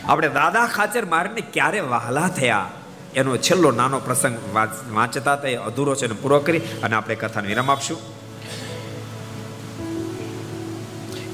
આપણે 0.06 0.28
દાદા 0.28 0.66
ખાચર 0.66 1.04
મારને 1.04 1.40
ક્યારે 1.40 1.80
વહાલા 1.80 2.28
થયા? 2.28 2.70
એનો 3.14 3.36
છેલ્લો 3.36 3.70
નાનો 3.70 3.98
પ્રસંગ 3.98 4.36
વાંચતા 4.94 5.32
હતા, 5.32 5.48
એ 5.48 5.56
અધૂરો 5.56 5.94
છે, 5.94 6.04
એને 6.04 6.14
પૂરો 6.14 6.38
કરી 6.38 6.58
અને 6.58 6.96
આપણે 6.96 7.14
કથાને 7.14 7.48
વિરામ 7.48 7.70
આપશું. 7.70 8.17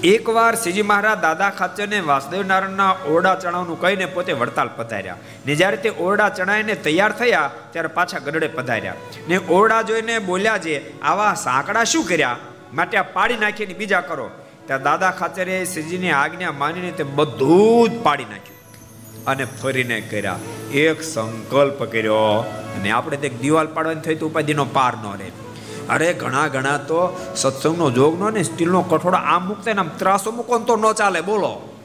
એકવાર 0.05 0.55
શ્રીજી 0.55 0.83
મહારાજ 0.83 1.19
દાદા 1.19 1.51
ખાચરને 1.51 2.01
વાસુદેવ 2.01 2.43
નારાયણના 2.43 2.97
ઓરડા 3.07 3.35
ચણાવનું 3.35 3.81
કહીને 3.81 4.07
પોતે 4.07 4.33
વડતાલ 4.33 4.71
પધાર્યા. 4.77 5.17
ને 5.47 5.55
જ્યારે 5.55 5.77
તે 5.77 5.89
ઓરડા 5.89 6.29
ચણાઈને 6.29 6.75
તૈયાર 6.75 7.13
થયા, 7.13 7.51
ત્યારે 7.71 7.89
પાછા 7.89 8.19
ગઢડે 8.19 8.49
પધાર્યા. 8.49 8.95
ને 9.29 9.37
ઓરડા 9.37 9.83
જોઈને 9.83 10.19
બોલ્યા 10.19 10.57
જે, 10.57 10.95
આવા 11.03 11.35
સાંકડા 11.35 11.85
શું 11.85 12.05
કર્યા? 12.05 12.37
માટે 12.73 12.99
આ 12.99 13.03
પાડી 13.03 13.37
નાખીને 13.37 13.75
બીજા 13.75 14.01
કરો. 14.01 14.31
ત્યાં 14.67 14.83
દાદા 14.83 15.11
ખાચરે 15.11 15.65
શ્રીજીની 15.65 16.11
આજ્ઞા 16.11 16.53
માનીને 16.53 16.91
તે 16.91 17.03
બધું 17.03 17.89
જ 17.89 18.03
પાડી 18.03 18.25
નાખ્યું 18.25 19.25
અને 19.25 19.45
ફરીને 19.45 20.01
કર્યા. 20.01 20.39
એક 20.73 21.03
સંકલ્પ 21.03 21.85
કર્યો. 21.85 22.45
અને 22.77 22.91
આપણે 22.91 23.17
તે 23.17 23.29
દિવાલ 23.29 23.67
પાડવાની 23.67 24.01
થઈ 24.01 24.15
તો 24.15 24.27
ઉપાધિનો 24.27 24.65
પાર 24.65 24.93
ન 24.95 25.19
રહે. 25.19 25.44
અરે 25.91 26.13
ઘણા 26.13 26.49
ઘણા 26.49 26.77
તો 26.77 27.27
સત્સંગનો 27.37 27.91
જોગનો 27.91 28.31
ને 28.31 28.43
સ્ટીલનો 28.43 28.83
કઠોળો 28.83 29.17
આમ 29.17 29.49
મૂકતા 29.49 29.73
આમ 29.73 29.89
ત્રાસો 29.89 30.31
મૂકો 30.31 30.59
તો 30.59 30.77
ન 30.77 30.93
ચાલે, 30.93 31.21
બોલો. 31.21 31.79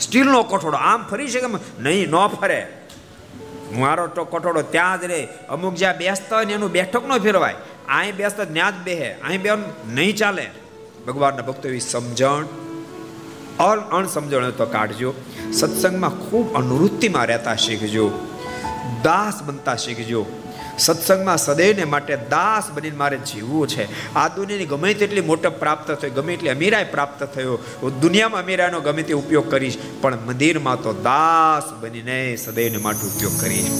સ્ટીલનો 0.00 0.42
કઠોળો 0.42 0.78
આમ 0.78 1.04
ફરી 1.04 1.28
શકે 1.28 1.46
નહીં, 1.82 2.10
ન 2.10 2.26
ફરે. 2.26 2.66
મારો 3.72 4.06
તો 4.06 4.24
કઠોળો 4.24 4.62
ત્યાં 4.62 5.00
જ 5.00 5.04
રહે 5.04 5.28
અમુક 5.48 5.74
જ્યાં 5.74 5.96
બેસતા 5.96 6.36
હોય 6.36 6.44
ને 6.44 6.52
એનું 6.52 6.70
બેઠક 6.70 7.06
ન 7.06 7.18
ફેરવાય. 7.18 7.54
અહીં 7.88 8.16
બેસતા 8.16 8.44
ત્યાં 8.44 8.80
જ 8.80 8.84
બેહે. 8.84 9.12
અહીં 9.12 9.42
બે 9.42 9.50
નહીં 9.88 10.16
ચાલે. 10.16 10.50
ભગવાનના 11.06 11.42
ભક્તો 11.42 11.68
એવી 11.68 11.80
સમજણ. 11.80 12.46
અણ 13.58 13.78
અણસમજણ 13.78 14.50
તો 14.50 14.66
કાઢજો. 14.66 15.14
સત્સંગમાં 15.52 16.10
ખૂબ 16.10 16.54
અનુવૃત્તિમાં 16.54 17.26
રહેતા 17.26 17.54
શીખજો. 17.54 18.10
દાસ 19.02 19.42
બનતા 19.42 19.76
શીખજો. 19.76 20.26
સત્સંગમાં 20.78 21.38
સદૈવને 21.38 21.84
માટે 21.84 22.16
દાસ 22.16 22.70
બનીને 22.70 22.96
મારે 22.96 23.16
જીવવું 23.16 23.68
છે. 23.68 24.14
આ 24.14 24.28
દુનિયાની 24.28 24.64
ગમે 24.64 24.94
તેટલી 24.94 25.20
મોટપ 25.20 25.48
પ્રાપ્ત 25.48 25.90
થઈ, 25.90 26.10
ગમે 26.10 26.34
એટલી 26.34 26.48
અમીરાય 26.48 26.84
પ્રાપ્ત 26.84 27.24
થયો, 27.24 27.58
હું 27.82 28.00
દુનિયામાં 28.00 28.42
અમીરાનો 28.42 28.80
ગમે 28.80 29.02
તે 29.02 29.12
ઉપયોગ 29.12 29.50
કરીશ, 29.50 29.78
પણ 30.00 30.18
મંદિરમાં 30.26 30.82
તો 30.82 30.92
દાસ 30.92 31.72
બનીને 31.80 32.36
સદૈવને 32.36 32.76
માટે 32.76 33.06
ઉપયોગ 33.06 33.40
કરીશ. 33.40 33.70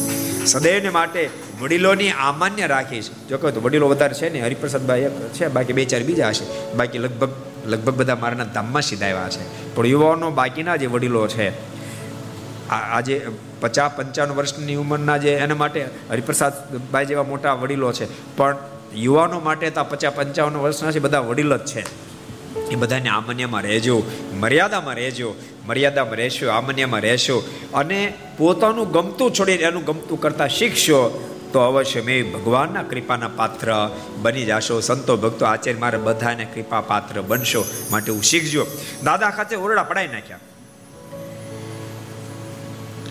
સદૈવને 0.47 0.89
માટે 0.89 1.31
વડીલોની 1.61 2.11
આમાન્ય 2.11 2.67
રાખીશ. 2.67 3.11
જો 3.29 3.39
કહો 3.39 3.51
તો 3.51 3.61
વડીલો 3.61 3.89
વધારે 3.89 4.15
છે 4.15 4.33
ને, 4.33 4.41
હરિપ્રસાદભાઈ 4.41 5.01
એક 5.01 5.33
છે, 5.33 5.49
બાકી 5.49 5.73
બે 5.73 5.85
ચાર 5.85 6.03
બીજા 6.03 6.29
હશે. 6.29 6.75
બાકી 6.75 6.99
લગભગ 6.99 7.31
લગભગ 7.67 7.95
બધા 7.95 8.15
મારાના 8.15 8.45
ધામમાં 8.45 8.83
સીધા 8.83 9.07
આવ્યા 9.07 9.29
છે. 9.29 9.75
પણ 9.75 9.87
યુવાનો 9.87 10.31
બાકીના 10.31 10.77
જે 10.77 10.87
વડીલો 10.87 11.29
છે 11.29 11.74
આજે 12.75 13.27
પચાસ 13.61 13.91
પંચાવન 13.97 14.31
વર્ષની 14.31 14.75
ઉંમરના 14.75 15.17
જે 15.17 15.35
એના 15.35 15.55
માટે 15.55 15.89
હરિપ્રસાદભાઈ 16.11 17.07
જેવા 17.07 17.23
મોટા 17.23 17.53
વડીલો 17.53 17.93
છે. 17.93 18.37
પણ 18.37 18.57
યુવાનો 18.95 19.41
માટે 19.41 19.71
તો 19.71 19.85
પચાસ 19.85 20.13
પંચાવન 20.13 20.57
વર્ષના 20.57 20.93
છે, 20.93 20.99
બધા 20.99 21.19
વડીલો 21.19 21.59
જ 21.59 21.65
છે. 21.65 22.15
એ 22.55 22.75
બધાને 22.75 23.09
આમન્યમાં 23.09 23.63
રહેજો, 23.63 24.03
મર્યાદામાં 24.35 24.95
રહેજો, 24.95 25.35
મર્યાદામાં 25.67 26.15
રહેશો, 26.15 26.49
આમન્યમાં 26.49 27.01
રહેશો. 27.01 27.49
અને 27.75 28.15
પોતાનું 28.39 28.91
ગમતું 28.91 29.33
છોડીને 29.33 29.63
એનું 29.63 29.85
ગમતું 29.85 30.21
કરતા 30.21 30.49
શીખશો, 30.49 31.31
તો 31.53 31.61
અવશ્ય 31.61 32.01
મેં 32.01 32.33
ભગવાનના 32.33 32.83
કૃપાના 32.83 33.29
પાત્ર 33.29 33.91
બની 34.17 34.45
જશો. 34.45 34.81
સંતો 34.81 35.17
ભક્તો, 35.17 35.45
આચાર્ય, 35.45 35.79
મારે 35.79 35.99
બધાને 35.99 36.45
કૃપા 36.45 36.81
પાત્ર 36.81 37.23
બનશો. 37.23 37.65
માટે 37.91 38.13
હું 38.13 38.23
શીખજો. 38.23 38.67
દાદા 39.05 39.31
ખાતે 39.31 39.57
ઓરડા 39.57 39.83
પડાવી 39.83 40.09
નાખ્યા. 40.09 40.39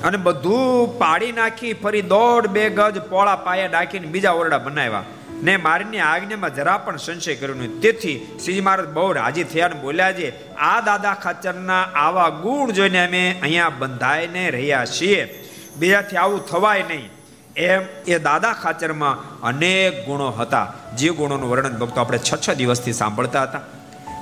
અને 0.04 0.18
બધું 0.18 0.97
પાડી 0.97 1.32
નાખી, 1.32 1.74
ફરી 1.74 2.01
દોઢ, 2.01 2.47
બે 2.47 2.70
ગજ 2.70 2.99
પોળા 3.01 3.36
પાયા 3.36 3.68
નાખીને 3.68 4.08
બીજા 4.08 4.32
ઓરડા 4.32 4.58
બનાવ્યા. 4.58 5.04
ને 5.43 5.58
મારીની 5.58 5.99
આજ્ઞામાં 5.99 6.56
જરા 6.56 6.78
પણ 6.78 6.97
સંશય 6.97 7.36
કર્યો 7.36 7.56
નહીં. 7.56 7.80
તેથી 7.80 8.39
શ્રીજી 8.43 8.62
મહારાજ 8.62 8.88
બહુ 8.88 9.12
રાજી 9.12 9.43
થયા 9.43 9.66
અને 9.66 9.82
બોલ્યા 9.82 10.12
છે, 10.12 10.56
આ 10.56 10.82
દાદા 10.82 11.14
ખાચરના 11.14 11.82
આવા 11.82 12.30
ગુણ 12.30 12.72
જોઈને 12.72 13.08
અમે 13.08 13.39
અહીંયા 13.41 13.70
બંધાઈને 13.70 14.49
રહ્યા 14.49 14.86
છીએ. 14.86 15.43
બીજાથી 15.78 16.16
આવું 16.16 16.45
થવાય 16.45 16.84
નહીં. 16.84 17.10
એમ 17.56 17.82
એ 18.08 18.20
દાદા 18.20 18.54
ખાચરમાં 18.54 19.41
અનેક 19.41 20.06
ગુણો 20.06 20.30
હતા. 20.30 20.74
જે 20.97 21.10
ગુણોનું 21.10 21.49
વર્ણન 21.49 21.78
ભક્તો 21.78 22.01
આપણે 22.01 22.18
છ 22.18 22.34
છ 22.47 22.49
દિવસથી 22.49 22.93
સાંભળતા 22.93 23.43
હતા. 23.43 23.60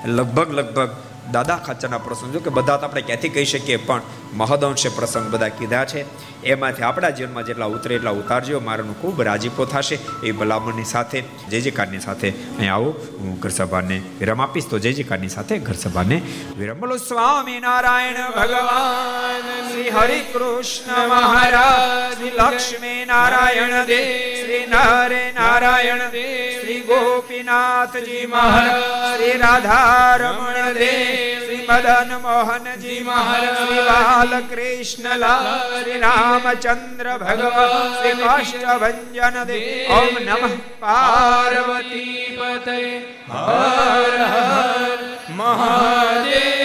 લગભગ 0.06 0.52
લગભગ 0.52 0.90
દાદા 1.32 1.58
ખાચરના 1.58 1.98
પ્રસંગ 1.98 2.34
જો 2.34 2.40
કે 2.40 2.50
બધા 2.50 2.78
તો 2.78 2.86
આપણે 2.86 3.02
ક્યાંથી 3.02 3.30
કહી 3.30 3.46
શકીએ, 3.46 3.78
પણ 3.78 4.02
મહદઅંશે 4.34 4.90
પ્રસંગ 4.90 5.32
બધા 5.32 5.50
કીધા 5.50 5.86
છે. 5.86 6.06
એમાંથી 6.44 6.82
આપણા 6.82 7.10
જીવનમાં 7.10 7.46
જેટલા 7.46 7.66
ઉતરે 7.66 7.96
એટલા 7.96 8.10
ઉતારજો. 8.10 8.60
મારાનું 8.60 9.02
ખૂબ 9.02 9.22
રાજીપો 9.22 9.66
થશે. 9.66 10.00
એ 10.24 10.32
ભલામણની 10.32 10.84
સાથે, 10.84 11.24
જય 11.50 11.62
જયકારની 11.62 12.00
સાથે 12.00 12.30
અહીં 12.30 12.74
આવો. 12.74 12.92
હું 13.20 13.40
ઘરસભાને 13.40 14.02
વિરામ 14.20 14.42
આપીશ. 14.42 14.70
તો 14.70 14.80
જય 14.80 14.94
જયકારની 14.94 15.30
સાથે 15.30 15.58
ઘરસભાને 15.58 16.22
વિરામ. 16.58 16.80
બોલો, 16.80 16.98
સ્વામી 16.98 17.60
નારાયણ 17.60 18.14
ભગવાન, 18.14 19.70
શ્રી 19.72 19.90
હરિ 19.90 20.20
કૃષ્ણ 20.20 21.08
મહારાજ, 21.08 22.24
લક્ષ્મી 22.24 23.06
નારાયણ 23.06 23.86
દેવ, 23.86 24.42
શ્રી 24.42 24.68
નારે 24.68 25.34
નારાયણ 25.36 25.98
દેવ, 25.98 26.62
શ્રી 26.62 26.80
ગોપીનાથજી 26.82 28.26
મહારાજ, 28.26 29.18
શ્રી 29.18 29.38
રાધારમણ 29.38 30.74
દેવ 30.74 31.46
શ્રી 31.46 31.51
મદન 31.72 32.12
મોહનજી 32.22 33.00
મહારાજ 33.02 33.72
બાલ 33.88 34.34
કૃષ્ણ 34.46 35.14
લાલ 35.18 35.46
શ્રી 35.74 36.00
રામચંદ્ર 36.02 37.10
ભગવાન 37.20 37.94
શ્રી 37.94 38.16
કાષ્ટભંજન 38.22 39.38
દેવ 39.46 39.94
ઓમ 39.94 40.20
નમઃ 40.22 40.58
પાર્વતી 40.82 42.26
પતે 42.36 42.80
હર 43.30 44.18
હર 44.26 45.00
મહાદેવ 45.36 46.61